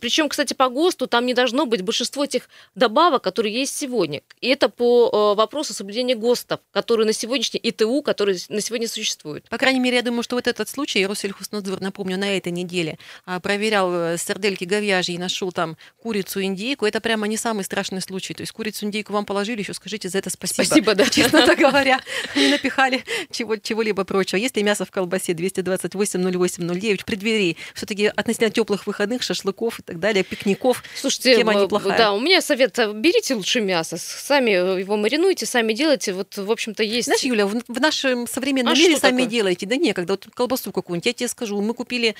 Причем, 0.00 0.28
кстати, 0.28 0.54
по 0.54 0.68
ГОСТу 0.68 1.06
там 1.06 1.26
не 1.26 1.34
должно 1.34 1.66
быть 1.66 1.82
большинство 1.82 2.26
тех 2.26 2.48
добавок, 2.74 3.22
которые 3.22 3.54
есть 3.54 3.76
сегодня. 3.76 4.22
И 4.40 4.48
это 4.48 4.68
по 4.68 5.32
э, 5.32 5.36
вопросу 5.36 5.74
соблюдения 5.74 6.14
ГОСТов, 6.14 6.60
которые 6.72 7.06
на 7.06 7.12
сегодняшний 7.12 7.60
ИТУ, 7.62 8.02
которые 8.02 8.38
на 8.48 8.60
сегодня 8.60 8.88
существуют. 8.88 9.48
По 9.48 9.58
крайней 9.58 9.80
мере, 9.80 9.96
я 9.96 10.02
думаю, 10.02 10.22
что 10.22 10.36
вот 10.36 10.46
этот 10.46 10.68
случай 10.68 11.06
Россельхознадзор, 11.06 11.80
напомню, 11.80 12.18
на 12.18 12.36
этой 12.36 12.51
неделе 12.52 12.98
а, 13.26 13.40
проверял 13.40 13.92
э, 13.92 14.16
сардельки 14.18 14.64
говяжьи 14.64 15.14
и 15.14 15.18
нашел 15.18 15.52
там 15.52 15.76
курицу, 16.02 16.42
индейку. 16.42 16.86
Это 16.86 17.00
прямо 17.00 17.26
не 17.26 17.36
самый 17.36 17.64
страшный 17.64 18.00
случай. 18.00 18.34
То 18.34 18.42
есть 18.42 18.52
курицу, 18.52 18.86
индейку 18.86 19.12
вам 19.12 19.24
положили, 19.24 19.60
еще 19.60 19.74
скажите 19.74 20.08
за 20.08 20.18
это 20.18 20.30
спасибо. 20.30 20.64
Спасибо, 20.64 20.94
да. 20.94 21.06
Честно 21.08 21.54
говоря, 21.56 22.00
не 22.36 22.48
напихали 22.48 23.04
чего, 23.30 23.56
чего-либо 23.56 24.04
прочего. 24.04 24.38
Если 24.38 24.62
мясо 24.62 24.84
в 24.84 24.90
колбасе 24.90 25.32
228-08-09 25.32 27.02
в 27.02 27.04
преддверии 27.04 27.56
все-таки 27.74 28.06
относительно 28.06 28.50
теплых 28.50 28.86
выходных, 28.86 29.22
шашлыков 29.22 29.80
и 29.80 29.82
так 29.82 29.98
далее, 30.00 30.24
пикников, 30.24 30.82
Слушайте, 30.96 31.36
тема 31.36 31.54
неплохая. 31.54 31.96
да, 31.98 32.12
у 32.12 32.20
меня 32.20 32.40
совет, 32.40 32.78
э, 32.78 32.92
берите 32.92 33.34
лучше 33.34 33.60
мясо, 33.60 33.96
сами 33.98 34.50
э, 34.50 34.80
его 34.80 34.96
маринуйте, 34.96 35.46
сами 35.46 35.72
делайте, 35.72 36.12
вот, 36.12 36.36
в 36.36 36.50
общем-то, 36.50 36.82
есть... 36.82 37.06
Знаешь, 37.06 37.22
Юля, 37.22 37.46
в, 37.46 37.54
в 37.68 37.80
нашем 37.80 38.26
современном 38.26 38.72
А 38.72 38.76
мире 38.76 38.96
сами 38.96 39.22
такое? 39.22 39.26
делаете. 39.26 39.66
Да 39.66 39.76
некогда. 39.76 40.14
Вот 40.14 40.26
колбасу 40.34 40.72
какую-нибудь, 40.72 41.06
я 41.06 41.12
тебе 41.12 41.28
скажу, 41.28 41.60
мы 41.60 41.74
купили 41.74 42.14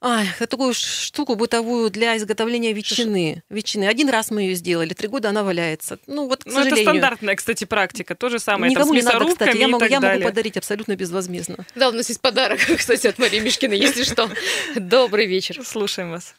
ай, 0.00 0.26
такую 0.48 0.72
штуку 0.74 1.36
бытовую 1.36 1.90
для 1.90 2.16
изготовления 2.16 2.72
ветчины. 2.72 3.42
Ветчины. 3.48 3.84
Один 3.84 4.08
раз 4.08 4.30
мы 4.30 4.42
ее 4.42 4.54
сделали, 4.54 4.94
три 4.94 5.08
года 5.08 5.28
она 5.28 5.44
валяется. 5.44 5.98
Ну 6.06 6.26
вот, 6.26 6.44
к 6.44 6.46
Ну, 6.46 6.52
это 6.52 6.62
сожалению. 6.64 6.84
стандартная, 6.84 7.36
кстати, 7.36 7.64
практика. 7.64 8.14
То 8.14 8.28
же 8.28 8.38
самое 8.38 8.72
там, 8.72 8.82
Никому 8.82 8.94
с 8.94 8.96
не 8.96 9.02
надо, 9.02 9.26
кстати. 9.26 9.56
Я 9.56 9.68
могу, 9.68 9.84
я 9.84 10.00
могу 10.00 10.22
подарить 10.22 10.56
абсолютно 10.56 10.96
безвозмездно. 10.96 11.64
Да, 11.74 11.88
у 11.88 11.92
нас 11.92 12.08
есть 12.08 12.20
подарок, 12.20 12.58
кстати, 12.78 13.06
от 13.06 13.18
Марии 13.18 13.40
Мишкиной, 13.40 13.78
если 13.78 14.02
что. 14.02 14.28
Добрый 14.76 15.26
вечер. 15.26 15.64
Слушаем 15.64 16.10
вас. 16.10 16.34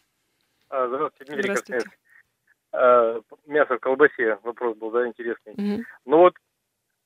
А, 0.70 0.88
здравствуйте, 0.88 1.34
Дмитрий 1.34 1.50
Здравствуйте. 1.52 1.90
А, 2.74 3.20
мясо 3.46 3.76
в 3.76 3.80
колбасе, 3.80 4.38
вопрос 4.44 4.78
был, 4.78 4.92
да, 4.92 5.08
интересный. 5.08 5.86
Ну 6.06 6.18
вот 6.18 6.34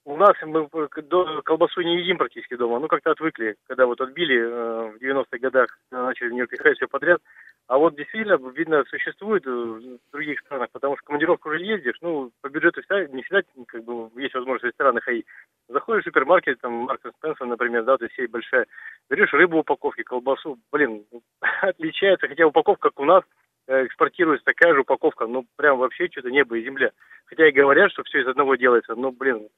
у 0.05 0.17
нас 0.17 0.33
мы 0.43 0.67
колбасу 0.69 1.81
не 1.81 1.97
едим 1.97 2.17
практически 2.17 2.55
дома, 2.55 2.79
ну 2.79 2.87
как-то 2.87 3.11
отвыкли, 3.11 3.55
когда 3.67 3.87
вот 3.87 3.99
отбили 3.99 4.39
э, 4.39 4.91
в 4.91 5.01
90-х 5.01 5.37
годах, 5.39 5.79
начали 5.89 6.29
в 6.29 6.33
нее 6.33 6.47
пихать 6.47 6.77
все 6.77 6.87
подряд. 6.87 7.21
А 7.67 7.79
вот 7.79 7.95
действительно, 7.95 8.37
видно, 8.51 8.83
существует 8.87 9.45
э, 9.47 9.49
в 9.49 10.11
других 10.11 10.39
странах, 10.41 10.69
потому 10.71 10.95
что 10.95 11.05
командировку 11.05 11.49
уже 11.49 11.63
ездишь, 11.63 11.97
ну, 12.01 12.31
по 12.41 12.49
бюджету 12.49 12.81
всегда, 12.81 13.05
не 13.07 13.23
всегда 13.23 13.41
как 13.65 13.83
бы, 13.83 14.11
есть 14.21 14.35
возможность 14.35 14.63
в 14.63 14.67
рестораны 14.67 15.01
ходить. 15.01 15.25
Заходишь 15.69 16.03
в 16.03 16.05
супермаркет, 16.05 16.61
там, 16.61 16.71
Марк 16.71 17.01
Спенсер, 17.17 17.47
например, 17.47 17.83
да, 17.83 17.97
то 17.97 18.05
есть 18.05 18.15
сеть 18.15 18.29
большая, 18.29 18.67
берешь 19.09 19.33
рыбу 19.33 19.57
в 19.57 19.59
упаковке, 19.61 20.03
колбасу, 20.03 20.59
блин, 20.71 21.03
отличается, 21.61 22.27
хотя 22.27 22.45
упаковка, 22.45 22.89
как 22.89 22.99
у 22.99 23.05
нас, 23.05 23.23
э, 23.67 23.87
экспортируется 23.87 24.45
такая 24.45 24.75
же 24.75 24.81
упаковка, 24.81 25.25
ну, 25.25 25.47
прям 25.55 25.79
вообще 25.79 26.07
что-то 26.11 26.29
небо 26.29 26.55
и 26.55 26.63
земля. 26.63 26.91
Хотя 27.25 27.47
и 27.47 27.51
говорят, 27.51 27.91
что 27.91 28.03
все 28.03 28.21
из 28.21 28.27
одного 28.27 28.55
делается, 28.55 28.93
но, 28.93 29.11
блин, 29.11 29.49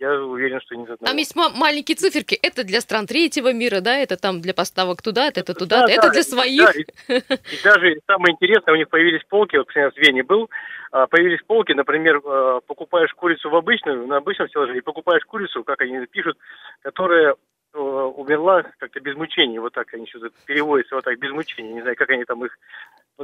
я 0.00 0.12
уверен, 0.22 0.60
что 0.62 0.74
не 0.74 0.84
из 0.84 0.90
одного. 0.90 1.06
Там 1.06 1.16
есть 1.18 1.36
ма- 1.36 1.50
маленькие 1.50 1.94
циферки. 1.96 2.34
Это 2.42 2.64
для 2.64 2.80
стран 2.80 3.06
третьего 3.06 3.52
мира, 3.52 3.80
да, 3.80 3.96
это 3.98 4.16
там 4.16 4.40
для 4.40 4.54
поставок 4.54 5.02
туда, 5.02 5.28
это 5.28 5.44
Да, 5.44 5.54
туда, 5.54 5.86
да, 5.86 5.92
это 5.92 6.10
для 6.10 6.20
и- 6.20 6.24
своих. 6.24 6.62
да, 6.64 6.72
и, 6.72 6.84
и 7.18 7.62
даже 7.62 8.00
самое 8.06 8.32
интересное, 8.34 8.72
у 8.74 8.76
них 8.76 8.88
появились 8.88 9.22
полки, 9.28 9.56
вот, 9.56 9.66
например, 9.68 9.92
в 9.92 9.96
Вене 9.98 10.22
был, 10.22 10.50
а, 10.90 11.06
появились 11.06 11.40
полки, 11.46 11.72
например, 11.72 12.20
а, 12.24 12.60
покупаешь 12.66 13.12
курицу 13.14 13.50
в 13.50 13.54
обычную, 13.56 14.06
на 14.06 14.16
обычном 14.16 14.48
силаже, 14.48 14.76
и 14.76 14.80
покупаешь 14.80 15.24
курицу, 15.24 15.62
как 15.64 15.80
они 15.82 16.04
пишут, 16.06 16.38
которая 16.82 17.34
э, 17.72 17.78
умерла 17.78 18.64
как-то 18.78 18.98
без 19.00 19.14
мучений, 19.14 19.60
вот 19.60 19.74
так 19.74 19.94
они 19.94 20.04
что-то 20.08 20.30
переводятся, 20.44 20.96
вот 20.96 21.04
так, 21.04 21.16
без 21.20 21.30
мучений, 21.30 21.72
не 21.72 21.82
знаю, 21.82 21.94
как 21.94 22.10
они 22.10 22.24
там 22.24 22.44
их 22.44 22.58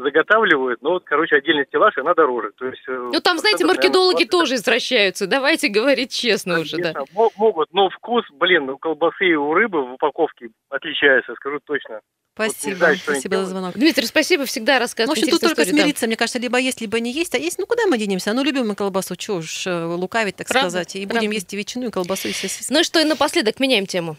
заготавливают, 0.00 0.82
но 0.82 0.90
вот, 0.90 1.04
короче, 1.04 1.36
отдельный 1.36 1.64
стеллаж, 1.66 1.96
и 1.96 2.00
она 2.00 2.14
дороже. 2.14 2.52
То 2.58 2.66
есть, 2.66 2.82
э, 2.88 2.92
Ну 3.12 3.20
там, 3.20 3.38
знаете, 3.38 3.64
наверное, 3.64 3.82
маркетологи 3.82 4.24
20. 4.24 4.30
тоже 4.30 4.54
извращаются. 4.56 5.26
Давайте 5.26 5.68
говорить 5.68 6.12
честно 6.12 6.60
уже, 6.60 6.76
да. 6.78 6.92
Конечно, 6.92 7.14
мо- 7.14 7.30
могут, 7.36 7.72
но 7.72 7.88
вкус, 7.90 8.24
блин, 8.32 8.68
у 8.70 8.78
колбасы 8.78 9.26
и 9.26 9.34
у 9.34 9.54
рыбы 9.54 9.82
в 9.86 9.92
упаковке 9.94 10.48
отличается, 10.68 11.34
скажу 11.34 11.58
точно. 11.64 12.00
Спасибо. 12.34 12.76
знаю, 12.76 12.96
что 12.96 13.12
они 13.12 13.20
Спасибо 13.20 13.36
за 13.44 13.46
звонок. 13.46 13.74
Дмитрий, 13.74 14.04
спасибо, 14.06 14.44
всегда 14.44 14.78
Ну, 14.78 14.86
в 14.86 15.10
общем, 15.10 15.28
тут 15.28 15.40
только 15.40 15.62
истории, 15.62 15.76
да. 15.76 15.82
смириться, 15.82 16.06
мне 16.06 16.16
кажется, 16.16 16.38
либо 16.38 16.58
есть, 16.58 16.82
либо 16.82 17.00
не 17.00 17.10
есть. 17.10 17.34
А 17.34 17.38
есть, 17.38 17.58
ну 17.58 17.64
куда 17.66 17.86
мы 17.86 17.96
денемся? 17.96 18.34
Ну, 18.34 18.44
любим 18.44 18.68
мы 18.68 18.74
колбасу, 18.74 19.16
чего 19.16 19.38
уж 19.38 19.66
э, 19.66 19.84
лукавить, 19.84 20.36
так 20.36 20.46
Правда, 20.46 20.68
сказать. 20.68 20.96
И 20.96 21.06
правда. 21.06 21.14
будем 21.20 21.30
есть 21.30 21.54
и 21.54 21.56
ветчину, 21.56 21.86
и 21.88 21.90
колбасу, 21.90 22.28
и 22.28 22.32
сосиски. 22.32 22.70
Ну 22.70 22.80
и 22.80 22.82
что, 22.82 23.00
и 23.00 23.04
напоследок 23.04 23.58
меняем 23.58 23.86
тему. 23.86 24.16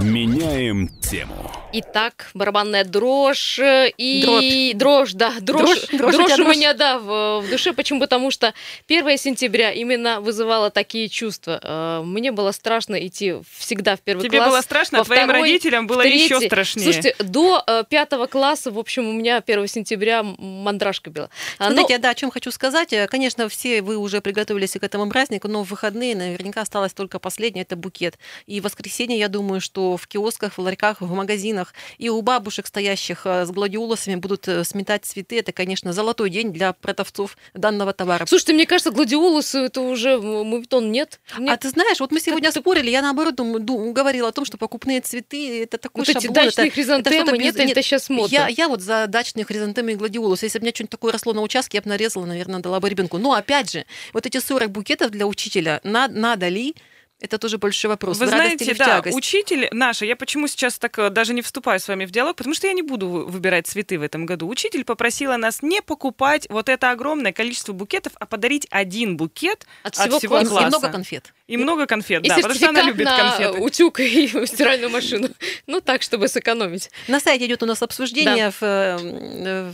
Меняем 0.00 0.88
тему. 1.00 1.50
Итак, 1.72 2.30
барабанная 2.32 2.84
дрожь 2.84 3.58
э, 3.58 3.90
и 3.98 4.72
дрожь, 4.74 5.12
да, 5.12 5.34
дрожь, 5.40 5.60
Дрожь, 5.60 5.86
дрожь, 5.98 6.14
у 6.14 6.16
дрожь 6.18 6.32
у 6.38 6.44
дрожь? 6.44 6.56
меня, 6.56 6.72
да, 6.72 6.98
в, 6.98 7.40
в 7.42 7.50
душе. 7.50 7.74
Почему? 7.74 8.00
Потому 8.00 8.30
что 8.30 8.54
1 8.88 9.18
сентября 9.18 9.70
именно 9.72 10.20
вызывало 10.22 10.70
такие 10.70 11.08
чувства. 11.10 11.60
Э, 11.62 12.02
Мне 12.04 12.32
было 12.32 12.52
страшно 12.52 12.94
идти 13.06 13.34
всегда 13.58 13.96
в 13.96 14.00
первый 14.00 14.22
Тебе 14.22 14.38
класс. 14.38 14.48
было 14.50 14.60
страшно, 14.62 14.98
а 14.98 15.00
во 15.02 15.04
твоим 15.04 15.24
второй, 15.24 15.42
родителям 15.42 15.86
было 15.86 16.02
третий. 16.02 16.24
еще 16.24 16.40
страшнее. 16.40 16.84
Слушайте, 16.84 17.14
до 17.22 17.62
э, 17.66 17.84
пятого 17.88 18.26
класса, 18.26 18.70
в 18.70 18.78
общем, 18.78 19.06
у 19.06 19.12
меня 19.12 19.42
1 19.46 19.66
сентября 19.66 20.20
м- 20.20 20.36
мандрашка 20.38 21.10
била. 21.10 21.28
А, 21.58 21.68
ну, 21.68 21.76
Смотрите, 21.76 21.98
да, 21.98 22.10
о 22.10 22.14
чем 22.14 22.30
хочу 22.30 22.50
сказать. 22.50 22.94
Конечно, 23.10 23.48
все 23.50 23.82
вы 23.82 23.96
уже 23.98 24.22
приготовились 24.22 24.72
к 24.72 24.82
этому 24.82 25.10
празднику, 25.10 25.48
но 25.48 25.64
в 25.64 25.68
выходные 25.70 26.16
наверняка 26.16 26.62
осталось 26.62 26.94
только 26.94 27.18
последнее, 27.18 27.62
это 27.64 27.76
букет. 27.76 28.16
И 28.46 28.60
в 28.60 28.64
воскресенье, 28.64 29.18
я 29.18 29.28
думаю, 29.28 29.60
что 29.60 29.87
в 29.96 30.06
киосках, 30.06 30.54
в 30.56 30.60
ларьках, 30.60 31.00
в 31.00 31.12
магазинах 31.12 31.74
и 31.98 32.08
у 32.08 32.20
бабушек, 32.22 32.66
стоящих 32.66 33.22
э, 33.24 33.46
с 33.46 33.50
гладиолусами, 33.50 34.16
будут 34.16 34.46
э, 34.48 34.64
сметать 34.64 35.04
цветы. 35.04 35.38
Это, 35.38 35.52
конечно, 35.52 35.92
золотой 35.92 36.30
день 36.30 36.52
для 36.52 36.72
продавцов 36.72 37.36
данного 37.54 37.92
товара. 37.92 38.26
Слушайте, 38.26 38.52
мне 38.54 38.66
кажется, 38.66 38.90
гладиолусы 38.90 39.58
это 39.58 39.80
уже 39.80 40.18
мувитон 40.18 40.90
нет. 40.92 41.20
Мне 41.38 41.52
А 41.52 41.56
ты 41.56 41.70
знаешь, 41.70 42.00
вот 42.00 42.10
мы 42.12 42.20
сегодня 42.20 42.52
спорили, 42.52 42.90
я 42.90 43.02
наоборот 43.02 43.34
дум- 43.36 43.64
ду- 43.64 43.92
говорила 43.92 44.28
о 44.28 44.32
том, 44.32 44.44
что 44.44 44.56
покупные 44.58 45.00
цветы 45.00 45.62
это 45.62 45.78
такой 45.78 46.00
вот 46.00 46.08
эти 46.08 46.14
шаблон. 46.26 46.32
это- 46.36 46.44
дачные 46.46 46.66
это 46.66 46.74
хризантемы, 46.74 47.38
нет, 47.38 47.54
без- 47.56 47.70
это 47.70 47.82
сейчас 47.82 48.08
модно. 48.10 48.34
Я, 48.34 48.48
я 48.48 48.68
вот 48.68 48.80
за 48.82 49.06
дачные 49.06 49.44
хризантемы 49.44 49.92
и 49.92 49.94
гладиолусы. 49.94 50.46
Если 50.46 50.58
бы 50.58 50.62
у 50.62 50.64
меня 50.66 50.74
что-нибудь 50.74 50.90
такое 50.90 51.12
росло 51.12 51.32
на 51.32 51.42
участке, 51.42 51.78
я 51.78 51.82
бы 51.82 51.88
нарезала, 51.88 52.26
наверное, 52.26 52.60
дала 52.60 52.80
бы 52.80 52.88
ребенку. 52.88 53.18
Но 53.18 53.32
опять 53.32 53.70
же, 53.72 53.86
вот 54.12 54.26
эти 54.26 54.38
40 54.40 54.70
букетов 54.70 55.10
для 55.10 55.26
учителя, 55.26 55.80
на- 55.84 56.08
надо 56.08 56.48
ли? 56.48 56.74
Это 57.20 57.36
тоже 57.38 57.58
большой 57.58 57.88
вопрос. 57.88 58.18
Вы 58.18 58.26
в 58.26 58.28
знаете, 58.28 58.74
да, 58.74 59.02
учитель 59.12 59.68
наша, 59.72 60.04
я 60.04 60.14
почему 60.14 60.46
сейчас 60.46 60.78
так 60.78 60.96
э, 61.00 61.10
даже 61.10 61.34
не 61.34 61.42
вступаю 61.42 61.80
с 61.80 61.88
вами 61.88 62.04
в 62.04 62.12
диалог, 62.12 62.36
потому 62.36 62.54
что 62.54 62.68
я 62.68 62.72
не 62.72 62.82
буду 62.82 63.08
вы- 63.08 63.26
выбирать 63.26 63.66
цветы 63.66 63.98
в 63.98 64.02
этом 64.02 64.24
году. 64.24 64.46
Учитель 64.46 64.84
попросила 64.84 65.36
нас 65.36 65.60
не 65.60 65.82
покупать 65.82 66.46
вот 66.48 66.68
это 66.68 66.92
огромное 66.92 67.32
количество 67.32 67.72
букетов, 67.72 68.12
а 68.20 68.26
подарить 68.26 68.68
один 68.70 69.16
букет 69.16 69.66
От 69.82 69.94
от 69.98 70.04
всего 70.04 70.18
всего, 70.20 70.38
И- 70.38 70.44
класса. 70.44 70.54
и 70.54 70.58
класса. 70.60 70.78
много 70.78 70.92
конфет. 70.92 71.32
И 71.48 71.56
много 71.56 71.86
конфет, 71.86 72.24
И 72.24 72.28
да, 72.28 72.36
потому 72.36 72.54
что 72.54 72.68
она 72.68 72.82
любит 72.82 73.04
на 73.06 73.16
конфеты. 73.32 73.58
утюг 73.62 73.98
и 73.98 74.28
стиральную 74.46 74.90
машину. 74.90 75.28
Ну 75.66 75.80
так, 75.80 76.02
чтобы 76.02 76.28
сэкономить. 76.28 76.90
На 77.08 77.18
сайте 77.18 77.46
идет 77.46 77.62
у 77.64 77.66
нас 77.66 77.82
обсуждение 77.82 78.52
в, 78.52 78.62
э, 78.62 79.72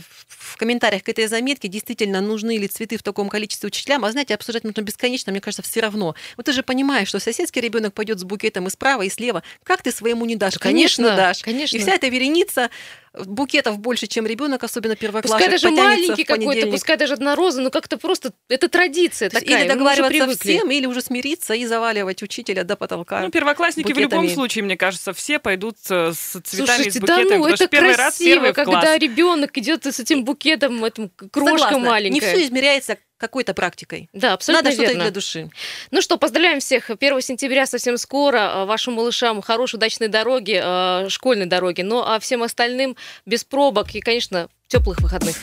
в 0.55 0.57
комментариях 0.57 1.03
к 1.03 1.09
этой 1.09 1.27
заметке, 1.27 1.67
действительно, 1.67 2.21
нужны 2.21 2.57
ли 2.57 2.69
цветы 2.69 2.97
в 2.97 3.03
таком 3.03 3.27
количестве 3.27 3.67
учителям. 3.67 4.05
А 4.05 4.11
знаете, 4.11 4.33
обсуждать 4.33 4.63
нужно 4.63 4.81
бесконечно, 4.83 5.31
мне 5.33 5.41
кажется, 5.41 5.61
все 5.61 5.81
равно. 5.81 6.15
Вот 6.37 6.45
ты 6.45 6.53
же 6.53 6.63
понимаешь, 6.63 7.09
что 7.09 7.19
соседский 7.19 7.61
ребенок 7.61 7.93
пойдет 7.93 8.19
с 8.19 8.23
букетом 8.23 8.67
и 8.67 8.69
справа, 8.69 9.01
и 9.01 9.09
слева. 9.09 9.43
Как 9.63 9.81
ты 9.81 9.91
своему 9.91 10.23
не 10.25 10.37
дашь? 10.37 10.57
Конечно, 10.57 11.13
дашь. 11.13 11.41
конечно. 11.41 11.75
И 11.75 11.79
вся 11.81 11.95
эта 11.95 12.07
вереница 12.07 12.69
букетов 13.25 13.79
больше, 13.79 14.07
чем 14.07 14.25
ребенок, 14.25 14.63
особенно 14.63 14.95
Пускай 14.95 15.07
первоклассник, 15.07 15.51
даже 15.51 15.69
потянется 15.69 16.07
маленький 16.07 16.23
какой-то, 16.23 16.67
пускай 16.67 16.97
даже 16.97 17.13
одна 17.13 17.35
роза, 17.35 17.61
но 17.61 17.69
как-то 17.69 17.97
просто 17.97 18.33
это 18.49 18.67
традиция 18.69 19.29
такая. 19.29 19.61
или 19.61 19.67
договариваться 19.67 20.37
всем, 20.39 20.71
или 20.71 20.85
уже 20.85 21.01
смириться 21.01 21.53
и 21.53 21.65
заваливать 21.65 22.23
учителя 22.23 22.63
до 22.63 22.75
потолка. 22.75 23.21
Ну, 23.21 23.31
первоклассники 23.31 23.91
в 23.91 23.97
любом 23.97 24.21
букетами. 24.21 24.33
случае, 24.33 24.63
мне 24.63 24.77
кажется, 24.77 25.13
все 25.13 25.39
пойдут 25.39 25.77
э, 25.89 26.13
с 26.13 26.39
цветами, 26.41 26.65
Слушайте, 26.65 26.91
с 26.91 26.93
да 26.95 26.99
букетами, 27.01 27.37
ну, 27.37 27.49
потому 27.49 27.53
это 27.53 27.97
раз 27.97 28.17
красиво, 28.17 28.33
первый 28.33 28.51
в 28.51 28.53
когда 28.55 28.97
ребенок 28.97 29.57
идет 29.57 29.85
с 29.85 29.99
этим 29.99 30.23
букетом, 30.23 30.83
этим 30.83 31.09
крошка 31.09 31.57
Согласна. 31.57 31.79
маленькая. 31.79 32.13
Не 32.13 32.19
все 32.19 32.45
измеряется 32.45 32.97
какой-то 33.17 33.53
практикой. 33.53 34.09
Да, 34.13 34.33
абсолютно 34.33 34.69
Надо 34.69 34.83
что-то 34.83 34.99
для 34.99 35.11
души. 35.11 35.49
Ну 35.91 36.01
что, 36.01 36.17
поздравляем 36.17 36.59
всех. 36.59 36.89
1 36.89 37.21
сентября 37.21 37.65
совсем 37.65 37.97
скоро. 37.97 38.61
А, 38.61 38.65
Вашим 38.65 38.93
малышам 38.93 39.41
хорошей, 39.41 39.75
удачной 39.75 40.07
дороги, 40.07 40.59
а, 40.61 41.07
школьной 41.09 41.45
дороги. 41.45 41.81
Ну 41.81 42.03
а 42.05 42.19
всем 42.19 42.43
остальным 42.43 42.95
без 43.25 43.43
пробок 43.43 43.95
и, 43.95 44.01
конечно, 44.01 44.49
теплых 44.67 44.99
выходных. 44.99 45.35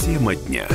Тема 0.00 0.34
дня. 0.34 0.66